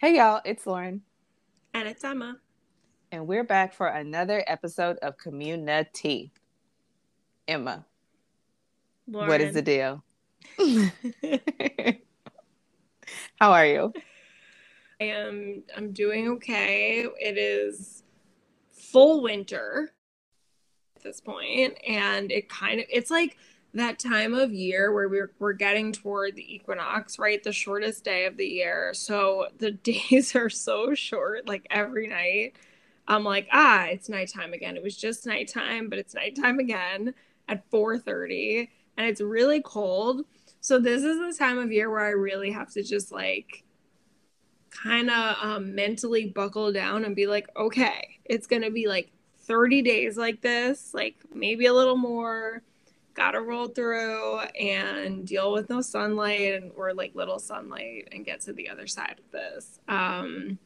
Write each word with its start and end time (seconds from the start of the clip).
Hey 0.00 0.14
y'all, 0.16 0.40
it's 0.44 0.64
Lauren. 0.64 1.02
And 1.74 1.88
it's 1.88 2.04
Emma. 2.04 2.36
And 3.10 3.26
we're 3.26 3.42
back 3.42 3.74
for 3.74 3.88
another 3.88 4.44
episode 4.46 4.96
of 4.98 5.16
Communitea. 5.16 6.30
Emma, 7.48 7.84
Lauren. 9.08 9.28
what 9.28 9.40
is 9.40 9.54
the 9.54 9.62
deal? 9.62 10.04
How 13.40 13.50
are 13.50 13.66
you? 13.66 13.92
I 15.00 15.04
am 15.06 15.64
I'm 15.76 15.90
doing 15.90 16.28
okay. 16.28 17.04
It 17.18 17.36
is 17.36 18.04
full 18.70 19.20
winter 19.20 19.90
at 20.94 21.02
this 21.02 21.20
point 21.20 21.76
and 21.84 22.30
it 22.30 22.48
kind 22.48 22.78
of 22.78 22.86
it's 22.88 23.10
like 23.10 23.36
that 23.74 23.98
time 23.98 24.34
of 24.34 24.52
year 24.52 24.92
where 24.92 25.08
we're 25.08 25.30
we're 25.38 25.52
getting 25.52 25.92
toward 25.92 26.36
the 26.36 26.54
equinox, 26.54 27.18
right? 27.18 27.42
The 27.42 27.52
shortest 27.52 28.04
day 28.04 28.26
of 28.26 28.36
the 28.36 28.46
year. 28.46 28.92
So 28.94 29.48
the 29.58 29.70
days 30.10 30.34
are 30.34 30.50
so 30.50 30.94
short 30.94 31.46
like 31.48 31.66
every 31.70 32.06
night. 32.06 32.54
I'm 33.06 33.24
like, 33.24 33.48
ah, 33.52 33.86
it's 33.86 34.08
nighttime 34.08 34.52
again. 34.52 34.76
It 34.76 34.82
was 34.82 34.96
just 34.96 35.26
nighttime, 35.26 35.88
but 35.88 35.98
it's 35.98 36.14
nighttime 36.14 36.58
again 36.58 37.14
at 37.48 37.68
4:30 37.70 38.68
and 38.96 39.06
it's 39.06 39.20
really 39.20 39.62
cold. 39.62 40.24
So 40.60 40.78
this 40.78 41.02
is 41.02 41.18
the 41.18 41.38
time 41.38 41.58
of 41.58 41.72
year 41.72 41.88
where 41.90 42.04
I 42.04 42.10
really 42.10 42.50
have 42.50 42.70
to 42.72 42.82
just 42.82 43.12
like 43.12 43.64
kind 44.70 45.10
of 45.10 45.36
um, 45.40 45.74
mentally 45.74 46.26
buckle 46.26 46.72
down 46.72 47.04
and 47.04 47.16
be 47.16 47.26
like, 47.26 47.48
okay, 47.56 48.18
it's 48.24 48.46
going 48.46 48.62
to 48.62 48.70
be 48.70 48.86
like 48.88 49.10
30 49.42 49.82
days 49.82 50.16
like 50.16 50.42
this, 50.42 50.92
like 50.92 51.16
maybe 51.32 51.66
a 51.66 51.72
little 51.72 51.96
more. 51.96 52.62
Got 53.18 53.32
to 53.32 53.40
roll 53.40 53.66
through 53.66 54.38
and 54.60 55.26
deal 55.26 55.50
with 55.50 55.68
no 55.68 55.80
sunlight 55.80 56.54
and 56.54 56.70
or 56.76 56.94
like 56.94 57.16
little 57.16 57.40
sunlight 57.40 58.10
and 58.12 58.24
get 58.24 58.42
to 58.42 58.52
the 58.52 58.68
other 58.68 58.86
side 58.86 59.16
of 59.18 59.32
this. 59.32 59.80
Um, 59.88 60.56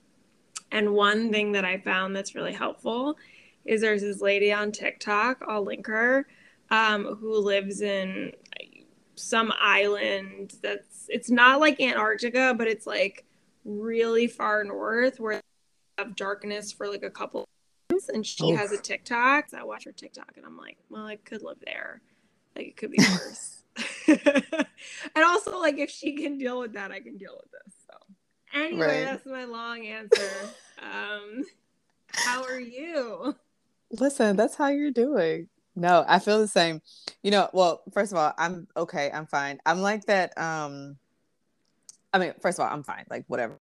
and 0.71 0.93
one 0.93 1.33
thing 1.33 1.53
that 1.53 1.65
I 1.65 1.79
found 1.79 2.15
that's 2.15 2.35
really 2.35 2.53
helpful 2.53 3.17
is 3.65 3.81
there's 3.81 4.03
this 4.03 4.21
lady 4.21 4.53
on 4.53 4.71
TikTok, 4.71 5.43
I'll 5.49 5.65
link 5.65 5.87
her, 5.87 6.27
um, 6.71 7.17
who 7.17 7.39
lives 7.39 7.81
in 7.81 8.33
some 9.15 9.51
island 9.59 10.53
that's 10.63 11.07
it's 11.09 11.31
not 11.31 11.59
like 11.59 11.81
Antarctica, 11.81 12.55
but 12.55 12.69
it's 12.69 12.87
like 12.87 13.25
really 13.65 14.27
far 14.27 14.63
north 14.63 15.19
where 15.19 15.41
have 15.97 16.15
darkness 16.17 16.71
for 16.71 16.87
like 16.87 17.03
a 17.03 17.09
couple 17.09 17.49
months 17.91 18.11
and 18.11 18.27
she 18.27 18.53
Oof. 18.53 18.59
has 18.59 18.73
a 18.73 18.79
TikTok. 18.79 19.49
So 19.49 19.57
I 19.57 19.65
watch 19.65 19.85
her 19.85 19.93
TikTok 19.93 20.33
and 20.37 20.45
I'm 20.45 20.59
like, 20.59 20.77
well, 20.91 21.07
I 21.07 21.17
could 21.17 21.43
live 21.43 21.59
there. 21.65 22.03
Like 22.57 22.67
it 22.67 22.77
could 22.77 22.91
be 22.91 22.99
worse. 22.99 23.63
and 24.09 25.25
also 25.25 25.59
like 25.59 25.79
if 25.79 25.91
she 25.91 26.15
can 26.15 26.39
deal 26.39 26.61
with 26.61 26.75
that, 26.75 26.91
I 26.91 27.01
can 27.01 27.17
deal 27.17 27.37
with 27.37 27.51
this. 27.51 27.75
So 27.87 28.59
anyway, 28.59 28.87
right. 28.87 29.05
that's 29.05 29.27
my 29.27 29.45
long 29.45 29.87
answer. 29.87 30.49
um 30.79 31.45
how 32.09 32.45
are 32.45 32.61
you? 32.61 33.35
Listen, 33.91 34.37
that's 34.37 34.55
how 34.55 34.69
you're 34.69 34.91
doing. 34.91 35.49
No, 35.75 36.05
I 36.07 36.19
feel 36.19 36.39
the 36.39 36.49
same. 36.49 36.83
You 37.23 37.31
know, 37.31 37.49
well, 37.53 37.83
first 37.93 38.13
of 38.13 38.19
all, 38.19 38.33
I'm 38.37 38.67
okay, 38.77 39.11
I'm 39.11 39.27
fine. 39.27 39.59
I'm 39.65 39.81
like 39.81 40.05
that 40.07 40.37
um 40.39 40.97
I 42.13 42.19
mean, 42.19 42.35
first 42.41 42.59
of 42.59 42.67
all, 42.67 42.73
I'm 42.73 42.83
fine, 42.83 43.07
like 43.09 43.25
whatever. 43.29 43.59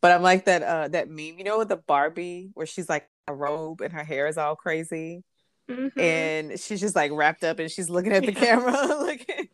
But 0.00 0.12
I'm 0.12 0.22
like 0.22 0.44
that 0.46 0.62
uh 0.62 0.88
that 0.88 1.08
meme, 1.08 1.38
you 1.38 1.44
know, 1.44 1.58
with 1.58 1.68
the 1.68 1.76
Barbie 1.76 2.50
where 2.54 2.66
she's 2.66 2.88
like 2.88 3.08
a 3.28 3.34
robe 3.34 3.80
and 3.80 3.92
her 3.92 4.04
hair 4.04 4.26
is 4.26 4.38
all 4.38 4.56
crazy. 4.56 5.22
Mm-hmm. 5.68 6.00
And 6.00 6.60
she's 6.60 6.80
just 6.80 6.96
like 6.96 7.12
wrapped 7.12 7.44
up 7.44 7.58
and 7.58 7.70
she's 7.70 7.90
looking 7.90 8.12
at 8.12 8.24
the 8.24 8.32
yeah. 8.32 8.40
camera 8.40 8.72
looking. 9.00 9.48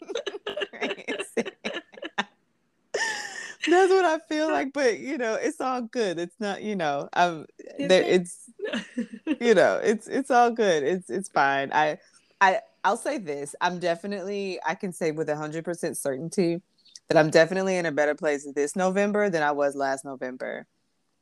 That's 3.66 3.90
what 3.90 4.04
I 4.04 4.18
feel 4.28 4.50
like, 4.50 4.72
but 4.72 4.98
you 4.98 5.16
know, 5.16 5.34
it's 5.34 5.60
all 5.60 5.82
good. 5.82 6.18
It's 6.18 6.36
not, 6.38 6.62
you 6.62 6.76
know, 6.76 7.08
I'm 7.12 7.46
there. 7.78 8.02
It's, 8.02 8.50
you 9.40 9.54
know, 9.54 9.80
it's 9.82 10.06
it's 10.06 10.30
all 10.30 10.50
good. 10.50 10.82
It's 10.82 11.08
it's 11.08 11.28
fine. 11.30 11.72
I 11.72 11.98
I 12.40 12.60
I'll 12.84 12.98
say 12.98 13.18
this. 13.18 13.54
I'm 13.60 13.78
definitely 13.78 14.60
I 14.66 14.74
can 14.74 14.92
say 14.92 15.12
with 15.12 15.28
a 15.28 15.36
hundred 15.36 15.64
percent 15.64 15.96
certainty 15.96 16.60
that 17.08 17.16
I'm 17.16 17.30
definitely 17.30 17.76
in 17.76 17.86
a 17.86 17.92
better 17.92 18.14
place 18.14 18.46
this 18.54 18.76
November 18.76 19.30
than 19.30 19.42
I 19.42 19.52
was 19.52 19.74
last 19.74 20.04
November. 20.04 20.66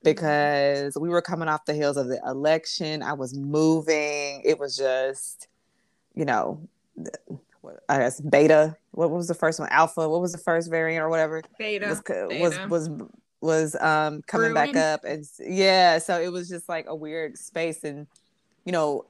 Because 0.02 0.96
we 0.96 1.08
were 1.08 1.22
coming 1.22 1.48
off 1.48 1.64
the 1.64 1.74
heels 1.74 1.96
of 1.96 2.08
the 2.08 2.20
election. 2.26 3.02
I 3.02 3.12
was 3.12 3.34
moving. 3.34 4.42
It 4.44 4.58
was 4.58 4.76
just, 4.76 5.48
you 6.14 6.24
know, 6.24 6.60
I 7.88 7.98
guess 7.98 8.20
beta. 8.20 8.76
What 8.92 9.10
was 9.10 9.28
the 9.28 9.34
first 9.34 9.60
one? 9.60 9.68
Alpha. 9.70 10.08
What 10.08 10.20
was 10.20 10.32
the 10.32 10.38
first 10.38 10.70
variant 10.70 11.02
or 11.02 11.08
whatever? 11.08 11.42
Beta 11.58 11.88
was 11.88 12.02
beta. 12.02 12.38
was 12.40 12.58
was 12.68 12.90
was 13.40 13.74
um 13.76 14.22
coming 14.26 14.52
Brewing. 14.52 14.72
back 14.72 14.76
up 14.76 15.04
and 15.04 15.24
yeah. 15.40 15.98
So 15.98 16.20
it 16.20 16.32
was 16.32 16.48
just 16.48 16.68
like 16.68 16.86
a 16.88 16.94
weird 16.94 17.38
space 17.38 17.84
and 17.84 18.06
you 18.64 18.72
know 18.72 19.06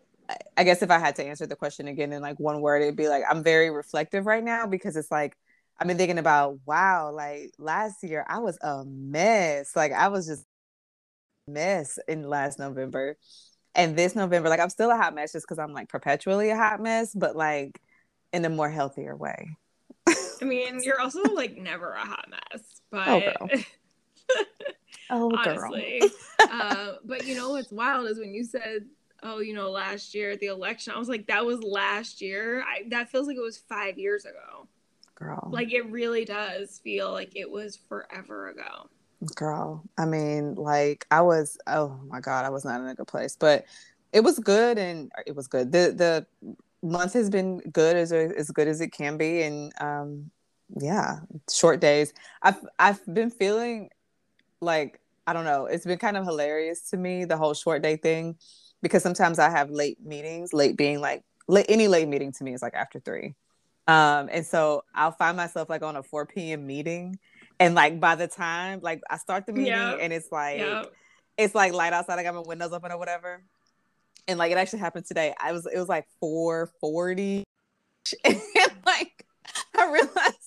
I 0.56 0.64
guess 0.64 0.82
if 0.82 0.90
I 0.90 0.98
had 0.98 1.16
to 1.16 1.24
answer 1.24 1.46
the 1.46 1.56
question 1.56 1.88
again 1.88 2.12
in 2.12 2.22
like 2.22 2.38
one 2.38 2.60
word, 2.60 2.82
it'd 2.82 2.96
be 2.96 3.08
like 3.08 3.24
I'm 3.28 3.42
very 3.42 3.70
reflective 3.70 4.26
right 4.26 4.44
now 4.44 4.66
because 4.66 4.96
it's 4.96 5.10
like 5.10 5.36
I've 5.78 5.88
been 5.88 5.98
thinking 5.98 6.18
about 6.18 6.58
wow, 6.66 7.10
like 7.12 7.52
last 7.58 8.02
year 8.04 8.24
I 8.28 8.38
was 8.38 8.58
a 8.62 8.84
mess. 8.84 9.74
Like 9.74 9.92
I 9.92 10.08
was 10.08 10.26
just 10.26 10.44
mess 11.46 11.98
in 12.08 12.28
last 12.28 12.58
November. 12.58 13.16
And 13.74 13.96
this 13.96 14.14
November, 14.14 14.48
like 14.48 14.60
I'm 14.60 14.70
still 14.70 14.90
a 14.90 14.96
hot 14.96 15.14
mess 15.14 15.32
just 15.32 15.46
because 15.46 15.58
I'm 15.58 15.72
like 15.72 15.88
perpetually 15.88 16.50
a 16.50 16.56
hot 16.56 16.80
mess, 16.80 17.14
but 17.14 17.36
like 17.36 17.80
in 18.32 18.44
a 18.44 18.50
more 18.50 18.70
healthier 18.70 19.16
way. 19.16 19.56
I 20.08 20.44
mean, 20.44 20.80
you're 20.82 21.00
also 21.00 21.22
like 21.22 21.56
never 21.56 21.92
a 21.92 22.04
hot 22.04 22.26
mess, 22.28 22.62
but 22.90 23.08
oh, 23.08 23.20
girl. 23.20 23.50
oh, 25.10 25.36
honestly. 25.36 26.02
uh, 26.40 26.94
but 27.04 27.26
you 27.26 27.34
know 27.36 27.50
what's 27.50 27.70
wild 27.70 28.08
is 28.08 28.18
when 28.18 28.34
you 28.34 28.44
said, 28.44 28.86
"Oh, 29.22 29.38
you 29.38 29.54
know, 29.54 29.70
last 29.70 30.14
year 30.14 30.32
at 30.32 30.40
the 30.40 30.46
election," 30.46 30.92
I 30.94 30.98
was 30.98 31.08
like, 31.08 31.28
"That 31.28 31.46
was 31.46 31.62
last 31.62 32.20
year." 32.20 32.62
I, 32.62 32.88
that 32.88 33.10
feels 33.10 33.28
like 33.28 33.36
it 33.36 33.42
was 33.42 33.58
five 33.58 33.96
years 33.98 34.24
ago 34.24 34.68
girl. 35.22 35.48
Like 35.50 35.72
it 35.72 35.86
really 35.90 36.24
does 36.24 36.80
feel 36.82 37.12
like 37.12 37.36
it 37.36 37.50
was 37.50 37.76
forever 37.88 38.48
ago. 38.48 38.88
Girl, 39.36 39.84
I 39.96 40.04
mean, 40.04 40.56
like 40.56 41.06
I 41.10 41.20
was. 41.20 41.56
Oh 41.68 42.00
my 42.08 42.18
god, 42.18 42.44
I 42.44 42.48
was 42.50 42.64
not 42.64 42.80
in 42.80 42.88
a 42.88 42.94
good 42.94 43.06
place, 43.06 43.36
but 43.38 43.64
it 44.12 44.20
was 44.20 44.38
good, 44.40 44.78
and 44.78 45.12
it 45.26 45.36
was 45.36 45.46
good. 45.46 45.70
the 45.70 45.94
The 45.96 46.56
month 46.82 47.12
has 47.12 47.30
been 47.30 47.58
good 47.58 47.94
as 47.96 48.10
as 48.12 48.50
good 48.50 48.66
as 48.66 48.80
it 48.80 48.88
can 48.88 49.16
be, 49.16 49.42
and 49.42 49.72
um, 49.80 50.30
yeah, 50.80 51.20
short 51.52 51.80
days. 51.80 52.12
I've 52.42 52.56
I've 52.80 53.00
been 53.14 53.30
feeling 53.30 53.90
like 54.60 55.00
I 55.26 55.32
don't 55.32 55.44
know. 55.44 55.66
It's 55.66 55.86
been 55.86 55.98
kind 55.98 56.16
of 56.16 56.24
hilarious 56.24 56.90
to 56.90 56.96
me 56.96 57.24
the 57.24 57.36
whole 57.36 57.54
short 57.54 57.82
day 57.82 57.96
thing 57.96 58.36
because 58.82 59.02
sometimes 59.02 59.38
I 59.38 59.50
have 59.50 59.70
late 59.70 59.98
meetings. 60.04 60.52
Late 60.52 60.76
being 60.76 61.00
like 61.00 61.24
late, 61.48 61.66
any 61.68 61.88
late 61.88 62.08
meeting 62.08 62.32
to 62.32 62.44
me 62.44 62.54
is 62.54 62.62
like 62.62 62.74
after 62.74 63.00
three. 63.00 63.34
Um, 63.86 64.28
and 64.32 64.46
so 64.46 64.84
I'll 64.94 65.12
find 65.12 65.36
myself 65.36 65.68
like 65.68 65.82
on 65.82 65.96
a 65.96 66.02
4 66.02 66.52
p.m. 66.52 66.66
meeting. 66.66 67.18
And 67.62 67.74
like 67.74 68.00
by 68.00 68.16
the 68.16 68.26
time 68.26 68.80
like 68.82 69.02
I 69.08 69.18
start 69.18 69.46
the 69.46 69.52
meeting 69.52 69.72
yep. 69.72 69.98
and 70.00 70.12
it's 70.12 70.32
like 70.32 70.58
yep. 70.58 70.92
it's 71.36 71.54
like 71.54 71.72
light 71.72 71.92
outside, 71.92 72.18
I 72.18 72.22
got 72.22 72.34
my 72.34 72.42
windows 72.44 72.72
open 72.72 72.90
or 72.90 72.98
whatever. 72.98 73.42
And 74.26 74.38
like 74.38 74.50
it 74.52 74.58
actually 74.58 74.80
happened 74.80 75.06
today. 75.06 75.34
I 75.40 75.52
was 75.52 75.66
it 75.66 75.78
was 75.78 75.88
like 75.88 76.06
440. 76.20 77.44
and 78.24 78.40
like 78.84 79.26
I 79.76 79.92
realized 79.92 80.42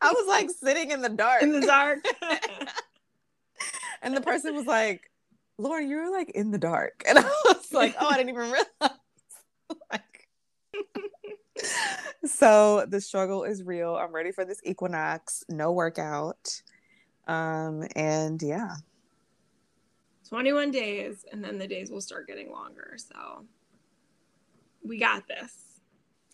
I 0.00 0.12
was 0.12 0.28
like 0.28 0.50
sitting 0.50 0.90
in 0.90 1.02
the 1.02 1.08
dark. 1.08 1.42
In 1.42 1.52
the 1.52 1.66
dark. 1.66 2.04
and 4.02 4.16
the 4.16 4.20
person 4.20 4.54
was 4.54 4.66
like, 4.66 5.10
Lauren, 5.58 5.88
you're 5.88 6.10
like 6.10 6.30
in 6.30 6.50
the 6.50 6.58
dark. 6.58 7.02
And 7.06 7.18
I 7.18 7.22
was 7.22 7.72
like, 7.72 7.94
oh, 8.00 8.08
I 8.08 8.16
didn't 8.16 8.30
even 8.30 8.50
realize. 8.50 8.68
like 9.92 10.28
so 12.26 12.86
the 12.88 13.00
struggle 13.00 13.44
is 13.44 13.62
real. 13.62 13.96
I'm 13.96 14.12
ready 14.12 14.32
for 14.32 14.44
this 14.44 14.60
equinox. 14.64 15.44
No 15.48 15.72
workout. 15.72 16.62
Um, 17.26 17.86
and 17.96 18.42
yeah. 18.42 18.76
21 20.28 20.70
days, 20.70 21.24
and 21.32 21.44
then 21.44 21.58
the 21.58 21.66
days 21.66 21.90
will 21.90 22.00
start 22.00 22.26
getting 22.26 22.50
longer. 22.50 22.96
So 22.96 23.44
we 24.82 24.98
got 24.98 25.26
this. 25.28 25.52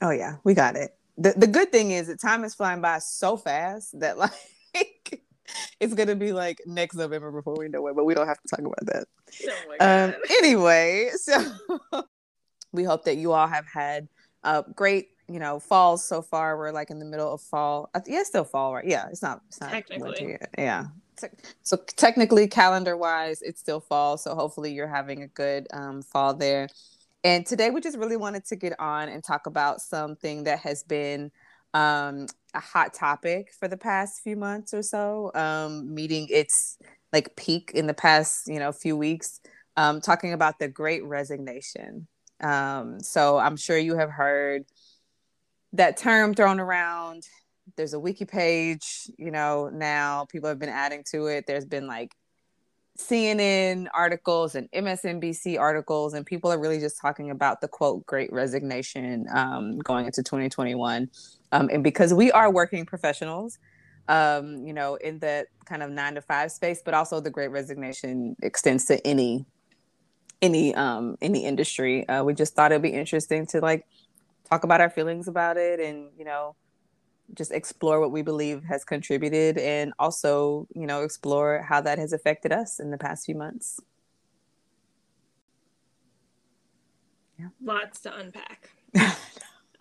Oh 0.03 0.11
yeah, 0.11 0.37
we 0.45 0.55
got 0.55 0.77
it. 0.77 0.97
The 1.19 1.35
the 1.37 1.47
good 1.47 1.71
thing 1.71 1.91
is 1.91 2.07
that 2.07 2.21
time 2.21 2.45
is 2.45 2.55
flying 2.55 2.81
by 2.81 2.99
so 2.99 3.37
fast 3.37 3.99
that 4.01 4.17
like 4.19 5.23
it's 5.81 5.95
gonna 5.95 6.17
be 6.17 6.33
like 6.33 6.61
next 6.67 6.95
November 6.95 7.31
before 7.31 7.57
we 7.59 7.69
know 7.69 7.87
it, 7.89 7.97
but 7.97 8.05
we 8.05 8.15
don't 8.15 8.27
have 8.27 8.41
to 8.41 8.49
talk 8.49 8.61
about 8.61 8.87
that. 8.87 9.05
Oh 9.81 9.87
um 9.87 10.15
anyway, 10.31 11.11
so 11.17 11.53
we 12.73 12.85
hope 12.85 13.05
that 13.05 13.17
you 13.17 13.33
all 13.33 13.49
have 13.49 13.67
had 13.67 14.09
a 14.43 14.65
great 14.75 15.11
you 15.31 15.39
know, 15.39 15.61
falls 15.61 16.05
so 16.05 16.23
far. 16.23 16.59
We're 16.59 16.73
like 16.73 16.91
in 16.91 16.99
the 16.99 17.05
middle 17.05 17.33
of 17.33 17.41
fall. 17.41 17.89
Yeah, 18.07 18.21
it's 18.21 18.29
still 18.29 18.45
fall, 18.45 18.75
right? 18.75 18.85
Yeah, 18.85 19.07
it's 19.11 19.23
not. 19.23 19.43
It's 19.49 19.61
not 19.61 19.71
technically. 19.71 20.37
Yeah. 20.59 20.87
So 21.63 21.77
technically, 21.97 22.49
calendar 22.49 22.97
wise, 22.97 23.43
it's 23.43 23.61
still 23.61 23.81
fall. 23.81 24.17
So 24.17 24.35
hopefully, 24.35 24.73
you're 24.73 24.89
having 24.89 25.23
a 25.23 25.29
good 25.29 25.69
um, 25.73 26.03
fall 26.03 26.35
there. 26.35 26.69
And 27.23 27.47
today, 27.47 27.71
we 27.71 27.81
just 27.81 27.99
really 27.99 28.17
wanted 28.17 28.45
to 28.47 28.57
get 28.57 28.79
on 28.81 29.09
and 29.09 29.23
talk 29.23 29.47
about 29.47 29.81
something 29.81 30.45
that 30.45 30.61
has 30.61 30.83
been 30.83 31.31
um, 31.75 32.27
a 32.55 32.61
hot 32.61 32.95
topic 32.95 33.53
for 33.53 33.69
the 33.69 33.77
past 33.77 34.23
few 34.23 34.37
months 34.37 34.75
or 34.75 34.83
so, 34.83 35.31
um, 35.35 35.95
meeting 35.95 36.27
its 36.31 36.79
like 37.13 37.37
peak 37.37 37.73
in 37.75 37.87
the 37.87 37.95
past, 37.95 38.49
you 38.49 38.59
know, 38.59 38.73
few 38.73 38.97
weeks, 38.97 39.41
um, 39.77 40.01
talking 40.01 40.33
about 40.33 40.59
the 40.59 40.69
Great 40.69 41.05
Resignation. 41.05 42.09
Um, 42.41 43.01
so 43.01 43.39
I'm 43.39 43.57
sure 43.57 43.77
you 43.77 43.97
have 43.97 44.11
heard 44.11 44.65
that 45.73 45.97
term 45.97 46.35
thrown 46.35 46.61
around. 46.61 47.27
There's 47.77 47.93
a 47.93 48.01
wiki 48.01 48.25
page, 48.25 49.09
you 49.17 49.31
know, 49.31 49.71
now 49.73 50.27
people 50.27 50.49
have 50.49 50.59
been 50.59 50.69
adding 50.69 51.05
to 51.13 51.27
it. 51.27 51.47
There's 51.47 51.65
been 51.65 51.87
like 51.87 52.15
CNN 52.99 53.87
articles 53.95 54.55
and 54.55 54.71
MSNBC 54.73 55.59
articles, 55.59 56.15
and 56.15 56.27
people 56.27 56.53
are 56.53 56.59
really 56.59 56.81
just 56.81 57.01
talking 57.01 57.31
about 57.31 57.61
the 57.61 57.69
quote 57.69 58.05
Great 58.07 58.33
Resignation 58.33 59.27
um, 59.33 59.79
going 59.79 60.07
into 60.07 60.23
2021. 60.23 61.09
Um, 61.53 61.69
and 61.73 61.83
because 61.83 62.13
we 62.13 62.31
are 62.33 62.51
working 62.51 62.85
professionals, 62.85 63.59
um, 64.09 64.67
you 64.67 64.73
know, 64.73 64.97
in 64.97 65.19
the 65.21 65.47
kind 65.65 65.83
of 65.83 65.91
nine 65.91 66.15
to 66.17 66.21
five 66.21 66.51
space, 66.53 66.83
but 66.85 66.95
also 66.95 67.21
the 67.21 67.31
Great 67.31 67.51
Resignation 67.51 68.37
extends 68.43 68.85
to 68.87 69.05
any 69.07 69.47
any 70.43 70.75
um 70.75 71.17
any 71.21 71.45
industry. 71.45 72.09
Uh, 72.09 72.25
we 72.25 72.35
just 72.35 72.55
thought 72.55 72.73
it'd 72.73 72.83
be 72.83 72.89
interesting 72.91 73.47
to 73.47 73.61
like 73.61 73.87
talk 74.51 74.65
about 74.65 74.81
our 74.81 74.91
feelings 74.91 75.29
about 75.29 75.57
it, 75.57 75.81
and 75.81 76.09
you 76.19 76.25
know, 76.25 76.57
just 77.35 77.53
explore 77.53 78.01
what 78.01 78.13
we 78.13 78.23
believe 78.23 78.65
has 78.65 78.85
contributed 78.85 79.59
and 79.59 79.93
also, 79.99 80.67
you 80.75 80.87
know, 80.87 81.03
explore 81.03 81.65
how 81.69 81.81
that 81.81 81.99
has 81.99 82.13
affected 82.13 82.53
us 82.53 82.81
in 82.81 82.91
the 82.91 82.99
past 82.99 83.27
few 83.27 83.35
months. 83.35 83.81
Yeah. 87.39 87.49
Lots 87.63 88.01
to 88.01 88.15
unpack. 88.15 88.71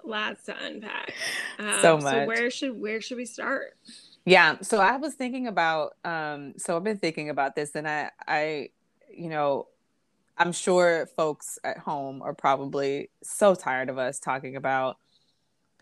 Lots 0.04 0.46
to 0.46 0.56
unpack. 0.64 1.14
Um, 1.58 1.82
so 1.82 1.98
much. 1.98 2.14
So 2.14 2.26
where 2.26 2.50
should 2.50 2.80
where 2.80 3.02
should 3.02 3.18
we 3.18 3.26
start? 3.26 3.78
Yeah. 4.26 4.58
So 4.62 4.80
I 4.80 4.98
was 4.98 5.16
thinking 5.16 5.48
about 5.48 5.96
um 6.06 6.54
so 6.58 6.78
I've 6.78 6.84
been 6.84 6.98
thinking 6.98 7.30
about 7.30 7.56
this 7.56 7.76
and 7.76 7.88
I 7.88 8.12
I 8.26 8.70
you 9.14 9.30
know 9.30 9.68
I'm 10.40 10.54
sure 10.54 11.08
folks 11.18 11.60
at 11.66 11.78
home 11.78 12.22
are 12.22 12.34
probably 12.34 13.12
so 13.22 13.56
tired 13.56 13.90
of 13.90 13.98
us 13.98 14.20
talking 14.20 14.56
about 14.56 14.96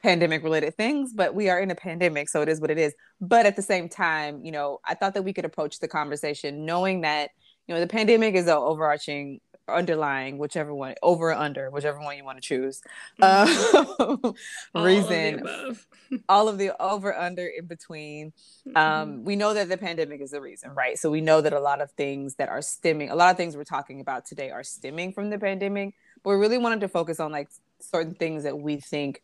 pandemic 0.01 0.43
related 0.43 0.75
things, 0.75 1.13
but 1.13 1.35
we 1.35 1.49
are 1.49 1.59
in 1.59 1.69
a 1.69 1.75
pandemic, 1.75 2.27
so 2.27 2.41
it 2.41 2.49
is 2.49 2.59
what 2.59 2.71
it 2.71 2.79
is. 2.79 2.93
But 3.21 3.45
at 3.45 3.55
the 3.55 3.61
same 3.61 3.87
time, 3.87 4.43
you 4.43 4.51
know, 4.51 4.79
I 4.83 4.95
thought 4.95 5.13
that 5.13 5.21
we 5.21 5.33
could 5.33 5.45
approach 5.45 5.79
the 5.79 5.87
conversation 5.87 6.65
knowing 6.65 7.01
that, 7.01 7.29
you 7.67 7.75
know, 7.75 7.81
the 7.81 7.87
pandemic 7.87 8.33
is 8.33 8.47
an 8.47 8.53
overarching 8.53 9.39
underlying 9.69 10.37
whichever 10.37 10.73
one 10.73 10.95
over 11.01 11.29
or 11.29 11.33
under 11.33 11.69
whichever 11.69 11.99
one 11.99 12.17
you 12.17 12.23
want 12.23 12.37
to 12.37 12.41
choose 12.41 12.81
mm-hmm. 13.21 14.25
uh, 14.75 14.83
reason 14.83 15.45
of 15.47 15.87
all 16.29 16.47
of 16.47 16.57
the 16.57 16.71
over 16.81 17.15
under 17.15 17.45
in 17.45 17.65
between 17.65 18.31
mm-hmm. 18.67 18.77
um, 18.77 19.23
we 19.23 19.35
know 19.35 19.53
that 19.53 19.69
the 19.69 19.77
pandemic 19.77 20.21
is 20.21 20.31
the 20.31 20.41
reason 20.41 20.71
right 20.73 20.97
so 20.97 21.09
we 21.09 21.21
know 21.21 21.41
that 21.41 21.53
a 21.53 21.59
lot 21.59 21.81
of 21.81 21.91
things 21.91 22.35
that 22.35 22.49
are 22.49 22.61
stemming 22.61 23.09
a 23.09 23.15
lot 23.15 23.31
of 23.31 23.37
things 23.37 23.55
we're 23.55 23.63
talking 23.63 23.99
about 23.99 24.25
today 24.25 24.51
are 24.51 24.63
stemming 24.63 25.11
from 25.11 25.29
the 25.29 25.37
pandemic 25.37 25.93
but 26.23 26.31
we 26.31 26.35
really 26.35 26.57
wanted 26.57 26.81
to 26.81 26.87
focus 26.87 27.19
on 27.19 27.31
like 27.31 27.49
certain 27.79 28.13
things 28.13 28.43
that 28.43 28.57
we 28.57 28.77
think 28.77 29.21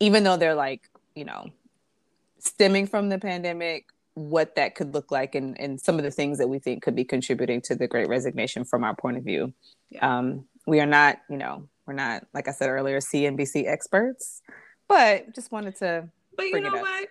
even 0.00 0.24
though 0.24 0.36
they're 0.36 0.54
like, 0.54 0.88
you 1.14 1.24
know, 1.24 1.50
stemming 2.38 2.86
from 2.86 3.08
the 3.08 3.18
pandemic, 3.18 3.86
what 4.16 4.56
that 4.56 4.74
could 4.74 4.94
look 4.94 5.12
like 5.12 5.34
and, 5.34 5.60
and 5.60 5.78
some 5.78 5.98
of 5.98 6.02
the 6.02 6.10
things 6.10 6.38
that 6.38 6.48
we 6.48 6.58
think 6.58 6.82
could 6.82 6.96
be 6.96 7.04
contributing 7.04 7.60
to 7.60 7.74
the 7.74 7.86
great 7.86 8.08
resignation 8.08 8.64
from 8.64 8.82
our 8.82 8.96
point 8.96 9.18
of 9.18 9.22
view. 9.22 9.52
Yeah. 9.90 10.18
Um, 10.18 10.46
we 10.66 10.80
are 10.80 10.86
not, 10.86 11.18
you 11.28 11.36
know, 11.36 11.68
we're 11.86 11.92
not, 11.92 12.26
like 12.32 12.48
I 12.48 12.52
said 12.52 12.70
earlier, 12.70 12.98
CNBC 12.98 13.66
experts, 13.68 14.40
but 14.88 15.34
just 15.34 15.52
wanted 15.52 15.76
to. 15.76 16.08
But 16.34 16.44
you 16.44 16.60
know 16.60 16.72
what? 16.72 17.08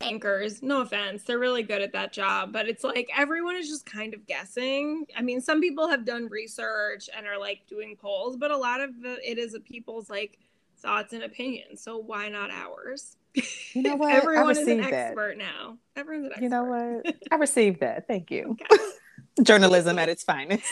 Anchors, 0.00 0.60
no 0.60 0.80
offense, 0.80 1.22
they're 1.22 1.38
really 1.38 1.62
good 1.62 1.80
at 1.80 1.92
that 1.92 2.12
job, 2.12 2.52
but 2.52 2.68
it's 2.68 2.82
like 2.82 3.08
everyone 3.16 3.54
is 3.54 3.68
just 3.68 3.86
kind 3.86 4.12
of 4.12 4.26
guessing. 4.26 5.06
I 5.16 5.22
mean, 5.22 5.40
some 5.40 5.60
people 5.60 5.88
have 5.88 6.04
done 6.04 6.26
research 6.28 7.08
and 7.16 7.28
are 7.28 7.38
like 7.38 7.60
doing 7.68 7.96
polls, 7.96 8.36
but 8.36 8.50
a 8.50 8.56
lot 8.56 8.80
of 8.80 9.00
the, 9.00 9.18
it 9.22 9.38
is 9.38 9.54
a 9.54 9.60
people's 9.60 10.10
like 10.10 10.40
thoughts 10.78 11.12
and 11.12 11.22
opinions. 11.22 11.84
So 11.84 11.96
why 11.96 12.28
not 12.28 12.50
ours? 12.50 13.16
You 13.34 13.82
know 13.82 13.96
what? 13.96 14.12
Everyone 14.12 14.50
is 14.50 14.58
an 14.66 14.80
expert 14.80 15.38
that. 15.38 15.38
now. 15.38 15.78
Everyone's 15.96 16.26
an 16.26 16.32
expert. 16.32 16.44
You 16.44 16.48
know 16.50 16.64
what? 16.64 17.16
I 17.32 17.34
received 17.36 17.80
that. 17.80 18.06
Thank 18.06 18.30
you. 18.30 18.56
Okay. 18.70 18.82
Journalism 19.42 19.98
at 19.98 20.08
its 20.08 20.22
finest. 20.22 20.66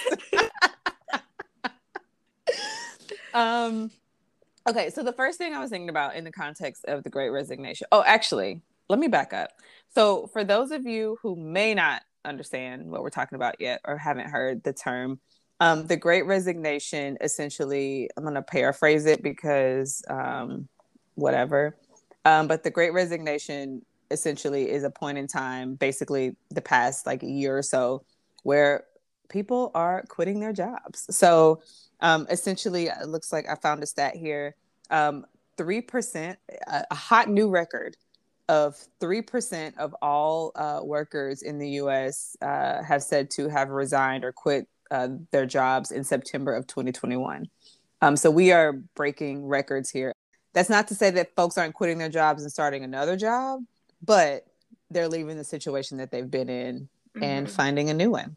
um 3.32 3.90
okay, 4.68 4.90
so 4.90 5.02
the 5.02 5.12
first 5.12 5.38
thing 5.38 5.54
I 5.54 5.60
was 5.60 5.70
thinking 5.70 5.88
about 5.88 6.14
in 6.16 6.24
the 6.24 6.32
context 6.32 6.84
of 6.86 7.02
the 7.02 7.10
great 7.10 7.30
resignation. 7.30 7.86
Oh, 7.90 8.02
actually, 8.04 8.60
let 8.88 8.98
me 8.98 9.08
back 9.08 9.32
up. 9.32 9.50
So 9.94 10.26
for 10.26 10.44
those 10.44 10.72
of 10.72 10.84
you 10.84 11.16
who 11.22 11.36
may 11.36 11.74
not 11.74 12.02
understand 12.24 12.90
what 12.90 13.02
we're 13.02 13.10
talking 13.10 13.36
about 13.36 13.60
yet 13.60 13.80
or 13.86 13.96
haven't 13.96 14.28
heard 14.28 14.62
the 14.62 14.74
term 14.74 15.20
um, 15.60 15.86
the 15.86 15.96
Great 15.96 16.24
Resignation, 16.24 17.18
essentially, 17.20 18.08
I'm 18.16 18.24
going 18.24 18.34
to 18.34 18.42
paraphrase 18.42 19.04
it 19.04 19.22
because 19.22 20.02
um, 20.08 20.68
whatever. 21.14 21.76
Um, 22.25 22.49
but 22.49 22.62
the 22.62 22.70
Great 22.70 22.93
Resignation 22.93 23.82
essentially 24.11 24.70
is 24.70 24.84
a 24.84 24.90
point 24.90 25.19
in 25.19 25.26
time, 25.26 25.75
basically 25.75 26.37
the 26.50 26.61
past 26.61 27.06
like 27.06 27.22
a 27.22 27.31
year 27.31 27.56
or 27.56 27.62
so, 27.62 28.05
where 28.43 28.84
people 29.28 29.70
are 29.75 30.05
quitting 30.08 30.40
their 30.40 30.52
jobs. 30.52 31.06
So 31.11 31.62
um, 32.00 32.26
essentially, 32.31 32.87
it 32.87 33.08
looks 33.08 33.32
like 33.32 33.46
I 33.49 33.55
found 33.55 33.82
a 33.82 33.87
stat 33.87 34.17
here: 34.17 34.56
um, 34.90 35.25
three 35.56 35.81
percent, 35.81 36.38
a 36.67 36.94
hot 36.94 37.28
new 37.28 37.49
record 37.49 37.96
of 38.50 38.76
3% 39.00 39.78
of 39.78 39.94
all 40.02 40.50
uh, 40.56 40.81
workers 40.82 41.43
in 41.43 41.61
the 41.61 41.69
US 41.82 42.37
uh, 42.43 42.82
have 42.82 43.00
said 43.00 43.31
to 43.31 43.49
have 43.49 43.69
resigned 43.69 44.25
or 44.25 44.32
quit 44.32 44.66
uh, 44.90 45.06
their 45.31 45.46
jobs 45.46 45.93
in 45.93 46.02
September 46.02 46.52
of 46.52 46.66
2021. 46.66 47.49
Um, 48.02 48.16
so 48.16 48.28
we 48.28 48.50
are 48.50 48.73
breaking 48.96 49.46
records 49.46 49.88
here. 49.88 50.12
That's 50.52 50.70
not 50.70 50.88
to 50.88 50.94
say 50.94 51.11
that 51.12 51.35
folks 51.37 51.56
aren't 51.56 51.75
quitting 51.75 51.99
their 51.99 52.08
jobs 52.08 52.43
and 52.43 52.50
starting 52.50 52.82
another 52.82 53.17
job, 53.17 53.61
but 54.02 54.47
they're 54.91 55.08
leaving 55.08 55.37
the 55.37 55.44
situation 55.44 55.99
that 55.99 56.11
they've 56.11 56.31
been 56.31 56.49
in 56.49 56.88
mm-hmm. 57.14 57.23
and 57.23 57.50
finding 57.50 57.91
a 57.91 57.94
new 57.94 58.11
one. 58.11 58.37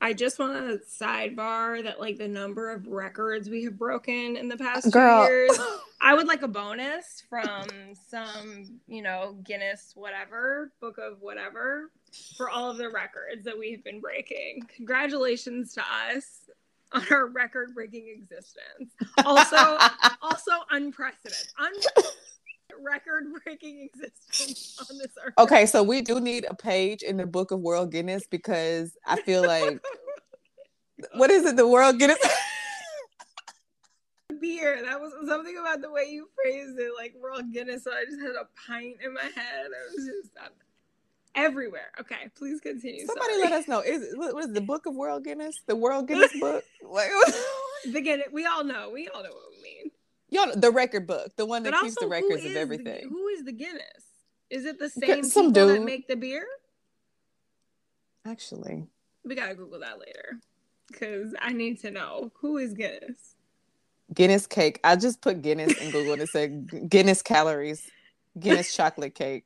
I 0.00 0.12
just 0.12 0.38
want 0.38 0.52
to 0.52 0.80
sidebar 0.86 1.82
that 1.82 2.00
like 2.00 2.18
the 2.18 2.28
number 2.28 2.70
of 2.70 2.86
records 2.86 3.50
we 3.50 3.64
have 3.64 3.76
broken 3.76 4.36
in 4.36 4.48
the 4.48 4.56
past 4.56 4.92
Girl. 4.92 5.26
two 5.26 5.32
years. 5.32 5.58
I 6.00 6.14
would 6.14 6.28
like 6.28 6.42
a 6.42 6.48
bonus 6.48 7.24
from 7.28 7.66
some, 8.08 8.80
you 8.86 9.02
know, 9.02 9.36
Guinness 9.42 9.92
whatever, 9.96 10.70
book 10.80 10.98
of 10.98 11.20
whatever 11.20 11.90
for 12.36 12.48
all 12.48 12.70
of 12.70 12.76
the 12.76 12.88
records 12.88 13.44
that 13.44 13.58
we 13.58 13.72
have 13.72 13.82
been 13.82 14.00
breaking. 14.00 14.62
Congratulations 14.76 15.74
to 15.74 15.80
us 15.80 16.47
on 16.92 17.04
our 17.10 17.26
record 17.26 17.74
breaking 17.74 18.08
existence. 18.08 18.92
Also 19.24 19.56
also 20.22 20.52
unprecedented. 20.70 21.48
Un- 21.58 22.04
record 22.80 23.24
breaking 23.44 23.88
existence 23.92 24.76
on 24.90 24.98
this 24.98 25.12
earth. 25.24 25.34
Okay, 25.38 25.66
so 25.66 25.82
we 25.82 26.02
do 26.02 26.20
need 26.20 26.46
a 26.48 26.54
page 26.54 27.02
in 27.02 27.16
the 27.16 27.26
book 27.26 27.50
of 27.50 27.60
World 27.60 27.90
Guinness 27.90 28.26
because 28.26 28.96
I 29.06 29.20
feel 29.22 29.46
like 29.46 29.80
what 31.14 31.30
is 31.30 31.44
it, 31.44 31.56
the 31.56 31.66
World 31.66 31.98
Guinness? 31.98 32.18
Beer. 34.40 34.80
That 34.82 35.00
was 35.00 35.12
something 35.26 35.56
about 35.58 35.80
the 35.80 35.90
way 35.90 36.04
you 36.08 36.28
phrased 36.34 36.78
it, 36.78 36.92
like 36.96 37.14
World 37.20 37.52
Guinness. 37.52 37.84
So 37.84 37.90
I 37.90 38.04
just 38.04 38.20
had 38.20 38.36
a 38.36 38.46
pint 38.66 38.98
in 39.04 39.14
my 39.14 39.22
head. 39.22 39.66
I 39.66 39.96
was 39.96 40.06
just 40.06 40.30
everywhere. 41.44 41.90
Okay, 42.00 42.28
please 42.36 42.60
continue. 42.60 43.06
Somebody 43.06 43.34
Sorry. 43.34 43.42
let 43.42 43.52
us 43.52 43.68
know. 43.68 43.80
Is 43.80 44.14
what 44.16 44.44
is 44.44 44.52
the 44.52 44.60
Book 44.60 44.86
of 44.86 44.94
World 44.94 45.24
Guinness? 45.24 45.62
The 45.66 45.76
World 45.76 46.08
Guinness 46.08 46.32
book? 46.38 46.64
Like, 46.82 47.10
the 47.84 48.00
Guinness. 48.00 48.28
We 48.32 48.46
all 48.46 48.64
know. 48.64 48.90
We 48.92 49.08
all 49.08 49.22
know 49.22 49.30
what 49.30 49.50
we 49.56 49.62
mean. 49.62 49.90
Y'all, 50.30 50.54
the 50.54 50.70
record 50.70 51.06
book, 51.06 51.34
the 51.36 51.46
one 51.46 51.62
that 51.62 51.74
keeps 51.80 51.96
the 51.98 52.06
records 52.06 52.44
of 52.44 52.54
everything. 52.54 53.02
The, 53.04 53.08
who 53.08 53.28
is 53.28 53.44
the 53.44 53.52
Guinness? 53.52 53.82
Is 54.50 54.64
it 54.64 54.78
the 54.78 54.90
same 54.90 55.24
Some 55.24 55.48
people 55.52 55.68
dude. 55.68 55.80
that 55.80 55.84
make 55.84 56.08
the 56.08 56.16
beer? 56.16 56.46
Actually, 58.26 58.86
we 59.24 59.34
gotta 59.34 59.54
Google 59.54 59.80
that 59.80 59.98
later 59.98 60.38
because 60.90 61.34
I 61.40 61.52
need 61.52 61.80
to 61.80 61.90
know 61.90 62.30
who 62.40 62.58
is 62.58 62.74
Guinness. 62.74 63.36
Guinness 64.14 64.46
cake. 64.46 64.80
I 64.84 64.96
just 64.96 65.20
put 65.20 65.42
Guinness 65.42 65.76
in 65.78 65.90
Google 65.90 66.14
and 66.14 66.22
it 66.22 66.28
said 66.30 66.88
Guinness 66.90 67.22
calories, 67.22 67.90
Guinness 68.38 68.74
chocolate 68.74 69.14
cake. 69.14 69.44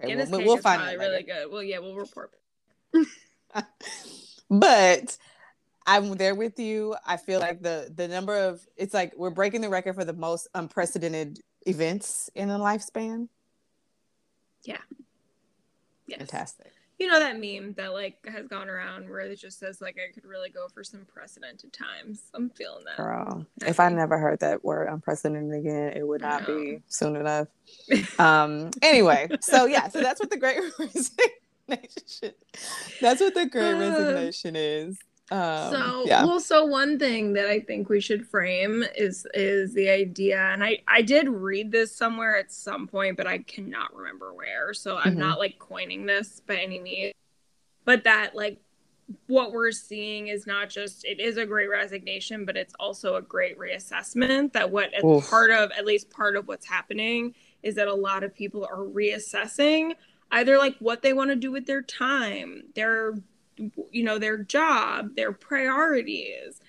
Okay, 0.00 0.08
Guinness 0.08 0.30
we'll, 0.30 0.44
we'll 0.44 0.56
find 0.58 0.82
it. 0.82 0.98
Really 0.98 1.22
good. 1.22 1.50
Well, 1.50 1.62
yeah, 1.62 1.78
we'll 1.78 1.96
report. 1.96 2.32
but 4.50 5.18
I'm 5.86 6.14
there 6.16 6.34
with 6.34 6.58
you. 6.58 6.96
I 7.06 7.16
feel 7.16 7.40
like 7.40 7.62
the 7.62 7.92
the 7.94 8.08
number 8.08 8.36
of 8.36 8.66
it's 8.76 8.94
like 8.94 9.12
we're 9.16 9.30
breaking 9.30 9.60
the 9.60 9.68
record 9.68 9.94
for 9.94 10.04
the 10.04 10.12
most 10.12 10.48
unprecedented 10.54 11.40
events 11.66 12.30
in 12.34 12.50
a 12.50 12.58
lifespan. 12.58 13.28
Yeah. 14.64 14.78
Yes. 16.06 16.18
Fantastic. 16.18 16.72
You 17.02 17.08
know 17.08 17.18
that 17.18 17.40
meme 17.40 17.72
that 17.78 17.92
like 17.92 18.24
has 18.28 18.46
gone 18.46 18.70
around 18.70 19.10
where 19.10 19.18
it 19.18 19.34
just 19.34 19.58
says 19.58 19.80
like 19.80 19.98
I 19.98 20.12
could 20.14 20.24
really 20.24 20.50
go 20.50 20.68
for 20.72 20.84
some 20.84 21.04
precedented 21.12 21.72
times. 21.72 22.22
I'm 22.32 22.48
feeling 22.50 22.84
that. 22.84 22.96
Girl, 22.96 23.44
I 23.60 23.68
if 23.68 23.80
I 23.80 23.88
never 23.88 24.18
heard 24.18 24.38
that 24.38 24.64
word 24.64 24.86
unprecedented 24.88 25.52
again, 25.52 25.94
it 25.96 26.06
would 26.06 26.20
not 26.20 26.46
be 26.46 26.78
soon 26.86 27.16
enough. 27.16 27.48
um. 28.20 28.70
Anyway, 28.82 29.28
so 29.40 29.66
yeah, 29.66 29.88
so 29.88 30.00
that's 30.00 30.20
what 30.20 30.30
the 30.30 30.36
Great 30.36 30.60
resignation. 30.78 32.34
That's 33.00 33.20
what 33.20 33.34
the 33.34 33.46
great 33.46 33.72
resignation 33.80 34.54
is. 34.54 34.96
Um, 35.30 35.72
so 35.72 36.04
yeah. 36.06 36.24
well, 36.24 36.40
so 36.40 36.64
one 36.64 36.98
thing 36.98 37.32
that 37.34 37.46
I 37.46 37.60
think 37.60 37.88
we 37.88 38.00
should 38.00 38.26
frame 38.26 38.84
is 38.96 39.26
is 39.34 39.72
the 39.72 39.88
idea, 39.88 40.38
and 40.38 40.62
I 40.62 40.78
I 40.88 41.02
did 41.02 41.28
read 41.28 41.70
this 41.70 41.94
somewhere 41.94 42.36
at 42.36 42.52
some 42.52 42.86
point, 42.86 43.16
but 43.16 43.26
I 43.26 43.38
cannot 43.38 43.94
remember 43.94 44.34
where. 44.34 44.74
So 44.74 44.98
I'm 44.98 45.12
mm-hmm. 45.12 45.20
not 45.20 45.38
like 45.38 45.58
coining 45.58 46.06
this 46.06 46.40
by 46.40 46.56
any 46.56 46.80
means, 46.80 47.14
but 47.84 48.04
that 48.04 48.34
like 48.34 48.60
what 49.26 49.52
we're 49.52 49.72
seeing 49.72 50.28
is 50.28 50.46
not 50.46 50.68
just 50.68 51.04
it 51.04 51.20
is 51.20 51.36
a 51.36 51.46
great 51.46 51.70
resignation, 51.70 52.44
but 52.44 52.56
it's 52.56 52.74
also 52.78 53.16
a 53.16 53.22
great 53.22 53.58
reassessment. 53.58 54.52
That 54.52 54.70
what 54.70 54.90
Oof. 55.04 55.28
part 55.30 55.50
of 55.50 55.70
at 55.72 55.86
least 55.86 56.10
part 56.10 56.36
of 56.36 56.48
what's 56.48 56.66
happening 56.66 57.34
is 57.62 57.76
that 57.76 57.88
a 57.88 57.94
lot 57.94 58.24
of 58.24 58.34
people 58.34 58.64
are 58.64 58.84
reassessing 58.84 59.94
either 60.32 60.58
like 60.58 60.76
what 60.78 61.02
they 61.02 61.12
want 61.12 61.30
to 61.30 61.36
do 61.36 61.52
with 61.52 61.66
their 61.66 61.82
time, 61.82 62.64
their 62.74 63.14
you 63.90 64.02
know 64.02 64.18
their 64.18 64.38
job 64.38 65.14
their 65.16 65.32
priorities 65.32 66.60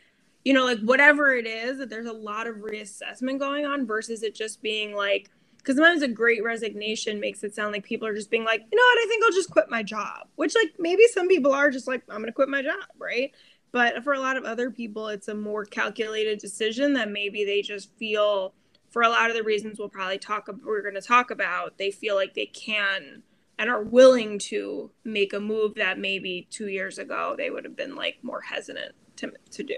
you 0.43 0.53
know 0.53 0.65
like 0.65 0.79
whatever 0.79 1.33
it 1.35 1.47
is 1.47 1.77
that 1.77 1.89
there's 1.89 2.07
a 2.07 2.13
lot 2.13 2.47
of 2.47 2.57
reassessment 2.57 3.39
going 3.39 3.65
on 3.65 3.85
versus 3.85 4.23
it 4.23 4.35
just 4.35 4.61
being 4.61 4.93
like 4.93 5.29
because 5.57 5.75
sometimes 5.75 6.01
a 6.01 6.07
great 6.07 6.43
resignation 6.43 7.19
makes 7.19 7.43
it 7.43 7.55
sound 7.55 7.71
like 7.71 7.83
people 7.83 8.07
are 8.07 8.15
just 8.15 8.29
being 8.29 8.43
like 8.43 8.61
you 8.71 8.77
know 8.77 8.83
what? 8.83 8.97
I 8.97 9.05
think 9.07 9.23
i'll 9.23 9.31
just 9.31 9.51
quit 9.51 9.69
my 9.69 9.83
job 9.83 10.27
which 10.35 10.55
like 10.55 10.73
maybe 10.79 11.03
some 11.13 11.27
people 11.27 11.53
are 11.53 11.71
just 11.71 11.87
like 11.87 12.03
i'm 12.09 12.19
gonna 12.19 12.31
quit 12.31 12.49
my 12.49 12.61
job 12.61 12.75
right? 12.97 13.31
But 13.71 14.03
for 14.03 14.13
a 14.13 14.19
lot 14.19 14.37
of 14.37 14.43
other 14.43 14.69
people 14.69 15.07
it's 15.07 15.27
a 15.29 15.33
more 15.33 15.65
calculated 15.65 16.37
decision 16.39 16.93
that 16.93 17.09
maybe 17.09 17.43
they 17.43 17.61
just 17.61 17.91
feel 17.95 18.53
for 18.93 19.01
a 19.01 19.09
lot 19.09 19.31
of 19.31 19.35
the 19.35 19.41
reasons 19.41 19.79
we'll 19.79 19.89
probably 19.89 20.19
talk 20.19 20.47
we're 20.63 20.83
going 20.83 20.93
to 20.93 21.01
talk 21.01 21.31
about 21.31 21.79
they 21.79 21.89
feel 21.89 22.13
like 22.13 22.35
they 22.35 22.45
can 22.45 23.23
and 23.63 23.71
are 23.71 23.81
willing 23.81 24.37
to 24.37 24.91
make 25.05 25.31
a 25.31 25.39
move 25.39 25.73
that 25.75 25.97
maybe 25.97 26.45
two 26.51 26.67
years 26.67 26.97
ago 26.97 27.33
they 27.37 27.49
would 27.49 27.63
have 27.63 27.77
been 27.77 27.95
like 27.95 28.17
more 28.21 28.41
hesitant 28.41 28.93
to, 29.15 29.31
to 29.51 29.63
do. 29.63 29.77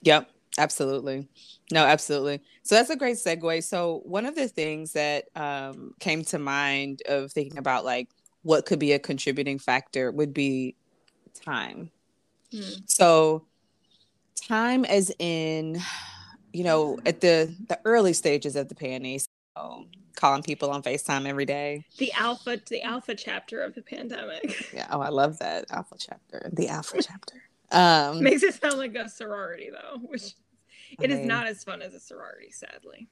Yep, 0.00 0.30
absolutely. 0.56 1.28
No, 1.70 1.84
absolutely. 1.84 2.40
So 2.62 2.76
that's 2.76 2.88
a 2.88 2.96
great 2.96 3.18
segue. 3.18 3.62
So 3.62 4.00
one 4.06 4.24
of 4.24 4.36
the 4.36 4.48
things 4.48 4.94
that 4.94 5.26
um, 5.36 5.92
came 6.00 6.24
to 6.24 6.38
mind 6.38 7.02
of 7.10 7.30
thinking 7.30 7.58
about 7.58 7.84
like 7.84 8.08
what 8.40 8.64
could 8.64 8.78
be 8.78 8.92
a 8.92 8.98
contributing 8.98 9.58
factor 9.58 10.10
would 10.10 10.32
be 10.32 10.74
time. 11.34 11.90
Mm. 12.54 12.84
So 12.86 13.44
time 14.48 14.86
as 14.86 15.12
in, 15.18 15.78
you 16.54 16.64
know, 16.64 16.98
at 17.04 17.20
the 17.20 17.54
the 17.68 17.78
early 17.84 18.14
stages 18.14 18.56
of 18.56 18.70
the 18.70 18.74
pandemic, 18.74 19.20
calling 20.16 20.42
people 20.42 20.70
on 20.70 20.82
FaceTime 20.82 21.26
every 21.26 21.46
day. 21.46 21.84
The 21.98 22.12
alpha, 22.12 22.60
the 22.68 22.82
alpha 22.82 23.14
chapter 23.14 23.62
of 23.62 23.74
the 23.74 23.82
pandemic. 23.82 24.72
Yeah. 24.72 24.86
Oh, 24.90 25.00
I 25.00 25.08
love 25.08 25.38
that 25.38 25.66
alpha 25.70 25.96
chapter. 25.98 26.50
The 26.52 26.68
alpha 26.68 27.02
chapter. 27.02 27.36
Um, 27.72 28.22
Makes 28.22 28.42
it 28.42 28.54
sound 28.54 28.78
like 28.78 28.94
a 28.94 29.08
sorority 29.08 29.70
though, 29.70 29.98
which 29.98 30.34
it 30.98 31.04
I 31.04 31.06
mean, 31.06 31.18
is 31.18 31.26
not 31.26 31.46
as 31.46 31.62
fun 31.64 31.82
as 31.82 31.94
a 31.94 32.00
sorority, 32.00 32.50
sadly. 32.50 33.08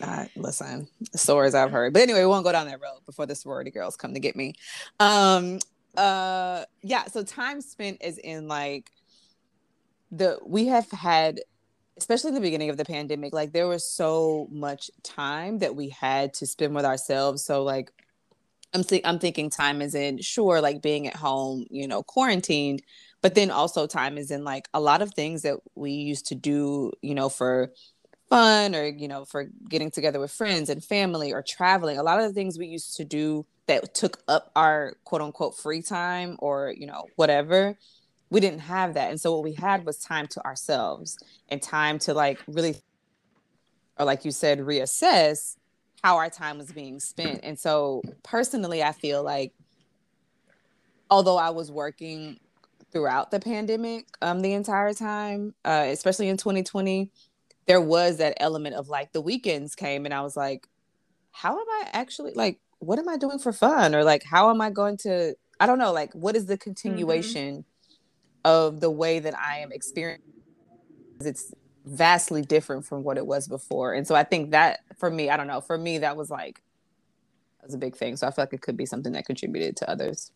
Uh, 0.00 0.26
listen, 0.36 0.88
stories 1.14 1.54
I've 1.54 1.70
heard, 1.70 1.92
but 1.92 2.02
anyway, 2.02 2.20
we 2.20 2.26
won't 2.26 2.44
go 2.44 2.52
down 2.52 2.66
that 2.66 2.80
road 2.80 3.00
before 3.06 3.26
the 3.26 3.34
sorority 3.34 3.70
girls 3.70 3.96
come 3.96 4.14
to 4.14 4.20
get 4.20 4.36
me. 4.36 4.54
Um, 5.00 5.58
uh, 5.96 6.64
yeah. 6.82 7.06
So 7.06 7.22
time 7.22 7.60
spent 7.60 8.02
is 8.02 8.18
in 8.18 8.48
like 8.48 8.90
the 10.10 10.38
we 10.44 10.66
have 10.66 10.90
had 10.90 11.40
especially 11.98 12.28
in 12.28 12.34
the 12.34 12.40
beginning 12.40 12.70
of 12.70 12.76
the 12.76 12.84
pandemic, 12.84 13.32
like 13.32 13.52
there 13.52 13.68
was 13.68 13.88
so 13.88 14.48
much 14.50 14.90
time 15.02 15.58
that 15.58 15.74
we 15.74 15.88
had 15.88 16.34
to 16.34 16.46
spend 16.46 16.74
with 16.74 16.84
ourselves. 16.84 17.44
So 17.44 17.62
like 17.62 17.90
I'm 18.74 18.84
th- 18.84 19.02
I'm 19.04 19.18
thinking 19.18 19.48
time 19.50 19.80
is 19.80 19.94
in 19.94 20.20
sure 20.20 20.60
like 20.60 20.82
being 20.82 21.06
at 21.06 21.16
home, 21.16 21.64
you 21.70 21.88
know, 21.88 22.02
quarantined, 22.02 22.82
but 23.22 23.34
then 23.34 23.50
also 23.50 23.86
time 23.86 24.18
is 24.18 24.30
in 24.30 24.44
like 24.44 24.68
a 24.74 24.80
lot 24.80 25.02
of 25.02 25.14
things 25.14 25.42
that 25.42 25.56
we 25.74 25.92
used 25.92 26.26
to 26.26 26.34
do, 26.34 26.92
you 27.00 27.14
know, 27.14 27.28
for 27.28 27.72
fun 28.28 28.74
or 28.74 28.84
you 28.84 29.08
know, 29.08 29.24
for 29.24 29.46
getting 29.68 29.90
together 29.90 30.20
with 30.20 30.32
friends 30.32 30.68
and 30.68 30.84
family 30.84 31.32
or 31.32 31.42
traveling. 31.42 31.98
A 31.98 32.02
lot 32.02 32.20
of 32.20 32.26
the 32.26 32.34
things 32.34 32.58
we 32.58 32.66
used 32.66 32.96
to 32.96 33.04
do 33.04 33.46
that 33.66 33.94
took 33.94 34.18
up 34.28 34.50
our 34.54 34.94
quote 35.04 35.22
unquote 35.22 35.56
free 35.56 35.82
time 35.82 36.36
or, 36.40 36.74
you 36.76 36.86
know, 36.86 37.06
whatever 37.16 37.76
we 38.30 38.40
didn't 38.40 38.60
have 38.60 38.94
that. 38.94 39.10
And 39.10 39.20
so 39.20 39.32
what 39.32 39.44
we 39.44 39.52
had 39.52 39.86
was 39.86 39.98
time 39.98 40.26
to 40.28 40.44
ourselves 40.44 41.18
and 41.48 41.62
time 41.62 41.98
to 42.00 42.14
like 42.14 42.40
really 42.48 42.76
or 43.98 44.04
like 44.04 44.24
you 44.24 44.30
said 44.30 44.58
reassess 44.58 45.56
how 46.02 46.16
our 46.16 46.28
time 46.28 46.58
was 46.58 46.72
being 46.72 47.00
spent. 47.00 47.40
And 47.42 47.58
so 47.58 48.02
personally 48.22 48.82
i 48.82 48.92
feel 48.92 49.22
like 49.22 49.52
although 51.10 51.36
i 51.36 51.50
was 51.50 51.70
working 51.70 52.38
throughout 52.92 53.30
the 53.30 53.40
pandemic 53.40 54.06
um 54.22 54.40
the 54.40 54.52
entire 54.52 54.92
time 54.92 55.54
uh 55.64 55.84
especially 55.88 56.28
in 56.28 56.36
2020 56.36 57.10
there 57.66 57.80
was 57.80 58.18
that 58.18 58.36
element 58.38 58.74
of 58.74 58.88
like 58.88 59.12
the 59.12 59.20
weekends 59.20 59.74
came 59.74 60.04
and 60.04 60.14
i 60.14 60.20
was 60.20 60.36
like 60.36 60.66
how 61.32 61.52
am 61.52 61.66
i 61.68 61.88
actually 61.92 62.32
like 62.34 62.58
what 62.78 62.98
am 62.98 63.08
i 63.08 63.16
doing 63.16 63.38
for 63.38 63.52
fun? 63.52 63.94
Or 63.94 64.04
like 64.04 64.22
how 64.22 64.50
am 64.50 64.60
i 64.60 64.70
going 64.70 64.96
to 64.98 65.34
i 65.60 65.66
don't 65.66 65.78
know 65.78 65.92
like 65.92 66.12
what 66.12 66.36
is 66.36 66.46
the 66.46 66.54
mm-hmm. 66.54 66.62
continuation 66.62 67.54
mm-hmm 67.54 67.75
of 68.46 68.78
the 68.78 68.90
way 68.90 69.18
that 69.18 69.36
I 69.36 69.58
am 69.58 69.72
experiencing. 69.72 70.22
It's 71.20 71.52
vastly 71.84 72.42
different 72.42 72.86
from 72.86 73.02
what 73.02 73.18
it 73.18 73.26
was 73.26 73.48
before. 73.48 73.92
And 73.92 74.06
so 74.06 74.14
I 74.14 74.22
think 74.22 74.52
that 74.52 74.80
for 74.96 75.10
me, 75.10 75.28
I 75.30 75.36
don't 75.36 75.48
know, 75.48 75.60
for 75.60 75.76
me, 75.76 75.98
that 75.98 76.16
was 76.16 76.30
like, 76.30 76.62
that 77.58 77.66
was 77.66 77.74
a 77.74 77.78
big 77.78 77.96
thing. 77.96 78.16
So 78.16 78.24
I 78.26 78.30
feel 78.30 78.44
like 78.44 78.52
it 78.52 78.62
could 78.62 78.76
be 78.76 78.86
something 78.86 79.12
that 79.14 79.26
contributed 79.26 79.76
to 79.78 79.90
others. 79.90 80.30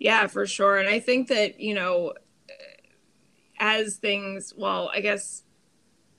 Yeah, 0.00 0.26
for 0.26 0.44
sure. 0.44 0.78
And 0.78 0.88
I 0.88 0.98
think 0.98 1.28
that, 1.28 1.60
you 1.60 1.74
know, 1.74 2.14
as 3.60 3.98
things, 3.98 4.52
well, 4.56 4.90
I 4.92 5.00
guess 5.00 5.44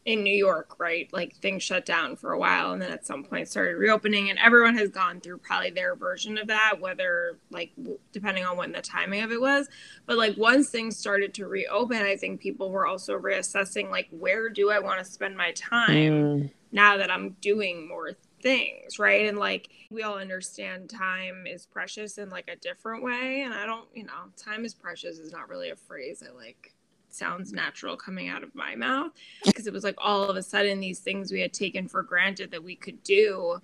in 0.06 0.22
New 0.24 0.36
York, 0.36 0.80
right? 0.80 1.12
Like 1.14 1.36
things 1.38 1.64
shut 1.64 1.86
down 1.86 2.18
for 2.18 2.34
a 2.34 2.40
while 2.40 2.74
and 2.74 2.82
then 2.82 2.92
at 2.92 3.06
some 3.06 3.24
point 3.24 3.48
started 3.48 3.78
reopening 3.78 4.30
and 4.30 4.38
everyone 4.38 4.76
has 4.78 4.90
gone 4.90 5.22
through 5.22 5.38
probably 5.38 5.70
their 5.70 5.96
version 5.96 6.38
of 6.38 6.48
that 6.48 6.82
whether 6.82 7.38
like 7.52 7.72
depending 8.12 8.44
on 8.44 8.58
when 8.58 8.74
the 8.74 8.82
timing 8.82 9.24
of 9.24 9.32
it 9.32 9.40
was. 9.40 9.70
But 10.06 10.18
like 10.18 10.36
once 10.36 10.70
things 10.70 10.98
started 10.98 11.34
to 11.36 11.48
reopen, 11.48 12.02
I 12.02 12.18
think 12.18 12.42
people 12.42 12.70
were 12.70 12.86
also 12.86 13.18
reassessing 13.18 13.90
like 13.90 14.10
where 14.12 14.50
do 14.50 14.72
I 14.72 14.80
want 14.80 15.00
to 15.00 15.06
spend 15.06 15.38
my 15.38 15.52
time 15.54 16.12
mm. 16.12 16.50
now 16.74 16.98
that 16.98 17.10
I'm 17.10 17.38
doing 17.40 17.88
more 17.88 18.12
things, 18.42 19.00
right? 19.00 19.28
And 19.30 19.38
like 19.38 19.70
we 19.90 20.04
all 20.04 20.18
understand 20.18 20.90
time 20.90 21.48
is 21.48 21.66
precious 21.66 22.18
in 22.18 22.30
like 22.30 22.50
a 22.50 22.58
different 22.58 23.04
way 23.04 23.44
and 23.44 23.54
I 23.54 23.66
don't, 23.66 23.88
you 23.94 24.04
know, 24.04 24.32
time 24.36 24.66
is 24.66 24.74
precious 24.74 25.18
is 25.18 25.32
not 25.32 25.48
really 25.48 25.70
a 25.70 25.78
phrase 25.78 26.22
I 26.22 26.36
like 26.36 26.74
sounds 27.16 27.52
natural 27.52 27.96
coming 27.96 28.30
out 28.30 28.44
of 28.44 28.54
my 28.56 28.76
mouth 28.76 29.12
because 29.46 29.68
it 29.68 29.74
was 29.74 29.84
like 29.84 29.96
all 29.98 30.30
of 30.30 30.36
a 30.36 30.44
sudden 30.44 30.80
these 30.80 31.00
things 31.00 31.32
we 31.32 31.42
had 31.42 31.54
taken 31.54 31.88
for 31.88 32.04
granted 32.04 32.52
that 32.52 32.64
we 32.64 32.76
could 32.76 33.02
do 33.04 33.58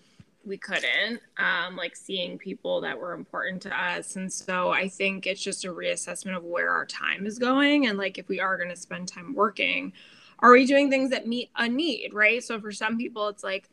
we 0.45 0.57
couldn't 0.57 1.21
um, 1.37 1.75
like 1.75 1.95
seeing 1.95 2.37
people 2.37 2.81
that 2.81 2.97
were 2.97 3.13
important 3.13 3.61
to 3.61 3.83
us 3.83 4.15
and 4.15 4.31
so 4.31 4.69
i 4.69 4.87
think 4.87 5.27
it's 5.27 5.41
just 5.41 5.65
a 5.65 5.69
reassessment 5.69 6.35
of 6.35 6.43
where 6.43 6.71
our 6.71 6.85
time 6.85 7.25
is 7.25 7.37
going 7.37 7.87
and 7.87 7.97
like 7.97 8.17
if 8.17 8.27
we 8.29 8.39
are 8.39 8.57
going 8.57 8.69
to 8.69 8.75
spend 8.75 9.07
time 9.07 9.33
working 9.33 9.91
are 10.39 10.51
we 10.51 10.65
doing 10.65 10.89
things 10.89 11.09
that 11.09 11.27
meet 11.27 11.49
a 11.57 11.67
need 11.67 12.13
right 12.13 12.43
so 12.43 12.59
for 12.59 12.71
some 12.71 12.97
people 12.97 13.27
it's 13.27 13.43
like 13.43 13.69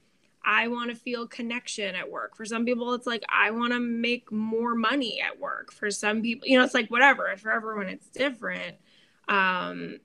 I 0.47 0.69
want 0.69 0.91
to 0.91 0.97
feel 0.97 1.27
connection 1.27 1.97
at 1.97 2.09
work. 2.09 2.37
For 2.37 2.45
some 2.45 2.65
people, 2.65 2.95
it's 2.95 3.07
like, 3.07 3.25
I 3.29 3.51
want 3.51 3.73
to 3.73 3.81
make 3.81 4.31
more 4.31 4.77
money 4.77 5.21
at 5.21 5.41
work. 5.41 5.73
For 5.73 5.91
some 5.91 6.23
people, 6.23 6.47
you 6.47 6.57
know, 6.57 6.65
it's 6.65 6.73
like 6.73 6.89
whatever. 6.89 7.37
For 7.37 7.51
everyone, 7.51 7.89
it's 7.89 8.07
different. 8.07 8.77
Um, 9.29 9.99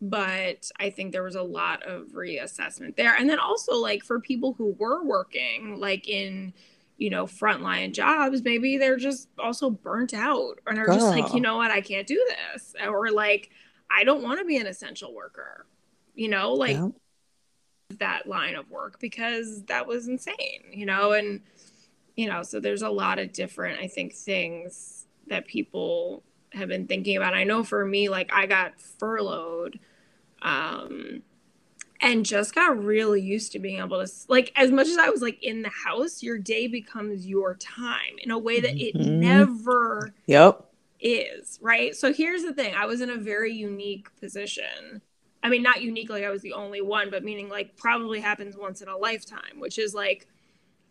but 0.00 0.70
I 0.78 0.90
think 0.90 1.12
there 1.12 1.24
was 1.24 1.34
a 1.34 1.42
lot 1.42 1.82
of 1.82 2.08
reassessment 2.08 2.96
there. 2.96 3.14
And 3.16 3.28
then 3.28 3.40
also, 3.40 3.76
like, 3.76 4.04
for 4.04 4.20
people 4.20 4.52
who 4.52 4.76
were 4.78 5.02
working, 5.02 5.80
like 5.80 6.08
in, 6.08 6.52
you 6.98 7.10
know, 7.10 7.26
frontline 7.26 7.92
jobs, 7.92 8.42
maybe 8.44 8.78
they're 8.78 8.96
just 8.96 9.28
also 9.38 9.70
burnt 9.70 10.14
out 10.14 10.60
and 10.66 10.78
are 10.78 10.86
Girl. 10.86 10.94
just 10.96 11.08
like, 11.08 11.34
you 11.34 11.40
know 11.40 11.56
what, 11.56 11.70
I 11.70 11.80
can't 11.80 12.06
do 12.06 12.24
this. 12.52 12.74
Or 12.86 13.10
like, 13.10 13.50
I 13.90 14.04
don't 14.04 14.22
want 14.22 14.38
to 14.38 14.44
be 14.44 14.58
an 14.58 14.66
essential 14.66 15.14
worker, 15.14 15.66
you 16.14 16.28
know, 16.28 16.52
like 16.52 16.76
yeah. 16.76 16.88
that 17.98 18.28
line 18.28 18.54
of 18.54 18.70
work 18.70 19.00
because 19.00 19.64
that 19.64 19.86
was 19.86 20.08
insane, 20.08 20.62
you 20.72 20.86
know, 20.86 21.12
and, 21.12 21.40
you 22.16 22.28
know, 22.28 22.42
so 22.42 22.60
there's 22.60 22.82
a 22.82 22.90
lot 22.90 23.18
of 23.18 23.32
different, 23.32 23.80
I 23.80 23.88
think, 23.88 24.14
things 24.14 25.06
that 25.28 25.46
people 25.46 26.22
have 26.52 26.68
been 26.68 26.86
thinking 26.86 27.16
about. 27.16 27.34
I 27.34 27.44
know 27.44 27.64
for 27.64 27.84
me, 27.84 28.08
like 28.08 28.30
I 28.32 28.46
got 28.46 28.80
furloughed 28.80 29.78
um 30.40 31.22
and 32.00 32.24
just 32.24 32.54
got 32.54 32.82
really 32.82 33.20
used 33.20 33.50
to 33.52 33.58
being 33.58 33.80
able 33.80 34.04
to 34.04 34.12
like 34.28 34.52
as 34.54 34.70
much 34.70 34.86
as 34.86 34.96
I 34.96 35.08
was 35.08 35.20
like 35.20 35.42
in 35.42 35.62
the 35.62 35.70
house, 35.70 36.22
your 36.22 36.38
day 36.38 36.68
becomes 36.68 37.26
your 37.26 37.54
time 37.56 38.18
in 38.18 38.30
a 38.30 38.38
way 38.38 38.60
that 38.60 38.76
it 38.76 38.94
mm-hmm. 38.94 39.20
never 39.20 40.14
yep 40.26 40.64
is, 41.00 41.58
right? 41.60 41.94
So 41.94 42.12
here's 42.12 42.42
the 42.42 42.52
thing. 42.52 42.74
I 42.74 42.86
was 42.86 43.00
in 43.00 43.10
a 43.10 43.16
very 43.16 43.52
unique 43.52 44.14
position. 44.18 45.02
I 45.42 45.48
mean, 45.48 45.62
not 45.62 45.82
unique 45.82 46.10
like 46.10 46.24
I 46.24 46.30
was 46.30 46.42
the 46.42 46.52
only 46.52 46.80
one, 46.80 47.10
but 47.10 47.24
meaning 47.24 47.48
like 47.48 47.76
probably 47.76 48.20
happens 48.20 48.56
once 48.56 48.80
in 48.80 48.88
a 48.88 48.96
lifetime, 48.96 49.58
which 49.58 49.78
is 49.78 49.94
like 49.94 50.26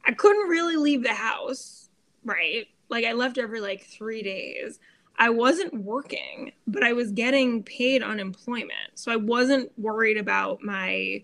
I 0.06 0.14
couldn't 0.14 0.50
really 0.50 0.78
leave 0.78 1.04
the 1.04 1.14
house, 1.14 1.90
right? 2.24 2.68
like 2.90 3.06
I 3.06 3.14
left 3.14 3.38
every 3.38 3.62
like 3.62 3.84
three 3.84 4.22
days. 4.22 4.80
I 5.17 5.29
wasn't 5.29 5.74
working, 5.74 6.51
but 6.67 6.83
I 6.83 6.93
was 6.93 7.12
getting 7.12 7.63
paid 7.63 8.03
unemployment. 8.03 8.91
So 8.95 9.12
I 9.12 9.15
wasn't 9.15 9.71
worried 9.77 10.17
about 10.17 10.62
my 10.62 11.24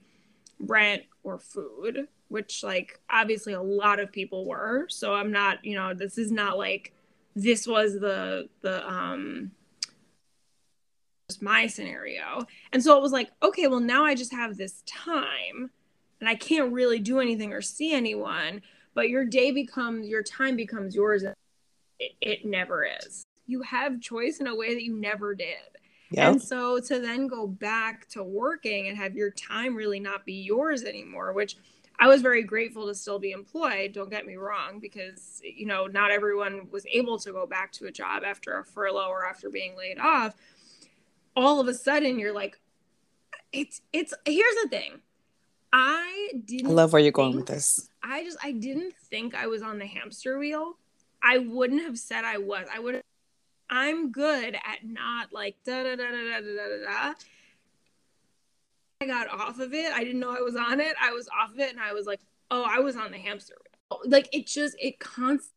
rent 0.60 1.04
or 1.24 1.38
food, 1.38 2.08
which 2.30 2.64
like 2.64 3.00
obviously 3.10 3.54
a 3.54 3.62
lot 3.62 4.00
of 4.00 4.12
people 4.12 4.46
were. 4.46 4.88
So 4.90 5.14
I'm 5.14 5.32
not, 5.32 5.64
you 5.64 5.76
know, 5.76 5.94
this 5.94 6.18
is 6.18 6.32
not 6.32 6.58
like 6.58 6.94
this 7.36 7.68
was 7.68 7.94
the 7.94 8.50
the 8.62 8.88
um 8.88 9.52
my 11.42 11.68
scenario. 11.68 12.46
And 12.72 12.84
so 12.84 12.98
it 12.98 13.02
was 13.02 13.12
like, 13.12 13.30
okay, 13.42 13.68
well 13.68 13.80
now 13.80 14.06
I 14.06 14.16
just 14.16 14.34
have 14.34 14.58
this 14.58 14.84
time 14.86 15.70
and 16.20 16.30
I 16.30 16.36
can't 16.36 16.74
really 16.74 17.00
do 17.00 17.20
anything 17.20 17.54
or 17.54 17.62
see 17.62 17.94
anyone, 17.94 18.62
but 18.94 19.10
your 19.10 19.26
day 19.26 19.52
becomes 19.52 20.08
your 20.08 20.24
time 20.24 20.56
becomes 20.56 20.96
yours. 20.96 21.24
It, 22.00 22.14
it 22.22 22.46
never 22.46 22.86
is. 22.86 23.24
You 23.46 23.62
have 23.64 24.00
choice 24.00 24.40
in 24.40 24.48
a 24.48 24.56
way 24.56 24.74
that 24.74 24.84
you 24.84 24.96
never 24.96 25.36
did. 25.36 25.58
Yep. 26.12 26.32
And 26.32 26.42
so 26.42 26.80
to 26.80 27.00
then 27.00 27.28
go 27.28 27.48
back 27.48 28.08
to 28.10 28.24
working 28.24 28.88
and 28.88 28.98
have 28.98 29.16
your 29.16 29.32
time 29.32 29.76
really 29.76 30.00
not 30.00 30.26
be 30.26 30.34
yours 30.34 30.84
anymore, 30.84 31.34
which 31.34 31.58
I 32.00 32.08
was 32.08 32.22
very 32.22 32.44
grateful 32.44 32.88
to 32.88 32.96
still 32.96 33.20
be 33.20 33.32
employed, 33.32 33.94
don't 33.94 34.10
get 34.10 34.26
me 34.26 34.36
wrong, 34.36 34.80
because 34.80 35.42
you 35.44 35.66
know, 35.66 35.88
not 35.88 36.12
everyone 36.12 36.68
was 36.72 36.86
able 36.92 37.18
to 37.20 37.32
go 37.32 37.46
back 37.48 37.72
to 37.74 37.88
a 37.88 37.92
job 37.92 38.24
after 38.26 38.60
a 38.60 38.64
furlough 38.64 39.10
or 39.10 39.26
after 39.26 39.50
being 39.50 39.76
laid 39.76 39.98
off. 39.98 40.36
All 41.36 41.60
of 41.60 41.68
a 41.68 41.74
sudden 41.74 42.20
you're 42.20 42.34
like 42.34 42.60
it's 43.52 43.82
it's 43.92 44.14
here's 44.26 44.56
the 44.64 44.70
thing. 44.70 45.00
I 45.72 46.34
didn't 46.46 46.68
I 46.68 46.74
love 46.74 46.94
where 46.94 47.00
you're 47.00 47.08
think, 47.08 47.16
going 47.16 47.36
with 47.36 47.48
this. 47.48 47.90
I 48.04 48.24
just 48.24 48.38
I 48.44 48.52
didn't 48.52 48.94
think 49.10 49.34
I 49.34 49.48
was 49.48 49.62
on 49.64 49.80
the 49.80 49.88
hamster 49.88 50.38
wheel. 50.38 50.78
I 51.24 51.40
wouldn't 51.40 51.82
have 51.82 51.98
said 51.98 52.26
I 52.26 52.38
was. 52.38 52.68
I 52.72 52.80
would 52.80 53.02
I'm 53.74 54.12
good 54.12 54.54
at 54.54 54.84
not 54.84 55.34
like 55.34 55.56
da 55.66 55.82
da 55.82 55.96
da 55.96 56.12
da 56.12 56.40
da 56.40 56.42
da 56.42 56.86
da. 56.86 57.14
I 59.02 59.08
got 59.08 59.28
off 59.30 59.58
of 59.60 59.74
it. 59.74 59.92
I 59.92 60.04
didn't 60.04 60.20
know 60.20 60.30
I 60.30 60.42
was 60.42 60.56
on 60.56 60.80
it. 60.80 60.94
I 61.02 61.12
was 61.12 61.28
off 61.28 61.54
of 61.54 61.60
it, 61.60 61.72
and 61.72 61.80
I 61.80 61.92
was 61.92 62.06
like, 62.06 62.22
oh, 62.52 62.64
I 62.70 62.80
was 62.80 62.96
on 62.96 63.12
the 63.12 63.18
hamster 63.18 63.56
wheel. 63.90 64.02
Like 64.06 64.30
it 64.32 64.46
just 64.46 64.76
it 64.80 65.00
constantly 65.00 65.50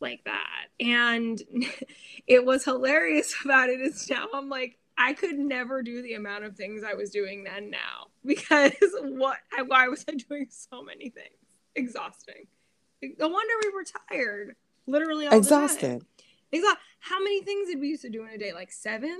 like 0.00 0.22
that, 0.24 0.66
and 0.80 1.42
it 2.26 2.44
was 2.44 2.62
hilarious 2.62 3.34
about 3.44 3.70
it. 3.70 3.80
Is 3.80 4.08
now 4.10 4.26
I'm 4.34 4.48
like. 4.48 4.78
I 4.98 5.12
could 5.12 5.38
never 5.38 5.82
do 5.82 6.00
the 6.00 6.14
amount 6.14 6.44
of 6.44 6.56
things 6.56 6.82
I 6.82 6.94
was 6.94 7.10
doing 7.10 7.44
then 7.44 7.68
now 7.68 8.06
because 8.24 8.72
what 9.02 9.36
why 9.66 9.88
was 9.88 10.06
I 10.08 10.12
doing 10.12 10.46
so 10.48 10.82
many 10.82 11.10
things? 11.10 11.36
Exhausting. 11.74 12.46
No 13.02 13.28
wonder 13.28 13.52
we 13.62 13.74
were 13.74 13.84
tired. 14.08 14.56
Literally 14.86 15.26
exhausted. 15.30 16.02
Exactly. 16.56 16.82
How 17.00 17.18
many 17.20 17.42
things 17.42 17.68
did 17.68 17.80
we 17.80 17.88
used 17.88 18.02
to 18.02 18.10
do 18.10 18.24
in 18.24 18.30
a 18.30 18.38
day? 18.38 18.52
Like 18.52 18.72
seven? 18.72 19.18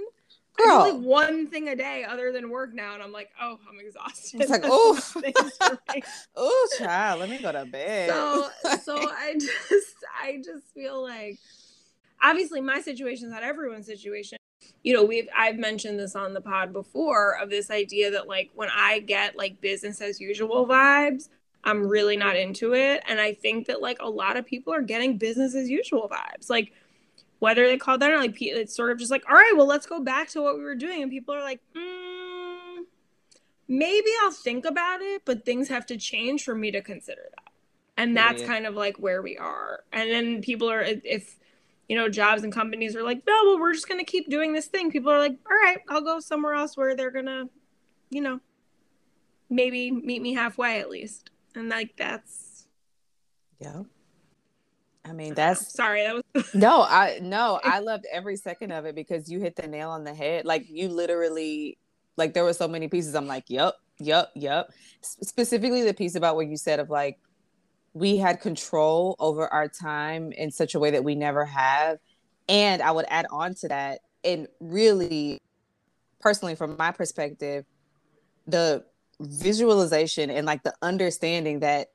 Girl. 0.57 0.79
Like 0.79 1.03
one 1.03 1.47
thing 1.47 1.69
a 1.69 1.77
day 1.77 2.05
other 2.05 2.33
than 2.33 2.51
work 2.51 2.73
now, 2.75 2.95
and 2.95 3.03
I'm 3.03 3.13
like, 3.13 3.31
oh, 3.41 3.59
I'm 3.69 3.79
exhausted. 3.79 4.41
It's 4.41 4.51
like, 4.51 4.63
oh, 4.65 5.01
oh, 6.35 6.69
child, 6.79 7.21
let 7.21 7.29
me 7.29 7.39
go 7.39 7.53
to 7.53 7.67
bed. 7.67 8.09
So, 8.09 8.49
so 8.83 8.97
I 8.97 9.35
just, 9.35 9.97
I 10.23 10.41
just 10.43 10.73
feel 10.75 11.03
like, 11.03 11.39
obviously, 12.23 12.61
my 12.61 12.81
situation 12.81 13.27
is 13.27 13.33
not 13.33 13.43
everyone's 13.43 13.87
situation. 13.87 14.39
You 14.83 14.95
know, 14.95 15.05
we've 15.05 15.29
I've 15.37 15.59
mentioned 15.59 15.99
this 15.99 16.17
on 16.17 16.33
the 16.33 16.41
pod 16.41 16.73
before 16.73 17.37
of 17.41 17.51
this 17.51 17.71
idea 17.71 18.11
that 18.13 18.27
like 18.27 18.51
when 18.55 18.69
I 18.75 19.01
get 19.01 19.37
like 19.37 19.61
business 19.61 20.01
as 20.01 20.21
usual 20.21 20.67
vibes, 20.67 21.29
I'm 21.65 21.87
really 21.87 22.17
not 22.17 22.37
into 22.37 22.73
it, 22.75 23.03
and 23.07 23.21
I 23.21 23.35
think 23.35 23.67
that 23.67 23.83
like 23.83 23.99
a 24.01 24.09
lot 24.09 24.37
of 24.37 24.47
people 24.47 24.73
are 24.73 24.83
getting 24.83 25.19
business 25.19 25.55
as 25.55 25.69
usual 25.69 26.09
vibes, 26.09 26.49
like 26.49 26.73
whether 27.39 27.67
they 27.67 27.77
call 27.77 27.99
that 27.99 28.11
or 28.11 28.19
like 28.19 28.37
it's 28.41 28.75
sort 28.75 28.91
of 28.91 28.99
just 28.99 29.11
like 29.11 29.25
all 29.29 29.35
right 29.35 29.53
well 29.57 29.67
let's 29.67 29.87
go 29.87 30.01
back 30.01 30.29
to 30.29 30.43
what 30.43 30.57
we 30.57 30.65
were 30.65 30.75
doing. 30.75 31.03
And 31.03 31.11
people 31.11 31.35
are 31.35 31.43
like 31.43 31.61
mm, 31.77 32.79
maybe 33.69 34.11
i'll 34.23 34.31
think 34.31 34.65
about 34.65 35.03
it 35.03 35.23
but 35.25 35.45
things 35.45 35.69
have 35.69 35.87
to 35.87 35.97
change 35.97 36.45
for 36.45 36.55
me 36.55 36.71
to 36.71 36.83
consider 36.83 37.23
that. 37.23 37.53
And 37.99 38.17
that's 38.17 38.43
yeah. 38.43 38.49
kind 38.49 38.67
of 38.67 38.75
like 38.75 38.99
where 38.99 39.23
we 39.23 39.39
are. 39.39 39.81
And 39.93 40.11
then 40.11 40.43
people 40.43 40.71
are 40.71 40.83
if 40.83 41.37
you 41.89 41.97
know 41.97 42.09
jobs 42.09 42.43
and 42.43 42.53
companies 42.53 42.97
are 42.97 43.03
like 43.03 43.23
no 43.27 43.41
well 43.45 43.61
we're 43.61 43.73
just 43.73 43.89
going 43.89 44.05
to 44.05 44.11
keep 44.11 44.29
doing 44.29 44.53
this 44.53 44.67
thing 44.67 44.91
people 44.91 45.09
are 45.09 45.21
like 45.21 45.39
all 45.49 45.57
right 45.57 45.79
i'll 45.89 46.01
go 46.01 46.19
somewhere 46.19 46.53
else 46.53 46.77
where 46.77 46.97
they're 46.97 47.13
going 47.13 47.27
to 47.27 47.49
you 48.11 48.21
know 48.21 48.41
maybe 49.49 49.91
meet 49.91 50.23
me 50.23 50.35
halfway 50.35 50.81
at 50.81 50.91
least. 50.91 51.31
And 51.55 51.69
like 51.69 51.95
that's 51.97 52.67
yeah 53.61 53.83
I 55.09 55.13
mean, 55.13 55.35
that's 55.35 55.73
sorry. 55.73 56.03
That 56.03 56.15
was 56.15 56.55
no, 56.55 56.83
I 56.83 57.19
no, 57.23 57.61
I 57.63 57.79
loved 57.79 58.07
every 58.13 58.37
second 58.37 58.73
of 58.73 58.85
it 58.87 58.95
because 58.95 59.31
you 59.31 59.41
hit 59.41 59.57
the 59.57 59.67
nail 59.67 59.91
on 59.91 60.05
the 60.05 60.15
head. 60.15 60.45
Like 60.45 60.69
you 60.69 60.89
literally, 60.89 61.79
like 62.17 62.35
there 62.35 62.45
were 62.45 62.53
so 62.53 62.67
many 62.67 62.89
pieces. 62.89 63.15
I'm 63.15 63.27
like, 63.27 63.45
yep, 63.49 63.75
yep, 63.99 64.31
yep. 64.35 64.71
specifically, 65.01 65.83
the 65.83 65.95
piece 65.95 66.15
about 66.15 66.35
what 66.37 66.49
you 66.49 66.57
said 66.57 66.81
of 66.81 66.91
like 66.91 67.19
we 67.95 68.17
had 68.17 68.41
control 68.41 69.17
over 69.19 69.49
our 69.53 69.69
time 69.69 70.33
in 70.33 70.51
such 70.51 70.75
a 70.75 70.79
way 70.79 70.91
that 70.91 71.05
we 71.05 71.15
never 71.15 71.45
have, 71.45 71.99
and 72.49 72.83
I 72.83 72.91
would 72.91 73.07
add 73.09 73.27
on 73.31 73.55
to 73.57 73.69
that, 73.69 74.01
and 74.25 74.49
really, 74.61 75.41
personally, 76.21 76.57
from 76.57 76.77
my 76.77 76.91
perspective, 76.91 77.65
the 78.47 78.85
visualization 79.21 80.31
and 80.31 80.47
like 80.47 80.63
the 80.63 80.75
understanding 80.83 81.61
that 81.61 81.89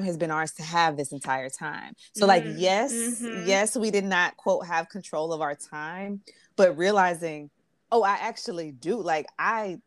has 0.00 0.16
been 0.16 0.30
ours 0.30 0.52
to 0.52 0.62
have 0.62 0.96
this 0.96 1.12
entire 1.12 1.50
time. 1.50 1.92
So, 2.14 2.26
like, 2.26 2.44
mm-hmm. 2.44 2.58
yes, 2.58 2.92
mm-hmm. 2.92 3.46
yes, 3.46 3.76
we 3.76 3.90
did 3.90 4.04
not 4.04 4.36
quote 4.38 4.66
have 4.66 4.88
control 4.88 5.32
of 5.32 5.40
our 5.42 5.54
time, 5.54 6.22
but 6.56 6.76
realizing, 6.78 7.50
oh, 7.90 8.02
I 8.02 8.12
actually 8.14 8.72
do. 8.72 9.00
Like, 9.00 9.26
I 9.38 9.78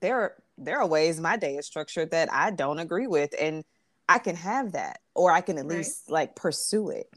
there 0.00 0.34
there 0.58 0.80
are 0.80 0.86
ways 0.86 1.20
my 1.20 1.36
day 1.36 1.56
is 1.56 1.66
structured 1.66 2.10
that 2.10 2.32
I 2.32 2.50
don't 2.50 2.80
agree 2.80 3.06
with, 3.06 3.34
and 3.40 3.64
I 4.08 4.18
can 4.18 4.36
have 4.36 4.72
that, 4.72 4.98
or 5.14 5.30
I 5.30 5.40
can 5.40 5.58
at 5.58 5.66
right. 5.66 5.78
least 5.78 6.10
like 6.10 6.34
pursue 6.34 6.90
it, 6.90 7.08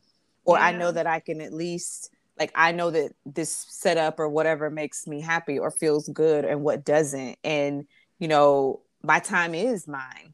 or 0.45 0.57
yeah. 0.57 0.65
I 0.65 0.71
know 0.73 0.91
that 0.91 1.07
I 1.07 1.19
can 1.19 1.41
at 1.41 1.51
least 1.53 2.11
like 2.37 2.51
I 2.53 2.73
know 2.73 2.91
that 2.91 3.13
this 3.25 3.65
setup 3.69 4.19
or 4.19 4.29
whatever 4.29 4.69
makes 4.69 5.07
me 5.07 5.21
happy 5.21 5.57
or 5.57 5.71
feels 5.71 6.07
good, 6.09 6.45
and 6.45 6.61
what 6.61 6.85
doesn't, 6.85 7.37
and 7.43 7.85
you 8.19 8.27
know, 8.27 8.81
my 9.03 9.19
time 9.19 9.55
is 9.55 9.87
mine 9.87 10.33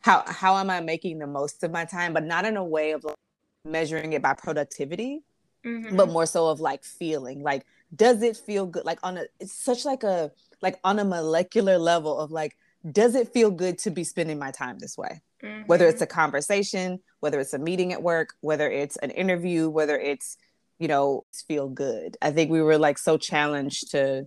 how 0.00 0.24
how 0.26 0.56
am 0.56 0.70
I 0.70 0.80
making 0.80 1.18
the 1.18 1.26
most 1.26 1.62
of 1.62 1.70
my 1.70 1.84
time, 1.84 2.12
but 2.12 2.24
not 2.24 2.44
in 2.44 2.56
a 2.56 2.64
way 2.64 2.92
of 2.92 3.04
like 3.04 3.16
measuring 3.64 4.12
it 4.12 4.22
by 4.22 4.34
productivity, 4.34 5.22
mm-hmm. 5.64 5.96
but 5.96 6.08
more 6.08 6.26
so 6.26 6.48
of 6.48 6.60
like 6.60 6.84
feeling. 6.84 7.42
Like 7.42 7.64
does 7.94 8.22
it 8.22 8.36
feel 8.36 8.66
good? 8.66 8.84
Like 8.84 8.98
on 9.02 9.18
a 9.18 9.24
it's 9.38 9.52
such 9.52 9.84
like 9.84 10.02
a 10.02 10.32
like 10.62 10.78
on 10.84 10.98
a 10.98 11.04
molecular 11.04 11.78
level 11.78 12.18
of 12.18 12.30
like 12.30 12.56
does 12.90 13.14
it 13.14 13.28
feel 13.28 13.50
good 13.50 13.78
to 13.78 13.90
be 13.90 14.04
spending 14.04 14.38
my 14.38 14.50
time 14.50 14.78
this 14.78 14.96
way? 14.96 15.20
Mm-hmm. 15.42 15.62
whether 15.68 15.86
it's 15.86 16.02
a 16.02 16.06
conversation 16.06 17.00
whether 17.20 17.40
it's 17.40 17.54
a 17.54 17.58
meeting 17.58 17.94
at 17.94 18.02
work 18.02 18.34
whether 18.42 18.70
it's 18.70 18.98
an 18.98 19.08
interview 19.08 19.70
whether 19.70 19.98
it's 19.98 20.36
you 20.78 20.88
know 20.88 21.24
feel 21.46 21.68
good. 21.68 22.16
I 22.20 22.32
think 22.32 22.50
we 22.50 22.60
were 22.60 22.78
like 22.78 22.98
so 22.98 23.16
challenged 23.16 23.92
to 23.92 24.26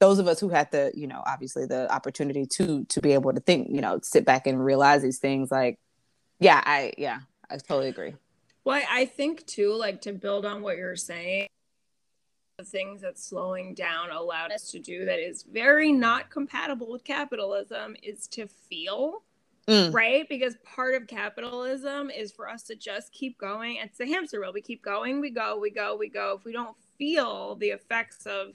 those 0.00 0.18
of 0.18 0.28
us 0.28 0.38
who 0.40 0.48
had 0.48 0.70
the 0.70 0.92
you 0.94 1.06
know 1.06 1.22
obviously 1.26 1.66
the 1.66 1.92
opportunity 1.92 2.46
to 2.46 2.84
to 2.84 3.00
be 3.00 3.12
able 3.12 3.32
to 3.32 3.40
think 3.40 3.68
you 3.70 3.80
know 3.80 3.98
sit 4.02 4.24
back 4.24 4.46
and 4.46 4.64
realize 4.64 5.02
these 5.02 5.18
things 5.18 5.50
like 5.50 5.78
yeah 6.38 6.62
i 6.64 6.92
yeah 6.98 7.20
i 7.50 7.56
totally 7.56 7.88
agree. 7.88 8.14
Well 8.64 8.82
i 8.90 9.06
think 9.06 9.46
too 9.46 9.74
like 9.74 10.02
to 10.02 10.12
build 10.12 10.44
on 10.44 10.62
what 10.62 10.76
you're 10.76 10.96
saying 10.96 11.48
the 12.58 12.64
things 12.64 13.02
that 13.02 13.18
slowing 13.18 13.72
down 13.72 14.10
allowed 14.10 14.50
us 14.50 14.70
to 14.72 14.80
do 14.80 15.04
that 15.04 15.20
is 15.20 15.44
very 15.44 15.92
not 15.92 16.28
compatible 16.28 16.90
with 16.90 17.04
capitalism 17.04 17.94
is 18.02 18.26
to 18.26 18.48
feel 18.48 19.22
mm. 19.68 19.92
right? 19.92 20.28
Because 20.28 20.56
part 20.64 20.94
of 20.94 21.06
capitalism 21.06 22.10
is 22.10 22.32
for 22.32 22.48
us 22.48 22.64
to 22.64 22.74
just 22.74 23.12
keep 23.12 23.38
going. 23.38 23.76
It's 23.76 23.98
the 23.98 24.06
hamster 24.06 24.40
wheel. 24.40 24.52
We 24.52 24.62
keep 24.62 24.82
going 24.82 25.20
we 25.20 25.30
go 25.30 25.58
we 25.58 25.70
go 25.70 25.96
we 25.96 26.08
go. 26.08 26.36
If 26.38 26.44
we 26.44 26.52
don't 26.52 26.76
feel 26.98 27.54
the 27.56 27.68
effects 27.68 28.26
of 28.26 28.54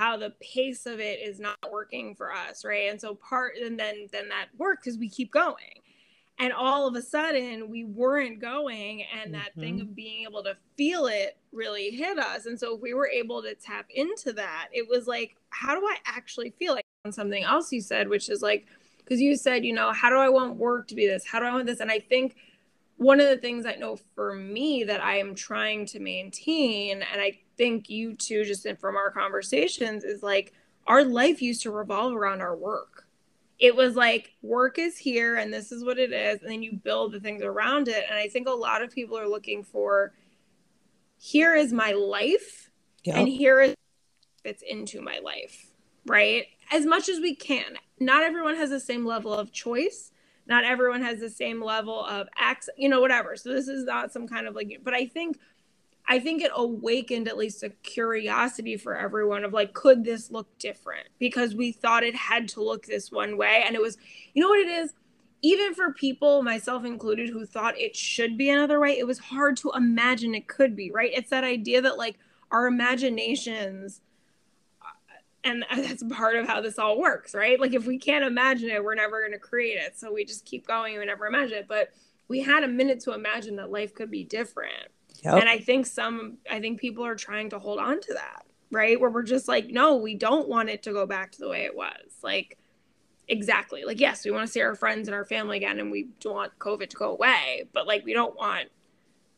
how 0.00 0.16
the 0.16 0.32
pace 0.40 0.86
of 0.86 0.98
it 0.98 1.20
is 1.20 1.38
not 1.38 1.58
working 1.70 2.14
for 2.14 2.32
us 2.32 2.64
right? 2.64 2.90
And 2.90 2.98
so 2.98 3.16
part 3.16 3.56
and 3.62 3.78
then 3.78 4.08
then 4.10 4.30
that 4.30 4.46
worked 4.56 4.82
because 4.82 4.98
we 4.98 5.10
keep 5.10 5.30
going. 5.30 5.82
And 6.38 6.54
all 6.54 6.88
of 6.88 6.94
a 6.94 7.02
sudden 7.02 7.68
we 7.68 7.84
weren't 7.84 8.40
going 8.40 9.04
and 9.22 9.34
that 9.34 9.50
mm-hmm. 9.50 9.60
thing 9.60 9.80
of 9.82 9.94
being 9.94 10.22
able 10.22 10.42
to 10.44 10.56
feel 10.78 11.04
it 11.04 11.36
really 11.52 11.90
hit 11.90 12.18
us. 12.18 12.46
And 12.46 12.58
so 12.58 12.76
if 12.76 12.80
we 12.80 12.94
were 12.94 13.08
able 13.08 13.42
to 13.42 13.54
tap 13.54 13.90
into 13.94 14.32
that 14.32 14.68
it 14.72 14.88
was 14.88 15.06
like 15.06 15.36
how 15.50 15.78
do 15.78 15.86
i 15.86 15.96
actually 16.06 16.54
feel? 16.58 16.72
Like 16.74 16.84
on 17.04 17.12
something 17.12 17.44
else 17.44 17.70
you 17.70 17.82
said 17.82 18.08
which 18.08 18.30
is 18.30 18.40
like 18.40 18.66
because 18.98 19.20
you 19.20 19.36
said 19.36 19.66
you 19.66 19.74
know 19.74 19.92
how 19.92 20.08
do 20.08 20.16
i 20.16 20.30
want 20.30 20.56
work 20.56 20.88
to 20.88 20.94
be 20.94 21.06
this? 21.06 21.26
How 21.26 21.40
do 21.40 21.44
i 21.44 21.52
want 21.52 21.66
this? 21.66 21.80
And 21.80 21.90
i 21.90 21.98
think 21.98 22.36
one 23.00 23.18
of 23.18 23.30
the 23.30 23.38
things 23.38 23.64
I 23.64 23.76
know 23.76 23.96
for 24.14 24.34
me 24.34 24.84
that 24.84 25.02
I 25.02 25.16
am 25.20 25.34
trying 25.34 25.86
to 25.86 26.00
maintain, 26.00 27.02
and 27.02 27.18
I 27.18 27.38
think 27.56 27.88
you 27.88 28.14
too, 28.14 28.44
just 28.44 28.66
from 28.78 28.94
our 28.94 29.10
conversations, 29.10 30.04
is 30.04 30.22
like 30.22 30.52
our 30.86 31.02
life 31.02 31.40
used 31.40 31.62
to 31.62 31.70
revolve 31.70 32.14
around 32.14 32.42
our 32.42 32.54
work. 32.54 33.06
It 33.58 33.74
was 33.74 33.96
like 33.96 34.34
work 34.42 34.78
is 34.78 34.98
here 34.98 35.36
and 35.36 35.50
this 35.50 35.72
is 35.72 35.82
what 35.82 35.98
it 35.98 36.12
is, 36.12 36.42
and 36.42 36.50
then 36.50 36.62
you 36.62 36.74
build 36.74 37.12
the 37.12 37.20
things 37.20 37.42
around 37.42 37.88
it. 37.88 38.04
And 38.06 38.18
I 38.18 38.28
think 38.28 38.46
a 38.46 38.52
lot 38.52 38.82
of 38.82 38.90
people 38.90 39.16
are 39.16 39.28
looking 39.28 39.64
for 39.64 40.12
here 41.16 41.54
is 41.54 41.72
my 41.72 41.92
life 41.92 42.70
yep. 43.04 43.16
and 43.16 43.26
here 43.28 43.62
is 43.62 43.74
fits 44.42 44.62
into 44.68 45.00
my 45.00 45.20
life, 45.20 45.72
right? 46.04 46.44
As 46.70 46.84
much 46.84 47.08
as 47.08 47.18
we 47.18 47.34
can. 47.34 47.78
Not 47.98 48.24
everyone 48.24 48.56
has 48.56 48.68
the 48.68 48.78
same 48.78 49.06
level 49.06 49.32
of 49.32 49.52
choice. 49.52 50.12
Not 50.50 50.64
everyone 50.64 51.00
has 51.02 51.20
the 51.20 51.30
same 51.30 51.62
level 51.62 52.04
of 52.04 52.28
access, 52.36 52.74
you 52.76 52.88
know, 52.88 53.00
whatever. 53.00 53.36
So 53.36 53.54
this 53.54 53.68
is 53.68 53.84
not 53.84 54.12
some 54.12 54.28
kind 54.28 54.46
of 54.46 54.54
like, 54.54 54.80
but 54.82 54.92
I 54.92 55.06
think 55.06 55.38
I 56.08 56.18
think 56.18 56.42
it 56.42 56.50
awakened 56.54 57.28
at 57.28 57.36
least 57.36 57.62
a 57.62 57.68
curiosity 57.68 58.76
for 58.76 58.96
everyone 58.96 59.44
of 59.44 59.52
like, 59.52 59.74
could 59.74 60.04
this 60.04 60.28
look 60.32 60.58
different? 60.58 61.06
Because 61.20 61.54
we 61.54 61.70
thought 61.70 62.02
it 62.02 62.16
had 62.16 62.48
to 62.48 62.64
look 62.64 62.84
this 62.84 63.12
one 63.12 63.36
way. 63.36 63.62
And 63.64 63.76
it 63.76 63.80
was, 63.80 63.96
you 64.34 64.42
know 64.42 64.48
what 64.48 64.58
it 64.58 64.68
is? 64.68 64.92
Even 65.42 65.72
for 65.72 65.92
people, 65.92 66.42
myself 66.42 66.84
included, 66.84 67.30
who 67.30 67.46
thought 67.46 67.78
it 67.78 67.94
should 67.94 68.36
be 68.36 68.50
another 68.50 68.80
way, 68.80 68.98
it 68.98 69.06
was 69.06 69.20
hard 69.20 69.56
to 69.58 69.70
imagine 69.74 70.34
it 70.34 70.48
could 70.48 70.74
be, 70.74 70.90
right? 70.90 71.12
It's 71.14 71.30
that 71.30 71.44
idea 71.44 71.80
that 71.80 71.96
like 71.96 72.18
our 72.50 72.66
imaginations, 72.66 74.00
and 75.44 75.64
that's 75.76 76.02
part 76.02 76.36
of 76.36 76.46
how 76.46 76.60
this 76.60 76.78
all 76.78 76.98
works, 76.98 77.34
right? 77.34 77.58
Like 77.60 77.74
if 77.74 77.86
we 77.86 77.98
can't 77.98 78.24
imagine 78.24 78.70
it, 78.70 78.82
we're 78.82 78.94
never 78.94 79.20
going 79.20 79.32
to 79.32 79.38
create 79.38 79.78
it. 79.78 79.98
So 79.98 80.12
we 80.12 80.24
just 80.24 80.44
keep 80.44 80.66
going 80.66 80.94
and 80.94 81.00
we 81.00 81.06
never 81.06 81.26
imagine 81.26 81.58
it. 81.58 81.68
But 81.68 81.90
we 82.28 82.40
had 82.40 82.62
a 82.62 82.68
minute 82.68 83.00
to 83.00 83.12
imagine 83.12 83.56
that 83.56 83.70
life 83.70 83.94
could 83.94 84.10
be 84.10 84.24
different 84.24 84.90
Yep. 85.22 85.40
And 85.40 85.48
I 85.48 85.58
think 85.58 85.86
some, 85.86 86.38
I 86.50 86.60
think 86.60 86.80
people 86.80 87.04
are 87.04 87.14
trying 87.14 87.50
to 87.50 87.58
hold 87.58 87.78
on 87.78 88.00
to 88.00 88.14
that, 88.14 88.44
right? 88.70 88.98
Where 88.98 89.10
we're 89.10 89.22
just 89.22 89.48
like, 89.48 89.68
no, 89.68 89.96
we 89.96 90.14
don't 90.14 90.48
want 90.48 90.70
it 90.70 90.82
to 90.84 90.92
go 90.92 91.06
back 91.06 91.32
to 91.32 91.38
the 91.40 91.48
way 91.48 91.64
it 91.64 91.76
was. 91.76 92.14
Like, 92.22 92.58
exactly. 93.28 93.84
Like, 93.84 94.00
yes, 94.00 94.24
we 94.24 94.30
want 94.30 94.46
to 94.46 94.52
see 94.52 94.62
our 94.62 94.74
friends 94.74 95.08
and 95.08 95.14
our 95.14 95.24
family 95.24 95.58
again, 95.58 95.78
and 95.78 95.90
we 95.90 96.08
don't 96.20 96.34
want 96.34 96.58
COVID 96.58 96.88
to 96.90 96.96
go 96.96 97.10
away, 97.10 97.68
but 97.72 97.86
like, 97.86 98.04
we 98.04 98.14
don't 98.14 98.36
want 98.36 98.68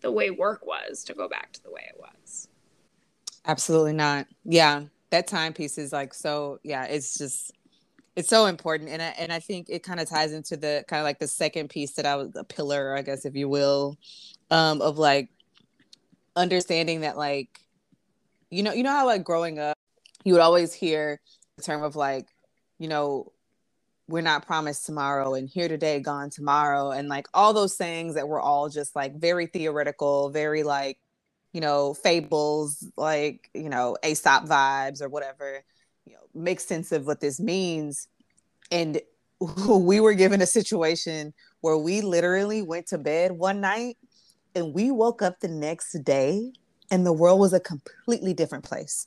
the 0.00 0.12
way 0.12 0.30
work 0.30 0.66
was 0.66 1.04
to 1.04 1.14
go 1.14 1.28
back 1.28 1.52
to 1.52 1.62
the 1.62 1.70
way 1.70 1.88
it 1.88 1.98
was. 1.98 2.48
Absolutely 3.44 3.92
not. 3.92 4.28
Yeah. 4.44 4.84
That 5.12 5.28
timepiece 5.28 5.78
is 5.78 5.92
like 5.92 6.12
so, 6.12 6.58
yeah, 6.64 6.84
it's 6.84 7.16
just, 7.16 7.52
it's 8.16 8.28
so 8.28 8.46
important 8.46 8.90
and 8.90 9.00
I, 9.00 9.14
and 9.18 9.32
I 9.32 9.38
think 9.40 9.68
it 9.70 9.82
kind 9.82 10.00
of 10.00 10.08
ties 10.08 10.32
into 10.32 10.56
the 10.56 10.84
kind 10.88 11.00
of 11.00 11.04
like 11.04 11.18
the 11.18 11.28
second 11.28 11.70
piece 11.70 11.92
that 11.92 12.06
I 12.06 12.16
was 12.16 12.32
a 12.36 12.44
pillar 12.44 12.96
I 12.96 13.02
guess 13.02 13.24
if 13.24 13.34
you 13.34 13.48
will 13.48 13.96
um 14.50 14.82
of 14.82 14.98
like 14.98 15.30
understanding 16.36 17.02
that 17.02 17.16
like 17.16 17.60
you 18.50 18.62
know 18.62 18.72
you 18.72 18.82
know 18.82 18.90
how 18.90 19.06
like 19.06 19.24
growing 19.24 19.58
up 19.58 19.76
you 20.24 20.32
would 20.34 20.42
always 20.42 20.74
hear 20.74 21.20
the 21.56 21.62
term 21.62 21.82
of 21.82 21.96
like 21.96 22.28
you 22.78 22.88
know 22.88 23.32
we're 24.08 24.20
not 24.20 24.46
promised 24.46 24.84
tomorrow 24.84 25.34
and 25.34 25.48
here 25.48 25.68
today 25.68 26.00
gone 26.00 26.28
tomorrow 26.28 26.90
and 26.90 27.08
like 27.08 27.26
all 27.32 27.54
those 27.54 27.74
sayings 27.74 28.14
that 28.14 28.28
were 28.28 28.40
all 28.40 28.68
just 28.68 28.94
like 28.94 29.14
very 29.16 29.46
theoretical 29.46 30.28
very 30.30 30.62
like 30.62 30.98
you 31.52 31.60
know 31.60 31.94
fables 31.94 32.86
like 32.96 33.50
you 33.54 33.68
know 33.68 33.96
aesop 34.04 34.44
vibes 34.44 35.02
or 35.02 35.08
whatever 35.08 35.62
you 36.06 36.14
know 36.14 36.20
make 36.34 36.60
sense 36.60 36.92
of 36.92 37.06
what 37.06 37.20
this 37.20 37.38
means 37.40 38.08
and 38.70 39.00
we 39.68 40.00
were 40.00 40.14
given 40.14 40.40
a 40.40 40.46
situation 40.46 41.32
where 41.60 41.76
we 41.76 42.00
literally 42.00 42.62
went 42.62 42.86
to 42.86 42.98
bed 42.98 43.32
one 43.32 43.60
night 43.60 43.96
and 44.54 44.74
we 44.74 44.90
woke 44.90 45.22
up 45.22 45.40
the 45.40 45.48
next 45.48 45.92
day 46.04 46.52
and 46.90 47.06
the 47.06 47.12
world 47.12 47.40
was 47.40 47.52
a 47.52 47.60
completely 47.60 48.34
different 48.34 48.64
place 48.64 49.06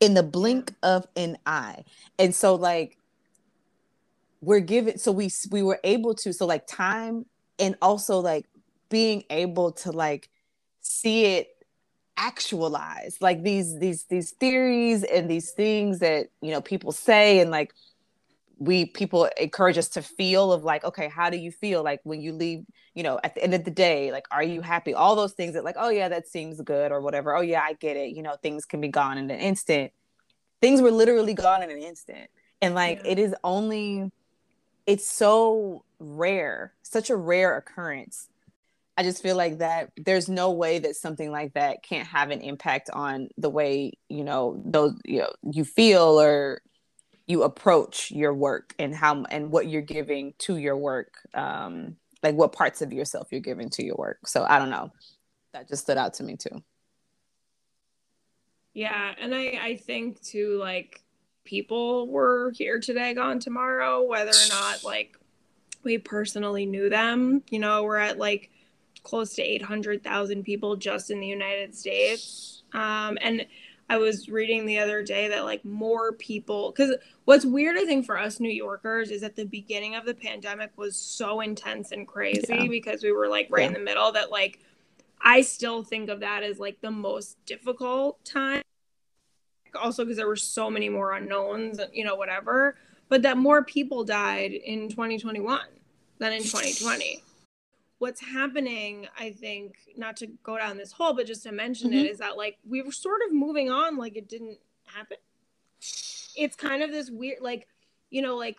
in 0.00 0.14
the 0.14 0.22
blink 0.22 0.72
of 0.82 1.06
an 1.16 1.36
eye. 1.46 1.84
And 2.18 2.34
so 2.34 2.54
like 2.54 2.96
we're 4.40 4.60
given 4.60 4.98
so 4.98 5.10
we 5.10 5.30
we 5.50 5.62
were 5.62 5.80
able 5.82 6.14
to 6.14 6.32
so 6.32 6.46
like 6.46 6.66
time 6.66 7.26
and 7.58 7.76
also 7.82 8.20
like 8.20 8.46
being 8.88 9.24
able 9.30 9.72
to 9.72 9.90
like 9.90 10.30
see 10.80 11.24
it 11.24 11.48
actualize 12.18 13.16
like 13.20 13.44
these 13.44 13.78
these 13.78 14.04
these 14.04 14.32
theories 14.32 15.04
and 15.04 15.30
these 15.30 15.52
things 15.52 16.00
that 16.00 16.26
you 16.42 16.50
know 16.50 16.60
people 16.60 16.90
say 16.90 17.38
and 17.38 17.50
like 17.50 17.72
we 18.58 18.86
people 18.86 19.28
encourage 19.40 19.78
us 19.78 19.88
to 19.88 20.02
feel 20.02 20.52
of 20.52 20.64
like 20.64 20.82
okay 20.84 21.08
how 21.08 21.30
do 21.30 21.36
you 21.36 21.52
feel? 21.52 21.84
Like 21.84 22.00
when 22.02 22.20
you 22.20 22.32
leave 22.32 22.66
you 22.94 23.04
know 23.04 23.20
at 23.22 23.36
the 23.36 23.42
end 23.44 23.54
of 23.54 23.64
the 23.64 23.70
day 23.70 24.10
like 24.10 24.26
are 24.32 24.42
you 24.42 24.60
happy? 24.60 24.94
All 24.94 25.14
those 25.14 25.32
things 25.32 25.54
that 25.54 25.64
like 25.64 25.76
oh 25.78 25.90
yeah 25.90 26.08
that 26.08 26.26
seems 26.26 26.60
good 26.60 26.90
or 26.90 27.00
whatever. 27.00 27.36
Oh 27.36 27.40
yeah 27.40 27.62
i 27.62 27.74
get 27.74 27.96
it. 27.96 28.16
You 28.16 28.22
know 28.22 28.34
things 28.42 28.64
can 28.64 28.80
be 28.80 28.88
gone 28.88 29.16
in 29.16 29.30
an 29.30 29.38
instant. 29.38 29.92
Things 30.60 30.82
were 30.82 30.90
literally 30.90 31.34
gone 31.34 31.62
in 31.62 31.70
an 31.70 31.78
instant. 31.78 32.28
And 32.60 32.74
like 32.74 32.98
yeah. 33.04 33.12
it 33.12 33.18
is 33.20 33.34
only 33.44 34.10
it's 34.86 35.08
so 35.08 35.84
rare 36.00 36.74
such 36.82 37.10
a 37.10 37.16
rare 37.16 37.56
occurrence 37.56 38.28
i 38.98 39.02
just 39.02 39.22
feel 39.22 39.36
like 39.36 39.58
that 39.58 39.90
there's 39.96 40.28
no 40.28 40.50
way 40.50 40.78
that 40.78 40.96
something 40.96 41.30
like 41.30 41.54
that 41.54 41.82
can't 41.82 42.06
have 42.06 42.30
an 42.30 42.42
impact 42.42 42.90
on 42.92 43.28
the 43.38 43.48
way 43.48 43.92
you 44.10 44.24
know 44.24 44.60
those 44.66 44.92
you 45.06 45.20
know 45.20 45.32
you 45.50 45.64
feel 45.64 46.20
or 46.20 46.60
you 47.26 47.42
approach 47.42 48.10
your 48.10 48.34
work 48.34 48.74
and 48.78 48.94
how 48.94 49.22
and 49.30 49.52
what 49.52 49.68
you're 49.68 49.82
giving 49.82 50.34
to 50.38 50.56
your 50.56 50.76
work 50.76 51.14
um 51.34 51.96
like 52.22 52.34
what 52.34 52.52
parts 52.52 52.82
of 52.82 52.92
yourself 52.92 53.28
you're 53.30 53.40
giving 53.40 53.70
to 53.70 53.84
your 53.84 53.94
work. 53.96 54.26
So 54.26 54.44
i 54.48 54.58
don't 54.58 54.70
know. 54.70 54.90
That 55.52 55.68
just 55.68 55.82
stood 55.84 55.96
out 55.96 56.14
to 56.14 56.24
me 56.24 56.36
too. 56.36 56.62
Yeah 58.74 59.14
and 59.20 59.34
i 59.34 59.58
i 59.62 59.76
think 59.76 60.20
too 60.22 60.56
like 60.58 61.02
people 61.44 62.08
were 62.08 62.52
here 62.56 62.78
today 62.78 63.14
gone 63.14 63.38
tomorrow 63.38 64.02
whether 64.02 64.30
or 64.30 64.48
not 64.50 64.84
like 64.84 65.16
we 65.82 65.96
personally 65.98 66.66
knew 66.66 66.90
them 66.90 67.42
you 67.50 67.58
know 67.58 67.82
we're 67.82 67.96
at 67.96 68.18
like 68.18 68.50
close 69.02 69.34
to 69.34 69.42
800,000 69.42 70.42
people 70.42 70.76
just 70.76 71.10
in 71.10 71.20
the 71.20 71.26
United 71.26 71.74
States 71.74 72.62
um 72.72 73.18
and 73.20 73.46
I 73.90 73.96
was 73.96 74.28
reading 74.28 74.66
the 74.66 74.78
other 74.78 75.02
day 75.02 75.28
that 75.28 75.44
like 75.44 75.64
more 75.64 76.12
people 76.12 76.72
because 76.72 76.94
what's 77.24 77.46
weird 77.46 77.76
I 77.76 77.84
think 77.84 78.04
for 78.04 78.18
us 78.18 78.38
New 78.38 78.50
Yorkers 78.50 79.10
is 79.10 79.22
that 79.22 79.36
the 79.36 79.46
beginning 79.46 79.94
of 79.94 80.04
the 80.04 80.14
pandemic 80.14 80.72
was 80.76 80.96
so 80.96 81.40
intense 81.40 81.92
and 81.92 82.06
crazy 82.06 82.44
yeah. 82.48 82.66
because 82.68 83.02
we 83.02 83.12
were 83.12 83.28
like 83.28 83.48
right 83.50 83.62
yeah. 83.62 83.68
in 83.68 83.72
the 83.72 83.80
middle 83.80 84.12
that 84.12 84.30
like 84.30 84.60
I 85.22 85.40
still 85.40 85.82
think 85.82 86.10
of 86.10 86.20
that 86.20 86.42
as 86.42 86.58
like 86.58 86.80
the 86.80 86.90
most 86.90 87.36
difficult 87.46 88.22
time 88.24 88.62
also 89.80 90.04
because 90.04 90.16
there 90.16 90.28
were 90.28 90.36
so 90.36 90.70
many 90.70 90.88
more 90.88 91.12
unknowns 91.12 91.80
you 91.92 92.04
know 92.04 92.14
whatever 92.14 92.76
but 93.08 93.22
that 93.22 93.38
more 93.38 93.64
people 93.64 94.04
died 94.04 94.52
in 94.52 94.88
2021 94.88 95.60
than 96.18 96.32
in 96.32 96.42
2020 96.42 97.22
what's 97.98 98.20
happening, 98.20 99.08
I 99.18 99.30
think, 99.30 99.76
not 99.96 100.16
to 100.18 100.28
go 100.42 100.56
down 100.56 100.76
this 100.76 100.92
hole, 100.92 101.14
but 101.14 101.26
just 101.26 101.42
to 101.44 101.52
mention 101.52 101.90
mm-hmm. 101.90 102.00
it, 102.00 102.10
is 102.10 102.18
that 102.18 102.36
like 102.36 102.58
we 102.68 102.82
were 102.82 102.92
sort 102.92 103.20
of 103.26 103.34
moving 103.34 103.70
on 103.70 103.96
like 103.96 104.16
it 104.16 104.28
didn't 104.28 104.58
happen. 104.84 105.16
It's 106.36 106.56
kind 106.56 106.82
of 106.82 106.90
this 106.90 107.10
weird, 107.10 107.40
like, 107.40 107.66
you 108.10 108.22
know, 108.22 108.36
like 108.36 108.56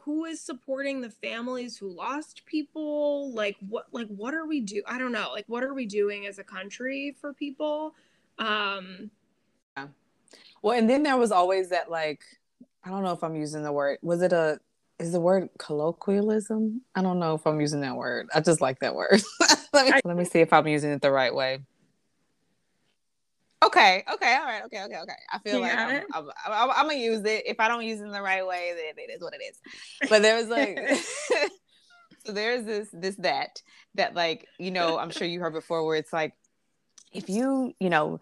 who 0.00 0.24
is 0.24 0.40
supporting 0.40 1.00
the 1.00 1.10
families 1.10 1.76
who 1.76 1.88
lost 1.90 2.46
people? 2.46 3.32
Like 3.32 3.56
what 3.68 3.86
like 3.92 4.08
what 4.08 4.34
are 4.34 4.46
we 4.46 4.60
do? 4.60 4.82
I 4.86 4.98
don't 4.98 5.12
know. 5.12 5.30
Like 5.32 5.44
what 5.48 5.62
are 5.62 5.74
we 5.74 5.86
doing 5.86 6.26
as 6.26 6.38
a 6.38 6.44
country 6.44 7.14
for 7.20 7.34
people? 7.34 7.94
Um 8.38 9.10
yeah. 9.76 9.88
Well, 10.62 10.78
and 10.78 10.88
then 10.88 11.02
there 11.02 11.18
was 11.18 11.30
always 11.30 11.68
that 11.70 11.90
like 11.90 12.22
I 12.82 12.88
don't 12.88 13.02
know 13.02 13.12
if 13.12 13.22
I'm 13.22 13.36
using 13.36 13.62
the 13.62 13.72
word. 13.72 13.98
Was 14.02 14.22
it 14.22 14.32
a 14.32 14.58
is 15.00 15.12
the 15.12 15.20
word 15.20 15.48
colloquialism? 15.58 16.82
I 16.94 17.02
don't 17.02 17.18
know 17.18 17.34
if 17.34 17.46
I'm 17.46 17.60
using 17.60 17.80
that 17.80 17.96
word. 17.96 18.28
I 18.34 18.40
just 18.40 18.60
like 18.60 18.78
that 18.80 18.94
word. 18.94 19.22
let 19.72 19.86
me 19.86 20.00
let 20.04 20.16
me 20.16 20.24
see 20.24 20.40
if 20.40 20.52
I'm 20.52 20.68
using 20.68 20.90
it 20.90 21.02
the 21.02 21.10
right 21.10 21.34
way. 21.34 21.60
Okay, 23.62 24.04
okay, 24.14 24.36
all 24.36 24.44
right, 24.44 24.62
okay, 24.64 24.82
okay, 24.84 24.98
okay. 24.98 25.12
I 25.30 25.38
feel 25.38 25.60
like 25.60 25.76
I'm, 25.76 26.02
I'm, 26.14 26.30
I'm, 26.46 26.70
I'm, 26.70 26.86
gonna 26.86 26.94
use 26.94 27.22
it. 27.26 27.42
If 27.46 27.60
I 27.60 27.68
don't 27.68 27.84
use 27.84 28.00
it 28.00 28.04
in 28.04 28.10
the 28.10 28.22
right 28.22 28.46
way, 28.46 28.72
then 28.74 29.04
it 29.04 29.10
is 29.10 29.20
what 29.20 29.34
it 29.34 29.42
is. 29.42 30.08
But 30.08 30.22
there's 30.22 30.48
like, 30.48 30.78
so 32.24 32.32
there's 32.32 32.64
this, 32.64 32.88
this, 32.90 33.16
that, 33.16 33.60
that 33.96 34.14
like, 34.14 34.46
you 34.58 34.70
know, 34.70 34.98
I'm 34.98 35.10
sure 35.10 35.26
you 35.26 35.40
heard 35.40 35.52
before, 35.52 35.84
where 35.84 35.96
it's 35.96 36.12
like, 36.12 36.32
if 37.12 37.28
you, 37.28 37.74
you 37.80 37.90
know, 37.90 38.18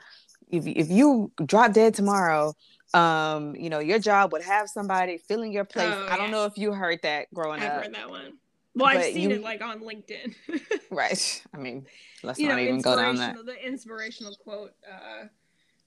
if 0.50 0.66
if 0.66 0.90
you 0.90 1.30
drop 1.44 1.72
dead 1.72 1.94
tomorrow, 1.94 2.54
um 2.94 3.54
you 3.54 3.68
know 3.68 3.78
your 3.78 3.98
job 3.98 4.32
would 4.32 4.42
have 4.42 4.68
somebody 4.68 5.18
filling 5.18 5.52
your 5.52 5.64
place. 5.64 5.92
Oh, 5.94 6.08
i 6.10 6.16
don't 6.16 6.30
know 6.30 6.44
if 6.46 6.56
you 6.56 6.72
heard 6.72 7.00
that 7.02 7.32
growing 7.34 7.60
I've 7.60 7.68
up 7.70 7.76
i've 7.78 7.84
heard 7.84 7.94
that 7.94 8.10
one. 8.10 8.32
Well 8.74 8.86
i've 8.86 9.04
seen 9.04 9.30
you, 9.30 9.36
it 9.36 9.42
like 9.42 9.62
on 9.62 9.80
linkedin. 9.80 10.34
Right. 10.90 11.42
I 11.52 11.58
mean 11.58 11.86
let's 12.22 12.38
you 12.38 12.48
not 12.48 12.56
know, 12.56 12.62
even 12.62 12.80
go 12.80 12.96
down 12.96 13.16
that 13.16 13.36
the 13.44 13.66
inspirational 13.66 14.34
quote 14.36 14.72
uh 14.90 15.26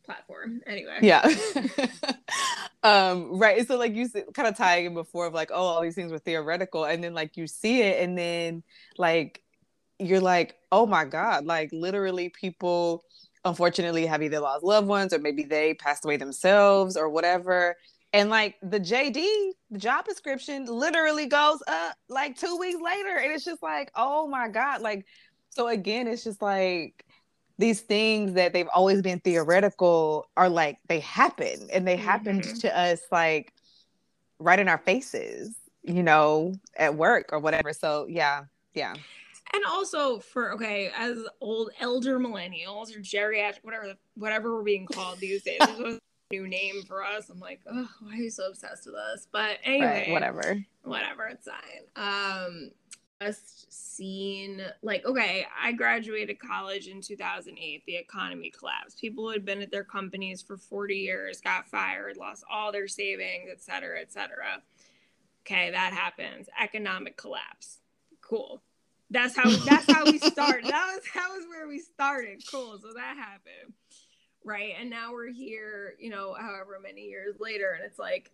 platform. 0.03 0.61
Anyway. 0.65 0.97
Yeah. 1.01 1.27
Um 2.83 3.37
right. 3.37 3.67
So 3.67 3.77
like 3.77 3.93
you 3.93 4.09
kind 4.33 4.47
of 4.47 4.57
tying 4.57 4.87
in 4.87 4.95
before 4.95 5.27
of 5.27 5.35
like 5.35 5.51
oh 5.53 5.63
all 5.63 5.81
these 5.81 5.93
things 5.93 6.11
were 6.11 6.17
theoretical 6.17 6.83
and 6.83 7.03
then 7.03 7.13
like 7.13 7.37
you 7.37 7.45
see 7.45 7.81
it 7.83 8.03
and 8.03 8.17
then 8.17 8.63
like 8.97 9.43
you're 9.99 10.19
like 10.19 10.55
oh 10.71 10.87
my 10.87 11.05
god 11.05 11.45
like 11.45 11.69
literally 11.71 12.29
people 12.29 13.03
unfortunately 13.45 14.05
have 14.05 14.21
either 14.21 14.39
lost 14.39 14.63
loved 14.63 14.87
ones 14.87 15.13
or 15.13 15.19
maybe 15.19 15.43
they 15.43 15.73
passed 15.73 16.05
away 16.05 16.17
themselves 16.17 16.95
or 16.95 17.09
whatever. 17.09 17.75
And 18.13 18.29
like 18.29 18.55
the 18.61 18.79
JD, 18.79 19.51
the 19.71 19.79
job 19.79 20.05
description 20.05 20.65
literally 20.65 21.27
goes 21.27 21.63
up 21.67 21.95
like 22.09 22.37
two 22.37 22.57
weeks 22.57 22.79
later. 22.81 23.17
And 23.17 23.31
it's 23.31 23.45
just 23.45 23.63
like, 23.63 23.91
oh 23.95 24.27
my 24.27 24.47
God. 24.49 24.81
Like, 24.81 25.05
so 25.49 25.67
again, 25.67 26.07
it's 26.07 26.23
just 26.23 26.41
like, 26.41 27.05
these 27.57 27.81
things 27.81 28.33
that 28.33 28.53
they've 28.53 28.67
always 28.73 29.03
been 29.03 29.19
theoretical 29.19 30.25
are 30.35 30.49
like 30.49 30.79
they 30.87 30.99
happen 30.99 31.67
and 31.71 31.87
they 31.87 31.95
happened 31.95 32.43
Mhm. 32.43 32.59
to 32.61 32.75
us 32.77 33.01
like 33.11 33.53
right 34.39 34.57
in 34.57 34.67
our 34.67 34.79
faces, 34.79 35.55
you 35.83 36.01
know, 36.01 36.53
at 36.75 36.95
work 36.95 37.29
or 37.31 37.37
whatever. 37.39 37.71
So 37.71 38.07
yeah, 38.09 38.45
yeah. 38.73 38.95
And 39.53 39.63
also 39.65 40.19
for 40.19 40.53
okay, 40.53 40.91
as 40.97 41.17
old 41.41 41.71
elder 41.79 42.19
millennials 42.19 42.95
or 42.95 42.99
geriatric, 42.99 43.63
whatever 43.63 43.93
whatever 44.15 44.55
we're 44.55 44.63
being 44.63 44.85
called 44.85 45.19
these 45.19 45.43
days, 45.43 45.57
there's 45.59 45.79
a 45.95 45.99
new 46.31 46.47
name 46.47 46.83
for 46.87 47.03
us. 47.03 47.29
I'm 47.29 47.39
like, 47.39 47.59
oh, 47.69 47.89
why 48.01 48.13
are 48.13 48.15
you 48.15 48.29
so 48.29 48.47
obsessed 48.47 48.85
with 48.85 48.95
us? 48.95 49.27
But 49.31 49.57
anyway, 49.63 50.05
Right, 50.07 50.11
whatever. 50.11 50.65
whatever, 50.83 51.25
it's 51.27 51.47
fine. 51.47 51.85
Um, 51.97 52.71
just 53.21 53.71
seen 53.95 54.61
like 54.81 55.05
okay, 55.05 55.45
I 55.61 55.73
graduated 55.73 56.39
college 56.39 56.87
in 56.87 57.01
2008. 57.01 57.83
The 57.85 57.97
economy 57.97 58.51
collapsed. 58.57 58.99
People 59.01 59.25
who 59.25 59.31
had 59.31 59.45
been 59.45 59.61
at 59.61 59.69
their 59.69 59.83
companies 59.83 60.41
for 60.41 60.55
40 60.57 60.95
years 60.95 61.41
got 61.41 61.67
fired, 61.67 62.15
lost 62.17 62.45
all 62.49 62.71
their 62.71 62.87
savings, 62.87 63.49
et 63.51 63.61
cetera, 63.61 63.99
et 63.99 64.11
cetera. 64.13 64.61
Okay, 65.45 65.71
that 65.71 65.91
happens. 65.93 66.47
Economic 66.59 67.17
collapse. 67.17 67.79
Cool. 68.21 68.61
That's 69.11 69.35
how 69.35 69.51
that's 69.65 69.91
how 69.91 70.05
we 70.05 70.17
started. 70.17 70.65
That 70.71 70.95
was 70.95 71.03
that 71.13 71.29
was 71.35 71.45
where 71.47 71.67
we 71.67 71.79
started. 71.79 72.43
Cool. 72.49 72.79
So 72.81 72.93
that 72.93 73.17
happened. 73.17 73.73
Right. 74.43 74.73
And 74.79 74.89
now 74.89 75.11
we're 75.11 75.31
here, 75.31 75.95
you 75.99 76.09
know, 76.09 76.33
however 76.33 76.79
many 76.81 77.01
years 77.01 77.35
later, 77.39 77.71
and 77.77 77.83
it's 77.85 77.99
like 77.99 78.31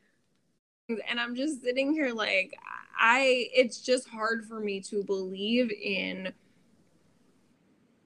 and 1.10 1.20
I'm 1.20 1.36
just 1.36 1.64
sitting 1.64 1.92
here 1.92 2.14
like 2.14 2.54
I 2.98 3.50
it's 3.54 3.82
just 3.82 4.08
hard 4.08 4.46
for 4.46 4.60
me 4.60 4.80
to 4.82 5.04
believe 5.04 5.72
in 5.72 6.32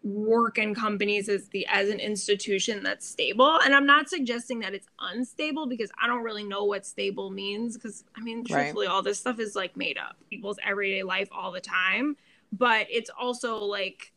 work 0.04 0.58
and 0.58 0.76
companies 0.76 1.30
as 1.30 1.48
the 1.50 1.66
as 1.68 1.90
an 1.90 2.00
institution 2.00 2.82
that's 2.82 3.08
stable 3.08 3.60
and 3.64 3.76
i'm 3.76 3.86
not 3.86 4.10
suggesting 4.10 4.60
that 4.60 4.74
it's 4.74 4.88
unstable 5.00 5.68
because 5.68 5.92
i 6.02 6.08
don't 6.08 6.24
really 6.24 6.44
know 6.44 6.64
what 6.64 6.88
stable 6.88 7.30
means 7.30 7.78
because 7.78 8.04
i 8.16 8.20
mean 8.20 8.40
Right. 8.40 8.64
truthfully 8.64 8.88
all 8.88 9.04
this 9.04 9.20
stuff 9.20 9.40
is 9.40 9.56
like 9.56 9.78
made 9.78 10.00
up 10.00 10.16
people's 10.28 10.58
everyday 10.66 11.04
life 11.04 11.30
all 11.32 11.52
the 11.52 11.62
time 11.62 12.18
but 12.52 12.88
it's 12.90 13.10
also 13.10 13.58
like 13.58 14.12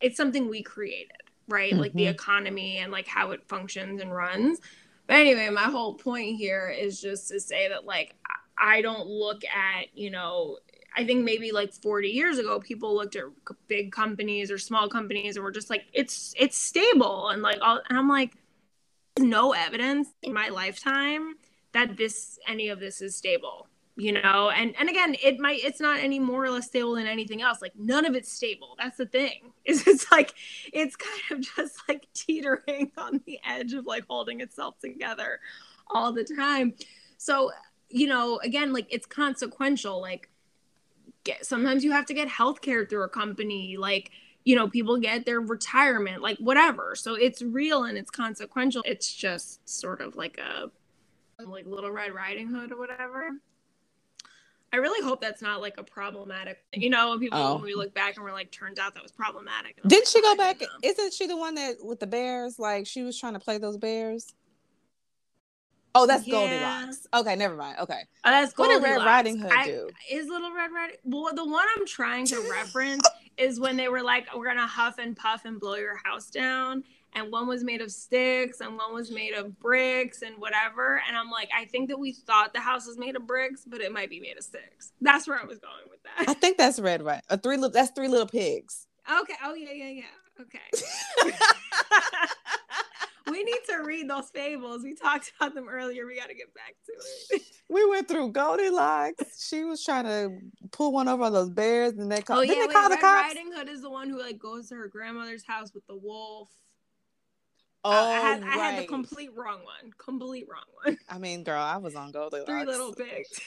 it's 0.00 0.16
something 0.16 0.48
we 0.48 0.62
created 0.62 1.12
right 1.48 1.72
like 1.76 1.92
the 1.94 2.06
Mhm. 2.06 2.10
economy 2.10 2.78
and 2.78 2.90
like 2.92 3.06
how 3.06 3.30
it 3.30 3.46
functions 3.48 4.00
and 4.00 4.14
runs 4.14 4.60
but 5.06 5.16
anyway 5.16 5.48
my 5.50 5.62
whole 5.64 5.94
point 5.94 6.36
here 6.36 6.68
is 6.68 7.00
just 7.00 7.28
to 7.28 7.38
say 7.40 7.68
that 7.68 7.84
like 7.84 8.14
I- 8.26 8.76
i 8.76 8.82
don't 8.82 9.06
look 9.06 9.44
at 9.44 9.96
you 9.96 10.10
know 10.10 10.58
I 10.98 11.04
think 11.04 11.24
maybe 11.24 11.52
like 11.52 11.74
40 11.74 12.08
years 12.08 12.38
ago, 12.38 12.58
people 12.58 12.94
looked 12.94 13.16
at 13.16 13.24
big 13.68 13.92
companies 13.92 14.50
or 14.50 14.56
small 14.56 14.88
companies 14.88 15.36
and 15.36 15.44
were 15.44 15.50
just 15.50 15.68
like, 15.68 15.84
it's 15.92 16.32
it's 16.38 16.56
stable 16.56 17.28
and 17.28 17.42
like 17.42 17.58
all. 17.60 17.82
And 17.86 17.98
I'm 17.98 18.08
like, 18.08 18.32
no 19.18 19.52
evidence 19.52 20.08
in 20.22 20.32
my 20.32 20.48
lifetime 20.48 21.34
that 21.72 21.98
this 21.98 22.38
any 22.48 22.70
of 22.70 22.80
this 22.80 23.02
is 23.02 23.14
stable, 23.14 23.68
you 23.96 24.12
know. 24.12 24.50
And 24.50 24.74
and 24.78 24.88
again, 24.88 25.16
it 25.22 25.38
might 25.38 25.60
it's 25.64 25.80
not 25.80 25.98
any 25.98 26.18
more 26.18 26.44
or 26.44 26.50
less 26.50 26.66
stable 26.66 26.94
than 26.94 27.06
anything 27.06 27.42
else. 27.42 27.60
Like 27.60 27.72
none 27.76 28.04
of 28.04 28.14
it's 28.14 28.30
stable. 28.32 28.76
That's 28.78 28.98
the 28.98 29.06
thing. 29.06 29.52
Is 29.64 29.86
it's 29.86 30.10
like 30.10 30.34
it's 30.72 30.96
kind 30.96 31.22
of 31.32 31.40
just 31.40 31.76
like 31.88 32.06
teetering 32.14 32.92
on 32.96 33.20
the 33.26 33.40
edge 33.46 33.72
of 33.72 33.86
like 33.86 34.04
holding 34.08 34.40
itself 34.40 34.78
together 34.78 35.40
all 35.88 36.12
the 36.12 36.24
time. 36.24 36.74
So 37.16 37.50
you 37.88 38.06
know, 38.06 38.38
again, 38.42 38.72
like 38.72 38.86
it's 38.90 39.06
consequential. 39.06 40.00
Like 40.00 40.28
get 41.24 41.44
sometimes 41.44 41.84
you 41.84 41.92
have 41.92 42.06
to 42.06 42.14
get 42.14 42.28
health 42.28 42.62
care 42.62 42.86
through 42.86 43.02
a 43.02 43.08
company 43.08 43.76
like 43.76 44.12
you 44.44 44.54
know 44.54 44.68
people 44.68 44.96
get 44.96 45.26
their 45.26 45.40
retirement 45.40 46.22
like 46.22 46.38
whatever 46.38 46.94
so 46.94 47.14
it's 47.14 47.42
real 47.42 47.84
and 47.84 47.98
it's 47.98 48.10
consequential 48.10 48.80
it's 48.86 49.12
just 49.12 49.68
sort 49.68 50.00
of 50.00 50.14
like 50.14 50.38
a 50.38 50.70
like 51.44 51.66
little 51.66 51.90
red 51.90 52.14
riding 52.14 52.46
hood 52.46 52.70
or 52.70 52.78
whatever 52.78 53.32
i 54.72 54.76
really 54.76 55.02
hope 55.04 55.20
that's 55.20 55.40
not 55.42 55.60
like 55.60 55.74
a 55.78 55.82
problematic 55.82 56.58
you 56.74 56.90
know 56.90 57.10
when 57.10 57.18
people 57.20 57.38
Oh. 57.38 57.54
when 57.54 57.62
we 57.64 57.74
look 57.74 57.94
back 57.94 58.16
and 58.16 58.24
we're 58.24 58.32
like 58.32 58.50
turns 58.50 58.78
out 58.78 58.94
that 58.94 59.02
was 59.02 59.12
problematic 59.12 59.78
And 59.82 59.88
Didn't 59.90 60.04
like, 60.06 60.08
she 60.08 60.22
go 60.22 60.36
back? 60.36 60.60
know." 60.60 60.66
Isn't 60.82 61.12
she 61.14 61.26
the 61.26 61.36
one 61.36 61.54
that 61.54 61.76
with 61.84 62.00
the 62.00 62.06
bears? 62.06 62.58
Like 62.58 62.86
she 62.86 63.02
was 63.02 63.18
trying 63.18 63.34
to 63.34 63.38
play 63.40 63.58
those 63.58 63.76
bears. 63.76 64.32
Oh, 65.94 66.06
that's 66.06 66.26
Yeah. 66.26 66.32
Goldilocks. 66.32 67.06
Okay, 67.14 67.36
never 67.36 67.56
mind. 67.56 67.78
Okay. 67.78 68.00
Oh, 68.24 68.30
that's 68.30 68.52
What 68.58 68.68
did 68.68 68.82
Red 68.82 68.98
Riding 68.98 69.38
Hood 69.38 69.50
I- 69.52 69.66
do? 69.66 69.88
Is 70.10 70.28
Little 70.28 70.52
Red 70.54 70.70
Riding? 70.70 70.96
Well, 71.04 71.34
the 71.34 71.44
one 71.44 71.66
I'm 71.76 71.86
trying 71.86 72.26
to 72.26 72.40
reference 72.50 73.06
is 73.38 73.58
when 73.58 73.76
they 73.76 73.88
were 73.88 74.02
like, 74.02 74.26
"We're 74.34 74.44
gonna 74.46 74.66
huff 74.66 74.98
and 74.98 75.16
puff 75.16 75.44
and 75.46 75.58
blow 75.58 75.76
your 75.76 75.96
house 76.04 76.28
down," 76.28 76.84
and 77.16 77.32
one 77.32 77.48
was 77.48 77.64
made 77.64 77.80
of 77.80 77.90
sticks 77.90 78.60
and 78.60 78.76
one 78.76 78.94
was 78.94 79.10
made 79.10 79.32
of 79.32 79.58
bricks 79.58 80.22
and 80.22 80.36
whatever. 80.38 81.02
And 81.08 81.16
I'm 81.16 81.30
like, 81.30 81.48
I 81.56 81.64
think 81.64 81.88
that 81.88 81.98
we 81.98 82.12
thought 82.12 82.52
the 82.52 82.60
house 82.60 82.86
was 82.86 82.98
made 82.98 83.16
of 83.16 83.26
bricks, 83.26 83.64
but 83.66 83.80
it 83.80 83.90
might 83.90 84.10
be 84.10 84.20
made 84.20 84.36
of 84.36 84.44
sticks. 84.44 84.92
That's 85.00 85.26
where 85.26 85.40
I 85.40 85.44
was 85.44 85.58
going 85.58 85.88
with 85.90 86.00
that. 86.02 86.28
I 86.28 86.34
think 86.34 86.58
that's 86.58 86.78
red 86.78 87.02
right. 87.02 87.22
A 87.30 87.38
three 87.38 87.56
little 87.56 87.70
that's 87.70 87.90
three 87.90 88.08
little 88.08 88.26
pigs. 88.26 88.86
Okay. 89.10 89.34
Oh 89.42 89.54
yeah, 89.54 89.72
yeah, 89.72 89.88
yeah. 89.88 90.04
Okay. 90.40 91.32
we 93.30 93.42
need 93.42 93.60
to 93.70 93.78
read 93.82 94.10
those 94.10 94.28
fables. 94.28 94.82
We 94.82 94.94
talked 94.94 95.32
about 95.40 95.54
them 95.54 95.68
earlier. 95.70 96.06
We 96.06 96.16
got 96.18 96.28
to 96.28 96.34
get 96.34 96.52
back 96.54 96.74
to 96.84 97.36
it. 97.36 97.42
we 97.70 97.88
went 97.88 98.08
through 98.08 98.32
Goldilocks. 98.32 99.48
She 99.48 99.64
was 99.64 99.82
trying 99.82 100.04
to 100.04 100.38
pull 100.70 100.92
one 100.92 101.08
over 101.08 101.24
on 101.24 101.32
those 101.32 101.48
bears, 101.50 101.94
and 101.94 102.12
they 102.12 102.20
called. 102.20 102.40
Oh 102.40 102.42
yeah, 102.42 102.54
they 102.54 102.60
wait, 102.66 102.72
call 102.72 102.88
the 102.90 102.96
Red 102.96 103.00
cops? 103.00 103.34
Riding 103.34 103.52
Hood 103.54 103.68
is 103.70 103.80
the 103.80 103.90
one 103.90 104.10
who 104.10 104.20
like 104.20 104.38
goes 104.38 104.68
to 104.68 104.74
her 104.74 104.88
grandmother's 104.88 105.46
house 105.46 105.72
with 105.72 105.86
the 105.86 105.96
wolf. 105.96 106.50
Oh, 107.88 107.90
I, 107.92 108.16
I 108.16 108.20
had, 108.20 108.42
I 108.42 108.46
had 108.48 108.82
the 108.82 108.86
complete 108.86 109.30
wrong 109.36 109.60
one. 109.64 109.92
Complete 109.98 110.46
wrong 110.50 110.64
one. 110.84 110.98
I 111.08 111.18
mean, 111.18 111.44
girl, 111.44 111.60
I 111.62 111.76
was 111.76 111.94
on 111.94 112.10
Goldilocks. 112.10 112.50
Three 112.50 112.64
little 112.64 112.92
pigs. 112.92 113.40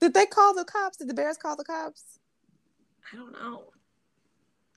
Did 0.00 0.14
they 0.14 0.26
call 0.26 0.54
the 0.54 0.64
cops? 0.64 0.96
Did 0.96 1.08
the 1.08 1.14
bears 1.14 1.36
call 1.36 1.56
the 1.56 1.64
cops? 1.64 2.18
I 3.12 3.16
don't 3.16 3.32
know. 3.32 3.64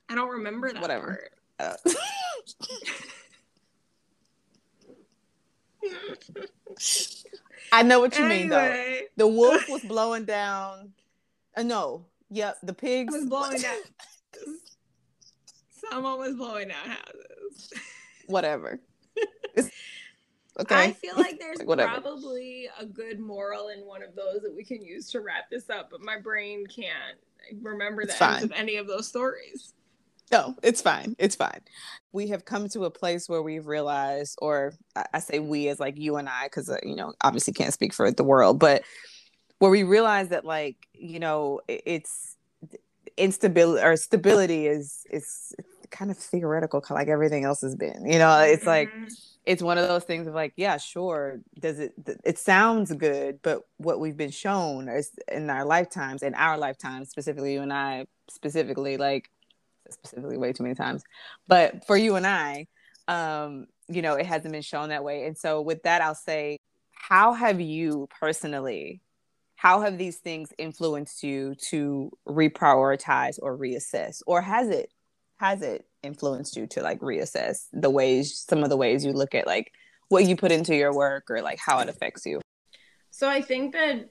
I 0.10 0.16
don't 0.16 0.30
remember 0.30 0.74
that 0.74 0.82
Whatever. 0.82 1.30
part. 1.58 1.80
I 7.72 7.84
know 7.84 8.00
what 8.00 8.18
you 8.18 8.26
mean, 8.26 8.50
though. 8.50 9.00
The 9.16 9.28
wolf 9.28 9.64
was 9.70 9.84
blowing 9.84 10.26
down. 10.26 10.92
Uh, 11.56 11.64
no, 11.64 12.06
yep, 12.30 12.58
the 12.64 12.74
pigs 12.74 13.14
was 13.14 13.26
blowing 13.26 13.62
down. 13.62 13.78
Someone 15.90 16.20
was 16.20 16.36
blowing 16.36 16.70
down 16.70 16.90
houses. 16.90 17.74
Whatever. 18.32 18.80
Okay. 20.60 20.76
I 20.76 20.92
feel 20.92 21.16
like 21.16 21.40
there's 21.40 21.64
Like, 21.64 21.80
probably 21.80 22.68
a 22.80 22.86
good 22.86 23.20
moral 23.20 23.70
in 23.70 23.86
one 23.86 24.04
of 24.04 24.16
those 24.16 24.42
that 24.42 24.54
we 24.54 24.64
can 24.64 24.82
use 24.84 25.10
to 25.12 25.22
wrap 25.22 25.50
this 25.50 25.70
up, 25.70 25.90
but 25.90 26.02
my 26.02 26.20
brain 26.20 26.66
can't 26.68 27.18
remember 27.62 28.06
the 28.06 28.24
ends 28.24 28.44
of 28.44 28.52
any 28.52 28.76
of 28.76 28.88
those 28.88 29.08
stories. 29.08 29.74
No, 30.32 30.56
it's 30.64 30.82
fine. 30.82 31.16
It's 31.20 31.36
fine. 31.36 31.60
We 32.14 32.28
have 32.28 32.46
come 32.46 32.70
to 32.70 32.86
a 32.86 32.92
place 32.92 33.28
where 33.28 33.42
we've 33.42 33.68
realized, 33.68 34.38
or 34.42 34.74
I, 35.14 35.20
say 35.20 35.40
we 35.40 35.68
as 35.68 35.80
like 35.80 35.98
you 35.98 36.16
and 36.16 36.30
I, 36.30 36.46
because 36.46 36.70
uh, 36.70 36.78
you 36.84 36.96
know, 36.96 37.14
obviously 37.22 37.54
can't 37.54 37.74
speak 37.74 37.94
for 37.94 38.12
the 38.12 38.24
world, 38.24 38.58
but 38.58 38.84
where 39.60 39.72
we 39.72 39.84
realize 39.84 40.30
that, 40.30 40.46
like, 40.46 40.78
you 40.94 41.20
know, 41.20 41.60
it's 41.68 42.38
instability 43.18 43.86
or 43.86 43.98
stability 43.98 44.68
is 44.68 45.06
is 45.12 45.54
kind 45.92 46.12
of 46.12 46.18
theoretical, 46.18 46.84
like 46.90 47.08
everything 47.08 47.44
else 47.46 47.62
has 47.62 47.76
been. 47.76 48.06
You 48.06 48.20
know, 48.20 48.40
it's 48.42 48.66
like 48.66 48.92
Mhm. 48.92 49.16
it's 49.46 49.62
one 49.64 49.78
of 49.78 49.88
those 49.88 50.04
things 50.06 50.28
of 50.28 50.34
like, 50.36 50.54
yeah, 50.58 50.78
sure. 50.78 51.42
Does 51.60 51.80
it? 51.80 51.94
It 52.26 52.38
sounds 52.40 52.92
good, 52.94 53.42
but 53.44 53.64
what 53.78 54.00
we've 54.00 54.18
been 54.18 54.32
shown 54.32 54.88
is 54.90 55.12
in 55.32 55.50
our 55.50 55.66
lifetimes, 55.66 56.24
in 56.24 56.34
our 56.36 56.58
lifetimes, 56.58 57.10
specifically 57.10 57.54
you 57.54 57.62
and 57.62 57.74
I, 57.74 58.06
specifically, 58.30 58.98
like 58.98 59.30
specifically 59.90 60.38
way 60.38 60.54
too 60.54 60.64
many 60.64 60.76
times, 60.76 61.04
but 61.48 61.86
for 61.86 61.98
you 61.98 62.16
and 62.16 62.26
I, 62.28 62.68
um, 63.08 63.68
you 63.90 64.02
know, 64.02 64.16
it 64.16 64.26
hasn't 64.26 64.52
been 64.54 64.62
shown 64.62 64.90
that 64.90 65.04
way. 65.04 65.26
And 65.26 65.38
so, 65.38 65.62
with 65.62 65.84
that, 65.84 66.02
I'll 66.02 66.16
say, 66.16 66.58
how 66.92 67.34
have 67.34 67.60
you 67.62 68.08
personally? 68.20 69.02
How 69.56 69.82
have 69.82 69.98
these 69.98 70.18
things 70.18 70.54
influenced 70.58 71.24
you 71.24 71.56
to 71.70 72.12
reprioritize 72.28 73.38
or 73.42 73.58
reassess, 73.58 74.22
or 74.28 74.42
has 74.42 74.70
it 74.70 74.92
has 75.42 75.62
it 75.62 75.86
influenced 76.04 76.56
you 76.56 76.66
to 76.68 76.82
like 76.82 77.00
reassess 77.02 77.66
the 77.74 77.90
ways 77.90 78.38
some 78.48 78.64
of 78.64 78.70
the 78.70 78.78
ways 78.78 79.04
you 79.04 79.12
look 79.12 79.36
at 79.36 79.46
like 79.46 79.72
what 80.10 80.26
you 80.26 80.36
put 80.36 80.52
into 80.52 80.76
your 80.76 80.94
work 80.94 81.30
or 81.30 81.42
like 81.42 81.60
how 81.60 81.80
it 81.80 81.90
affects 81.90 82.26
you 82.26 82.40
So 83.10 83.28
I 83.28 83.42
think 83.42 83.74
that 83.74 84.10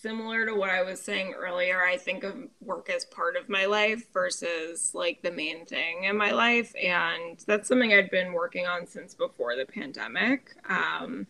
similar 0.00 0.46
to 0.46 0.54
what 0.54 0.70
I 0.70 0.82
was 0.82 1.00
saying 1.00 1.34
earlier, 1.36 1.82
I 1.82 1.96
think 1.96 2.24
of 2.24 2.34
work 2.60 2.90
as 2.90 3.04
part 3.04 3.36
of 3.36 3.48
my 3.48 3.66
life 3.66 4.12
versus 4.12 4.92
like 4.94 5.22
the 5.22 5.30
main 5.30 5.66
thing 5.66 6.04
in 6.04 6.16
my 6.16 6.30
life. 6.30 6.72
And 6.82 7.38
that's 7.46 7.68
something 7.68 7.92
I'd 7.92 8.10
been 8.10 8.32
working 8.32 8.66
on 8.66 8.86
since 8.86 9.14
before 9.14 9.56
the 9.56 9.66
pandemic. 9.66 10.54
Um, 10.68 11.26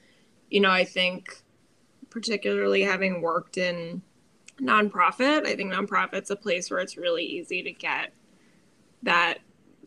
you 0.50 0.60
know, 0.60 0.70
I 0.70 0.84
think 0.84 1.42
particularly 2.10 2.82
having 2.82 3.22
worked 3.22 3.56
in 3.56 4.02
nonprofit, 4.60 5.46
I 5.46 5.56
think 5.56 5.72
nonprofit's 5.72 6.30
a 6.30 6.36
place 6.36 6.70
where 6.70 6.80
it's 6.80 6.96
really 6.96 7.24
easy 7.24 7.62
to 7.62 7.72
get 7.72 8.12
that 9.02 9.38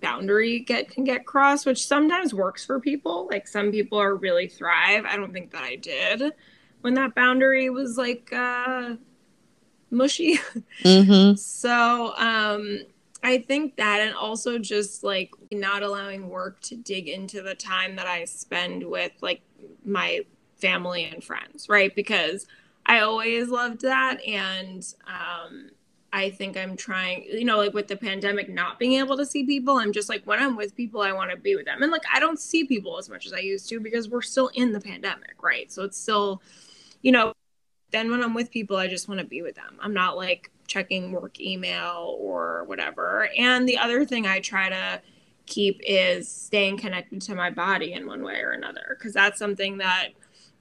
boundary 0.01 0.59
get 0.59 0.89
can 0.89 1.03
get 1.03 1.25
crossed, 1.25 1.65
which 1.65 1.87
sometimes 1.87 2.33
works 2.33 2.65
for 2.65 2.79
people. 2.79 3.27
Like 3.31 3.47
some 3.47 3.71
people 3.71 3.97
are 3.97 4.15
really 4.15 4.47
thrive. 4.47 5.05
I 5.05 5.15
don't 5.15 5.33
think 5.33 5.51
that 5.51 5.63
I 5.63 5.77
did 5.77 6.33
when 6.81 6.93
that 6.95 7.15
boundary 7.15 7.69
was 7.69 7.97
like 7.97 8.31
uh 8.31 8.95
mushy. 9.89 10.37
Mm-hmm. 10.83 11.35
so 11.37 12.13
um 12.17 12.81
I 13.23 13.37
think 13.37 13.77
that 13.77 14.01
and 14.01 14.13
also 14.13 14.59
just 14.59 15.03
like 15.03 15.31
not 15.49 15.81
allowing 15.81 16.27
work 16.29 16.59
to 16.63 16.75
dig 16.75 17.07
into 17.07 17.41
the 17.41 17.55
time 17.55 17.95
that 17.95 18.05
I 18.05 18.25
spend 18.25 18.83
with 18.83 19.13
like 19.21 19.41
my 19.85 20.25
family 20.57 21.05
and 21.05 21.23
friends, 21.23 21.69
right? 21.69 21.95
Because 21.95 22.45
I 22.85 22.99
always 22.99 23.47
loved 23.47 23.81
that 23.81 24.17
and 24.27 24.85
um 25.07 25.69
I 26.13 26.29
think 26.29 26.55
I'm 26.55 26.77
trying, 26.77 27.23
you 27.23 27.43
know, 27.43 27.57
like 27.57 27.73
with 27.73 27.87
the 27.87 27.95
pandemic 27.95 28.47
not 28.47 28.77
being 28.77 28.93
able 28.93 29.17
to 29.17 29.25
see 29.25 29.45
people, 29.45 29.77
I'm 29.77 29.91
just 29.91 30.09
like 30.09 30.23
when 30.25 30.39
I'm 30.39 30.55
with 30.55 30.75
people, 30.75 31.01
I 31.01 31.11
want 31.11 31.31
to 31.31 31.37
be 31.37 31.55
with 31.55 31.65
them. 31.65 31.81
And 31.81 31.91
like 31.91 32.03
I 32.13 32.19
don't 32.19 32.39
see 32.39 32.65
people 32.65 32.99
as 32.99 33.09
much 33.09 33.25
as 33.25 33.33
I 33.33 33.39
used 33.39 33.67
to 33.69 33.79
because 33.79 34.07
we're 34.07 34.21
still 34.21 34.49
in 34.53 34.71
the 34.73 34.79
pandemic, 34.79 35.41
right? 35.41 35.71
So 35.71 35.83
it's 35.83 35.97
still, 35.97 36.43
you 37.01 37.11
know, 37.11 37.33
then 37.89 38.11
when 38.11 38.21
I'm 38.21 38.35
with 38.35 38.51
people, 38.51 38.77
I 38.77 38.87
just 38.87 39.07
want 39.07 39.21
to 39.21 39.25
be 39.25 39.41
with 39.41 39.55
them. 39.55 39.77
I'm 39.81 39.93
not 39.95 40.15
like 40.15 40.51
checking 40.67 41.11
work 41.11 41.39
email 41.39 42.15
or 42.19 42.63
whatever. 42.65 43.27
And 43.35 43.67
the 43.67 43.79
other 43.79 44.05
thing 44.05 44.27
I 44.27 44.39
try 44.39 44.69
to 44.69 45.01
keep 45.47 45.81
is 45.83 46.29
staying 46.29 46.77
connected 46.77 47.23
to 47.23 47.33
my 47.33 47.49
body 47.49 47.93
in 47.93 48.05
one 48.05 48.23
way 48.23 48.39
or 48.41 48.51
another 48.51 48.95
because 48.97 49.13
that's 49.13 49.39
something 49.39 49.79
that 49.79 50.09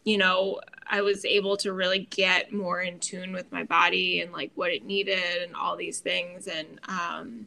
you 0.05 0.19
know 0.19 0.61
i 0.87 1.01
was 1.01 1.25
able 1.25 1.57
to 1.57 1.73
really 1.73 2.07
get 2.11 2.53
more 2.53 2.81
in 2.81 2.99
tune 2.99 3.33
with 3.33 3.51
my 3.53 3.63
body 3.65 4.21
and 4.21 4.33
like 4.33 4.51
what 4.55 4.71
it 4.73 4.85
needed 4.85 5.43
and 5.43 5.55
all 5.55 5.77
these 5.77 6.01
things 6.01 6.47
and 6.47 6.81
um, 6.89 7.47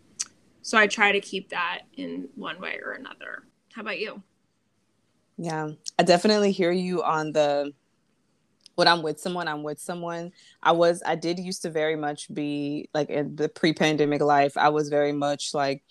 so 0.62 0.78
i 0.78 0.88
try 0.88 1.12
to 1.12 1.20
keep 1.20 1.50
that 1.50 1.82
in 1.98 2.28
one 2.36 2.60
way 2.60 2.80
or 2.84 2.94
another 2.94 3.44
how 3.74 3.82
about 3.82 4.00
you 4.00 4.22
yeah 5.38 5.70
i 6.00 6.04
definitely 6.04 6.52
hear 6.52 6.72
you 6.72 7.04
on 7.04 7.32
the 7.32 7.74
when 8.76 8.88
I'm 8.88 9.02
with 9.02 9.20
someone, 9.20 9.48
I'm 9.48 9.64
with 9.64 9.80
someone. 9.80 10.32
I 10.62 10.74
was, 10.74 11.02
I 11.06 11.16
did 11.16 11.40
used 11.40 11.62
to 11.64 11.70
very 11.70 11.96
much 11.96 12.34
be 12.34 12.90
like 12.94 13.10
in 13.10 13.36
the 13.36 13.50
pre 13.50 13.74
pandemic 13.74 14.22
life, 14.22 14.58
I 14.58 14.70
was 14.70 14.90
very 14.90 15.14
much 15.14 15.54
like 15.54 15.84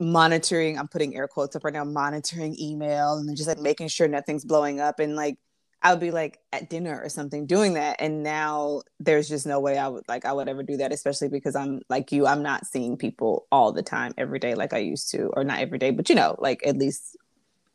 monitoring, 0.00 0.78
I'm 0.78 0.88
putting 0.88 1.16
air 1.16 1.28
quotes 1.28 1.56
up 1.56 1.64
right 1.64 1.74
now, 1.74 1.84
monitoring 1.84 2.56
email 2.58 3.14
and 3.14 3.36
just 3.36 3.48
like 3.48 3.58
making 3.58 3.88
sure 3.88 4.08
nothing's 4.08 4.44
blowing 4.44 4.80
up. 4.80 5.00
And 5.00 5.16
like, 5.16 5.38
I 5.80 5.92
would 5.92 6.00
be 6.00 6.10
like 6.10 6.40
at 6.52 6.68
dinner 6.68 7.00
or 7.02 7.08
something 7.08 7.46
doing 7.46 7.74
that. 7.74 7.96
And 8.00 8.22
now 8.22 8.82
there's 8.98 9.28
just 9.28 9.46
no 9.46 9.60
way 9.60 9.78
I 9.78 9.86
would 9.86 10.04
like, 10.08 10.24
I 10.24 10.32
would 10.32 10.48
ever 10.48 10.62
do 10.62 10.76
that, 10.78 10.92
especially 10.92 11.28
because 11.28 11.54
I'm 11.54 11.82
like 11.88 12.10
you, 12.10 12.26
I'm 12.26 12.42
not 12.42 12.66
seeing 12.66 12.96
people 12.96 13.46
all 13.52 13.72
the 13.72 13.82
time, 13.82 14.12
every 14.18 14.40
day, 14.40 14.54
like 14.54 14.72
I 14.72 14.78
used 14.78 15.10
to, 15.12 15.30
or 15.34 15.44
not 15.44 15.60
every 15.60 15.78
day, 15.78 15.90
but 15.90 16.08
you 16.08 16.16
know, 16.16 16.34
like 16.38 16.66
at 16.66 16.76
least 16.76 17.16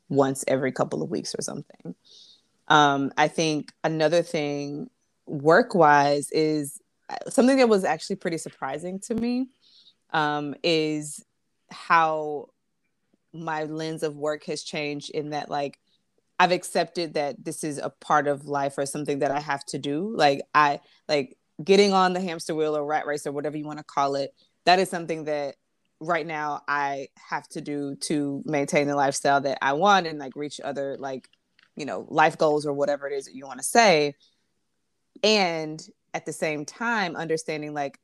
once 0.09 0.43
every 0.47 0.71
couple 0.71 1.01
of 1.01 1.09
weeks 1.09 1.33
or 1.37 1.41
something. 1.41 1.95
Um, 2.67 3.11
I 3.17 3.29
think 3.29 3.71
another 3.83 4.21
thing 4.21 4.89
work 5.25 5.73
wise 5.73 6.29
is 6.31 6.81
uh, 7.09 7.29
something 7.29 7.57
that 7.57 7.69
was 7.69 7.85
actually 7.85 8.17
pretty 8.17 8.37
surprising 8.37 8.99
to 8.99 9.15
me 9.15 9.47
um, 10.11 10.55
is 10.61 11.23
how 11.71 12.49
my 13.33 13.63
lens 13.63 14.03
of 14.03 14.17
work 14.17 14.43
has 14.45 14.61
changed 14.61 15.09
in 15.09 15.31
that 15.31 15.49
like 15.49 15.79
I've 16.39 16.51
accepted 16.51 17.13
that 17.13 17.43
this 17.43 17.63
is 17.63 17.77
a 17.77 17.89
part 17.89 18.27
of 18.27 18.45
life 18.45 18.77
or 18.77 18.85
something 18.85 19.19
that 19.19 19.31
I 19.31 19.39
have 19.39 19.63
to 19.65 19.77
do. 19.77 20.13
Like 20.15 20.41
I 20.53 20.79
like 21.07 21.37
getting 21.63 21.93
on 21.93 22.13
the 22.13 22.21
hamster 22.21 22.55
wheel 22.55 22.75
or 22.75 22.85
rat 22.85 23.05
race 23.05 23.27
or 23.27 23.31
whatever 23.31 23.57
you 23.57 23.65
want 23.65 23.79
to 23.79 23.85
call 23.85 24.15
it. 24.15 24.33
That 24.65 24.79
is 24.79 24.89
something 24.89 25.25
that 25.25 25.55
right 25.99 26.25
now 26.25 26.61
I 26.67 27.07
have 27.29 27.47
to 27.49 27.61
do 27.61 27.95
to 28.01 28.41
maintain 28.45 28.87
the 28.87 28.95
lifestyle 28.95 29.41
that 29.41 29.59
I 29.61 29.73
want 29.73 30.07
and 30.07 30.19
like 30.19 30.35
reach 30.35 30.59
other 30.61 30.97
like 30.99 31.29
you 31.75 31.85
know 31.85 32.05
life 32.09 32.37
goals 32.37 32.65
or 32.65 32.73
whatever 32.73 33.07
it 33.07 33.13
is 33.13 33.25
that 33.25 33.35
you 33.35 33.45
want 33.45 33.59
to 33.59 33.65
say 33.65 34.15
and 35.23 35.81
at 36.13 36.25
the 36.25 36.33
same 36.33 36.65
time 36.65 37.15
understanding 37.15 37.73
like 37.73 37.99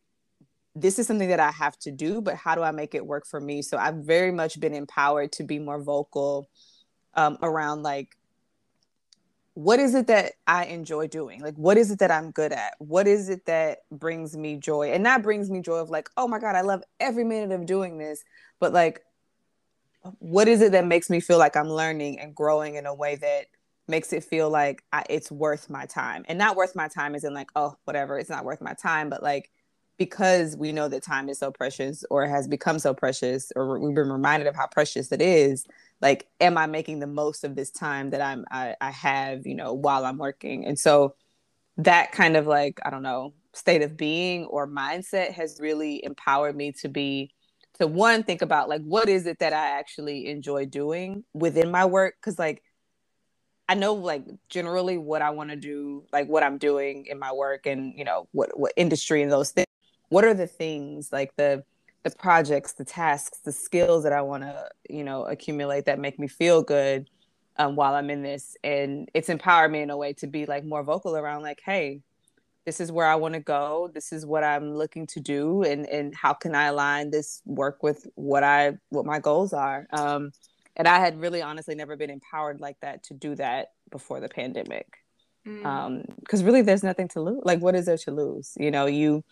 this 0.75 0.99
is 0.99 1.07
something 1.07 1.29
that 1.29 1.39
I 1.39 1.51
have 1.51 1.77
to 1.79 1.91
do, 1.91 2.21
but 2.21 2.35
how 2.35 2.55
do 2.55 2.61
I 2.61 2.71
make 2.71 2.95
it 2.95 3.05
work 3.05 3.25
for 3.25 3.39
me? 3.39 3.61
So 3.61 3.77
I've 3.77 3.95
very 3.95 4.31
much 4.31 4.59
been 4.59 4.73
empowered 4.73 5.31
to 5.33 5.43
be 5.43 5.59
more 5.59 5.81
vocal 5.81 6.49
um, 7.15 7.37
around 7.41 7.83
like, 7.83 8.15
what 9.53 9.79
is 9.79 9.95
it 9.95 10.07
that 10.07 10.33
I 10.47 10.65
enjoy 10.65 11.07
doing? 11.07 11.41
Like, 11.41 11.55
what 11.55 11.77
is 11.77 11.91
it 11.91 11.99
that 11.99 12.11
I'm 12.11 12.31
good 12.31 12.51
at? 12.51 12.75
What 12.79 13.07
is 13.07 13.29
it 13.29 13.45
that 13.45 13.79
brings 13.91 14.37
me 14.37 14.55
joy? 14.55 14.91
And 14.91 15.05
that 15.05 15.23
brings 15.23 15.49
me 15.49 15.61
joy 15.61 15.77
of 15.77 15.89
like, 15.89 16.09
oh 16.17 16.27
my 16.27 16.39
God, 16.39 16.55
I 16.55 16.61
love 16.61 16.83
every 16.99 17.23
minute 17.23 17.53
of 17.53 17.65
doing 17.65 17.97
this. 17.97 18.23
But 18.59 18.73
like, 18.73 19.03
what 20.19 20.47
is 20.47 20.61
it 20.61 20.71
that 20.71 20.85
makes 20.85 21.09
me 21.09 21.19
feel 21.19 21.37
like 21.37 21.57
I'm 21.57 21.69
learning 21.69 22.19
and 22.19 22.33
growing 22.33 22.75
in 22.75 22.85
a 22.85 22.93
way 22.93 23.15
that 23.15 23.47
makes 23.89 24.13
it 24.13 24.23
feel 24.23 24.49
like 24.49 24.83
I, 24.93 25.03
it's 25.09 25.31
worth 25.31 25.69
my 25.69 25.85
time 25.85 26.23
and 26.27 26.37
not 26.37 26.55
worth 26.55 26.75
my 26.75 26.87
time 26.87 27.15
is 27.15 27.23
in 27.23 27.33
like 27.33 27.49
oh 27.55 27.75
whatever 27.85 28.19
it's 28.19 28.29
not 28.29 28.45
worth 28.45 28.61
my 28.61 28.73
time 28.73 29.09
but 29.09 29.23
like 29.23 29.49
because 29.97 30.55
we 30.55 30.71
know 30.71 30.87
that 30.87 31.03
time 31.03 31.27
is 31.27 31.39
so 31.39 31.51
precious 31.51 32.05
or 32.09 32.25
has 32.27 32.47
become 32.47 32.79
so 32.79 32.93
precious 32.93 33.51
or 33.55 33.79
we've 33.79 33.95
been 33.95 34.11
reminded 34.11 34.47
of 34.47 34.55
how 34.55 34.67
precious 34.67 35.11
it 35.11 35.21
is 35.21 35.65
like 36.01 36.27
am 36.39 36.57
i 36.57 36.65
making 36.65 36.99
the 36.99 37.07
most 37.07 37.43
of 37.43 37.55
this 37.55 37.71
time 37.71 38.09
that 38.11 38.21
i'm 38.21 38.45
I, 38.51 38.75
I 38.79 38.91
have 38.91 39.45
you 39.45 39.55
know 39.55 39.73
while 39.73 40.05
i'm 40.05 40.17
working 40.17 40.65
and 40.65 40.77
so 40.77 41.15
that 41.77 42.11
kind 42.11 42.35
of 42.35 42.47
like 42.47 42.79
i 42.85 42.89
don't 42.89 43.03
know 43.03 43.33
state 43.53 43.81
of 43.81 43.97
being 43.97 44.45
or 44.45 44.67
mindset 44.67 45.31
has 45.31 45.59
really 45.59 46.03
empowered 46.03 46.55
me 46.55 46.71
to 46.73 46.89
be 46.89 47.31
to 47.79 47.87
one 47.87 48.23
think 48.23 48.41
about 48.41 48.69
like 48.69 48.81
what 48.81 49.09
is 49.09 49.25
it 49.25 49.39
that 49.39 49.53
i 49.53 49.77
actually 49.79 50.27
enjoy 50.27 50.65
doing 50.65 51.23
within 51.33 51.71
my 51.71 51.85
work 51.85 52.15
because 52.19 52.37
like 52.37 52.63
I 53.69 53.75
know 53.75 53.93
like 53.93 54.23
generally 54.49 54.97
what 54.97 55.21
I 55.21 55.29
want 55.29 55.51
to 55.51 55.55
do, 55.55 56.03
like 56.11 56.27
what 56.27 56.41
I'm 56.41 56.57
doing 56.57 57.05
in 57.05 57.19
my 57.19 57.31
work 57.31 57.67
and 57.67 57.93
you 57.95 58.03
know 58.03 58.27
what 58.31 58.59
what 58.59 58.73
industry 58.75 59.21
and 59.21 59.31
those 59.31 59.51
things. 59.51 59.67
What 60.09 60.25
are 60.25 60.33
the 60.33 60.47
things 60.47 61.11
like 61.13 61.35
the 61.35 61.63
the 62.03 62.11
projects, 62.11 62.73
the 62.73 62.85
tasks, 62.85 63.39
the 63.39 63.51
skills 63.51 64.03
that 64.03 64.13
I 64.13 64.21
want 64.21 64.43
to 64.43 64.69
you 64.89 65.03
know 65.03 65.23
accumulate 65.23 65.85
that 65.85 65.99
make 65.99 66.19
me 66.19 66.27
feel 66.27 66.61
good 66.61 67.09
um, 67.57 67.75
while 67.75 67.93
I'm 67.93 68.09
in 68.09 68.21
this, 68.21 68.55
and 68.63 69.09
it's 69.13 69.29
empowered 69.29 69.71
me 69.71 69.81
in 69.81 69.89
a 69.89 69.97
way 69.97 70.13
to 70.13 70.27
be 70.27 70.45
like 70.45 70.63
more 70.63 70.83
vocal 70.83 71.15
around 71.15 71.41
like, 71.43 71.61
hey, 71.63 72.01
this 72.65 72.79
is 72.79 72.91
where 72.91 73.07
I 73.07 73.15
want 73.15 73.33
to 73.33 73.39
go. 73.39 73.89
This 73.93 74.13
is 74.13 74.25
what 74.25 74.43
I'm 74.43 74.73
looking 74.73 75.07
to 75.07 75.19
do, 75.19 75.63
and 75.63 75.85
and 75.87 76.15
how 76.15 76.33
can 76.33 76.55
I 76.55 76.65
align 76.65 77.11
this 77.11 77.41
work 77.45 77.83
with 77.83 78.07
what 78.15 78.43
I 78.43 78.77
what 78.89 79.05
my 79.05 79.19
goals 79.19 79.53
are. 79.53 79.87
Um, 79.91 80.31
and 80.75 80.87
I 80.87 80.99
had 80.99 81.19
really 81.19 81.41
honestly 81.41 81.75
never 81.75 81.97
been 81.97 82.09
empowered 82.09 82.61
like 82.61 82.79
that 82.79 83.03
to 83.03 83.13
do 83.13 83.35
that 83.35 83.73
before 83.91 84.21
the 84.21 84.29
pandemic. 84.29 84.87
Mm. 85.45 85.65
Um, 85.65 86.03
because 86.19 86.43
really 86.43 86.61
there's 86.61 86.83
nothing 86.83 87.07
to 87.09 87.21
lose. 87.21 87.41
Like 87.43 87.59
what 87.59 87.75
is 87.75 87.85
there 87.85 87.97
to 87.97 88.11
lose? 88.11 88.53
You 88.57 88.71
know, 88.71 88.85
you 88.85 89.23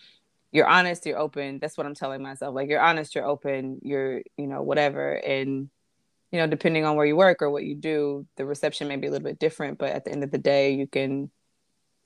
you're 0.52 0.68
honest, 0.68 1.06
you're 1.06 1.20
open. 1.20 1.60
That's 1.60 1.78
what 1.78 1.86
I'm 1.86 1.96
telling 1.96 2.22
myself. 2.22 2.56
Like 2.56 2.70
you're 2.70 2.82
honest, 2.82 3.16
you're 3.16 3.26
open, 3.26 3.80
you're, 3.84 4.22
you 4.38 4.48
know, 4.48 4.62
whatever. 4.62 5.14
And, 5.14 5.70
you 6.32 6.40
know, 6.40 6.48
depending 6.48 6.86
on 6.86 6.96
where 6.96 7.06
you 7.06 7.16
work 7.16 7.42
or 7.42 7.50
what 7.50 7.64
you 7.64 7.76
do, 7.76 8.26
the 8.36 8.46
reception 8.46 8.88
may 8.88 8.96
be 8.96 9.08
a 9.08 9.12
little 9.12 9.26
bit 9.26 9.40
different, 9.40 9.78
but 9.78 9.92
at 9.92 10.06
the 10.06 10.12
end 10.12 10.24
of 10.24 10.32
the 10.32 10.38
day, 10.38 10.74
you 10.74 10.88
can, 10.88 11.30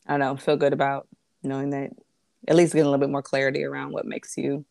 I 0.07 0.13
don't 0.13 0.19
know, 0.19 0.35
feel 0.37 0.57
good 0.57 0.73
about 0.73 1.07
knowing 1.43 1.71
that 1.71 1.91
at 2.47 2.55
least 2.55 2.73
getting 2.73 2.87
a 2.87 2.89
little 2.89 3.05
bit 3.05 3.11
more 3.11 3.21
clarity 3.21 3.63
around 3.63 3.91
what 3.91 4.05
makes 4.05 4.37
you 4.37 4.65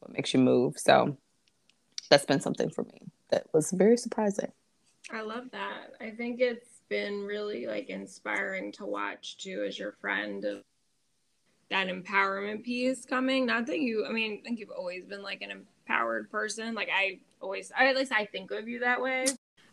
what 0.00 0.12
makes 0.12 0.32
you 0.32 0.40
move. 0.40 0.78
So 0.78 1.16
that's 2.10 2.24
been 2.24 2.40
something 2.40 2.70
for 2.70 2.84
me 2.84 3.02
that 3.30 3.46
was 3.52 3.72
very 3.72 3.96
surprising. 3.96 4.52
I 5.10 5.22
love 5.22 5.44
that. 5.52 5.92
I 6.00 6.10
think 6.10 6.40
it's 6.40 6.82
been 6.88 7.24
really 7.24 7.66
like 7.66 7.88
inspiring 7.88 8.72
to 8.72 8.86
watch 8.86 9.38
too 9.38 9.64
as 9.66 9.78
your 9.78 9.92
friend 10.00 10.44
of 10.44 10.62
that 11.70 11.88
empowerment 11.88 12.64
piece 12.64 13.04
coming. 13.04 13.46
Not 13.46 13.66
that 13.66 13.80
you 13.80 14.06
I 14.06 14.12
mean, 14.12 14.40
I 14.40 14.42
think 14.42 14.58
you've 14.58 14.70
always 14.70 15.04
been 15.04 15.22
like 15.22 15.42
an 15.42 15.50
empowered 15.50 16.30
person. 16.30 16.74
Like 16.74 16.88
I 16.94 17.20
always 17.40 17.72
I, 17.76 17.88
at 17.88 17.96
least 17.96 18.12
I 18.12 18.24
think 18.26 18.50
of 18.50 18.68
you 18.68 18.80
that 18.80 19.00
way. 19.00 19.26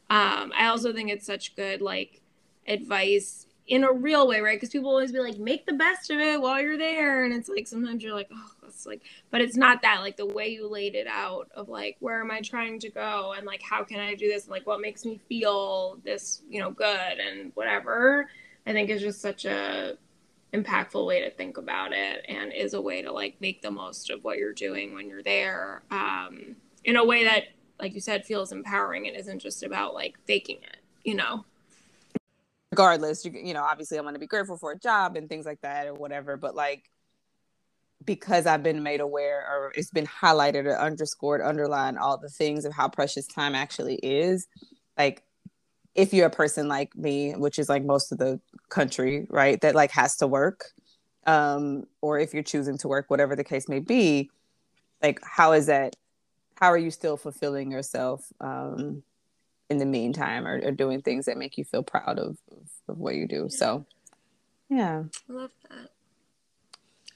Um, 0.10 0.52
I 0.56 0.68
also 0.68 0.94
think 0.94 1.10
it's 1.10 1.26
such 1.26 1.56
good 1.56 1.82
like 1.82 2.22
advice 2.68 3.48
in 3.68 3.84
a 3.84 3.92
real 3.92 4.28
way, 4.28 4.42
right? 4.42 4.58
Because 4.58 4.70
people 4.70 4.90
always 4.90 5.12
be 5.12 5.20
like, 5.20 5.40
make 5.40 5.66
the 5.66 5.74
best 5.74 6.12
of 6.12 6.20
it 6.20 6.40
while 6.40 6.62
you're 6.62 6.78
there. 6.78 7.26
And 7.26 7.34
it's 7.34 7.50
like 7.50 7.68
sometimes 7.68 8.04
you're 8.04 8.14
like, 8.14 8.30
oh, 8.32 8.52
that's 8.62 8.86
like, 8.86 9.02
but 9.32 9.42
it's 9.42 9.58
not 9.58 9.82
that. 9.82 10.02
Like 10.02 10.18
the 10.18 10.26
way 10.26 10.50
you 10.50 10.70
laid 10.70 10.94
it 10.94 11.08
out 11.08 11.50
of 11.56 11.68
like, 11.68 11.98
where 12.00 12.22
am 12.22 12.30
I 12.30 12.42
trying 12.42 12.80
to 12.82 12.90
go? 12.90 13.34
And 13.36 13.46
like, 13.46 13.64
how 13.64 13.84
can 13.84 14.00
I 14.00 14.14
do 14.14 14.28
this? 14.28 14.44
And 14.44 14.52
like, 14.52 14.68
what 14.68 14.82
makes 14.82 15.04
me 15.04 15.20
feel 15.28 15.98
this, 16.04 16.44
you 16.48 16.60
know, 16.60 16.70
good 16.70 17.20
and 17.20 17.52
whatever. 17.56 18.30
I 18.68 18.74
think 18.74 18.90
is 18.90 19.02
just 19.02 19.22
such 19.22 19.46
a 19.46 19.98
impactful 20.56 21.06
way 21.06 21.22
to 21.22 21.30
think 21.30 21.58
about 21.58 21.92
it 21.92 22.26
and 22.28 22.54
is 22.54 22.74
a 22.74 22.82
way 22.82 23.02
to 23.02 23.12
like 23.12 23.36
make 23.40 23.62
the 23.62 23.72
most 23.72 24.10
of 24.10 24.24
what 24.24 24.38
you're 24.38 24.54
doing 24.54 24.94
when 24.94 25.08
you're 25.08 25.24
there 25.24 25.84
um, 25.92 26.56
in 26.84 26.96
a 26.96 27.06
way 27.06 27.24
that, 27.24 27.46
like 27.80 27.94
you 27.94 28.02
said, 28.02 28.26
feels 28.26 28.52
empowering 28.52 29.08
and 29.08 29.16
isn't 29.16 29.40
just 29.40 29.64
about 29.64 29.94
like 29.94 30.16
faking 30.26 30.58
it, 30.64 30.78
you 31.04 31.16
know? 31.16 31.46
regardless 32.72 33.24
you, 33.24 33.32
you 33.32 33.54
know 33.54 33.64
obviously 33.64 33.98
i'm 33.98 34.04
going 34.04 34.16
to 34.16 34.20
be 34.20 34.28
grateful 34.28 34.58
for 34.58 34.72
a 34.72 34.78
job 34.78 35.16
and 35.16 35.30
things 35.30 35.46
like 35.46 35.62
that 35.62 35.88
or 35.88 35.94
whatever 35.94 36.36
but 36.36 36.56
like 36.56 36.90
because 38.04 38.46
I've 38.46 38.64
been 38.64 38.84
made 38.84 39.02
aware 39.02 39.40
or 39.40 39.72
it's 39.76 39.92
been 39.92 40.08
highlighted 40.08 40.66
or 40.66 40.78
underscored, 40.78 41.42
underlined 41.42 41.98
all 41.98 42.18
the 42.18 42.30
things 42.30 42.66
of 42.66 42.74
how 42.74 42.88
precious 42.88 43.28
time 43.28 43.56
actually 43.56 43.96
is. 43.96 44.48
Like 44.98 45.24
if 45.96 46.14
you're 46.14 46.28
a 46.28 46.32
person 46.32 46.68
like 46.68 46.96
me, 46.96 47.32
which 47.32 47.58
is 47.58 47.70
like 47.70 47.84
most 47.84 48.12
of 48.12 48.18
the 48.18 48.40
country, 48.70 49.26
right, 49.30 49.60
that 49.62 49.76
like 49.76 49.92
has 49.92 50.18
to 50.18 50.28
work, 50.28 50.66
um, 51.26 51.86
or 52.02 52.20
if 52.20 52.34
you're 52.34 52.44
choosing 52.44 52.78
to 52.80 52.88
work, 52.88 53.10
whatever 53.10 53.36
the 53.36 53.44
case 53.44 53.68
may 53.70 53.80
be, 53.80 54.30
like 55.02 55.20
how 55.24 55.54
is 55.54 55.68
that? 55.68 55.96
How 56.56 56.68
are 56.68 56.78
you 56.78 56.92
still 56.92 57.18
fulfilling 57.18 57.72
yourself 57.72 58.26
um, 58.40 59.04
in 59.70 59.78
the 59.78 59.86
meantime, 59.86 60.46
or, 60.46 60.62
or 60.64 60.72
doing 60.72 61.02
things 61.02 61.26
that 61.26 61.38
make 61.38 61.58
you 61.58 61.64
feel 61.64 61.84
proud 61.84 62.20
of, 62.20 62.38
of, 62.88 62.98
what 62.98 63.16
you 63.16 63.28
do? 63.28 63.48
So, 63.50 63.86
yeah, 64.70 65.04
I 65.30 65.34
love 65.34 65.52
that. 65.70 65.90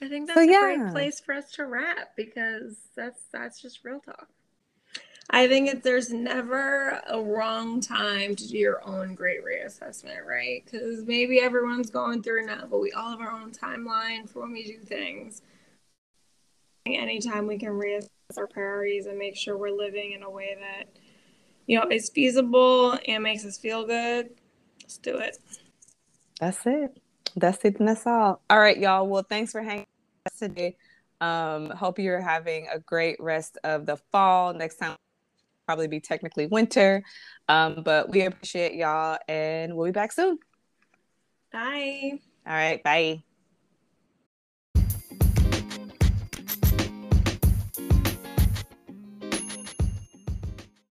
I 0.02 0.08
think 0.08 0.26
that's 0.26 0.38
so, 0.38 0.42
yeah. 0.42 0.72
a 0.72 0.76
great 0.76 0.92
place 0.92 1.20
for 1.20 1.34
us 1.34 1.50
to 1.52 1.66
wrap 1.66 2.16
because 2.16 2.76
that's 2.96 3.20
that's 3.32 3.60
just 3.60 3.84
real 3.84 4.00
talk. 4.00 4.28
I 5.32 5.46
think 5.46 5.70
that 5.70 5.84
there's 5.84 6.10
never 6.10 7.00
a 7.08 7.22
wrong 7.22 7.80
time 7.80 8.34
to 8.34 8.48
do 8.48 8.58
your 8.58 8.84
own 8.84 9.14
great 9.14 9.44
reassessment, 9.44 10.26
right? 10.26 10.64
Because 10.64 11.04
maybe 11.04 11.40
everyone's 11.40 11.88
going 11.88 12.24
through 12.24 12.46
now, 12.46 12.66
but 12.68 12.80
we 12.80 12.90
all 12.90 13.10
have 13.10 13.20
our 13.20 13.30
own 13.30 13.52
timeline 13.52 14.28
for 14.28 14.40
when 14.40 14.52
we 14.52 14.64
do 14.64 14.78
things. 14.78 15.42
Anytime 16.84 17.46
we 17.46 17.58
can 17.58 17.70
reassess 17.70 18.08
our 18.36 18.48
priorities 18.48 19.06
and 19.06 19.18
make 19.18 19.36
sure 19.36 19.56
we're 19.56 19.70
living 19.70 20.12
in 20.12 20.24
a 20.24 20.30
way 20.30 20.56
that, 20.58 20.88
you 21.68 21.78
know, 21.78 21.86
is 21.88 22.10
feasible 22.10 22.98
and 23.06 23.22
makes 23.22 23.44
us 23.44 23.56
feel 23.56 23.86
good, 23.86 24.30
let's 24.82 24.98
do 24.98 25.16
it. 25.18 25.38
That's 26.40 26.66
it. 26.66 26.98
That's 27.36 27.64
it 27.64 27.78
and 27.78 27.86
that's 27.86 28.04
all. 28.04 28.42
All 28.50 28.58
right, 28.58 28.76
y'all. 28.76 29.06
Well, 29.06 29.22
thanks 29.22 29.52
for 29.52 29.62
hanging 29.62 29.86
today. 30.36 30.76
Um, 31.20 31.70
hope 31.70 32.00
you're 32.00 32.20
having 32.20 32.66
a 32.72 32.80
great 32.80 33.16
rest 33.20 33.58
of 33.62 33.86
the 33.86 33.96
fall. 34.10 34.52
Next 34.54 34.76
time 34.76 34.96
probably 35.70 35.86
be 35.86 36.00
technically 36.00 36.48
winter. 36.48 37.00
Um, 37.48 37.82
but 37.84 38.10
we 38.10 38.22
appreciate 38.22 38.74
y'all 38.74 39.18
and 39.28 39.76
we'll 39.76 39.86
be 39.86 39.92
back 39.92 40.10
soon. 40.10 40.36
Bye. 41.52 42.18
All 42.44 42.52
right. 42.52 42.82
Bye. 42.82 43.22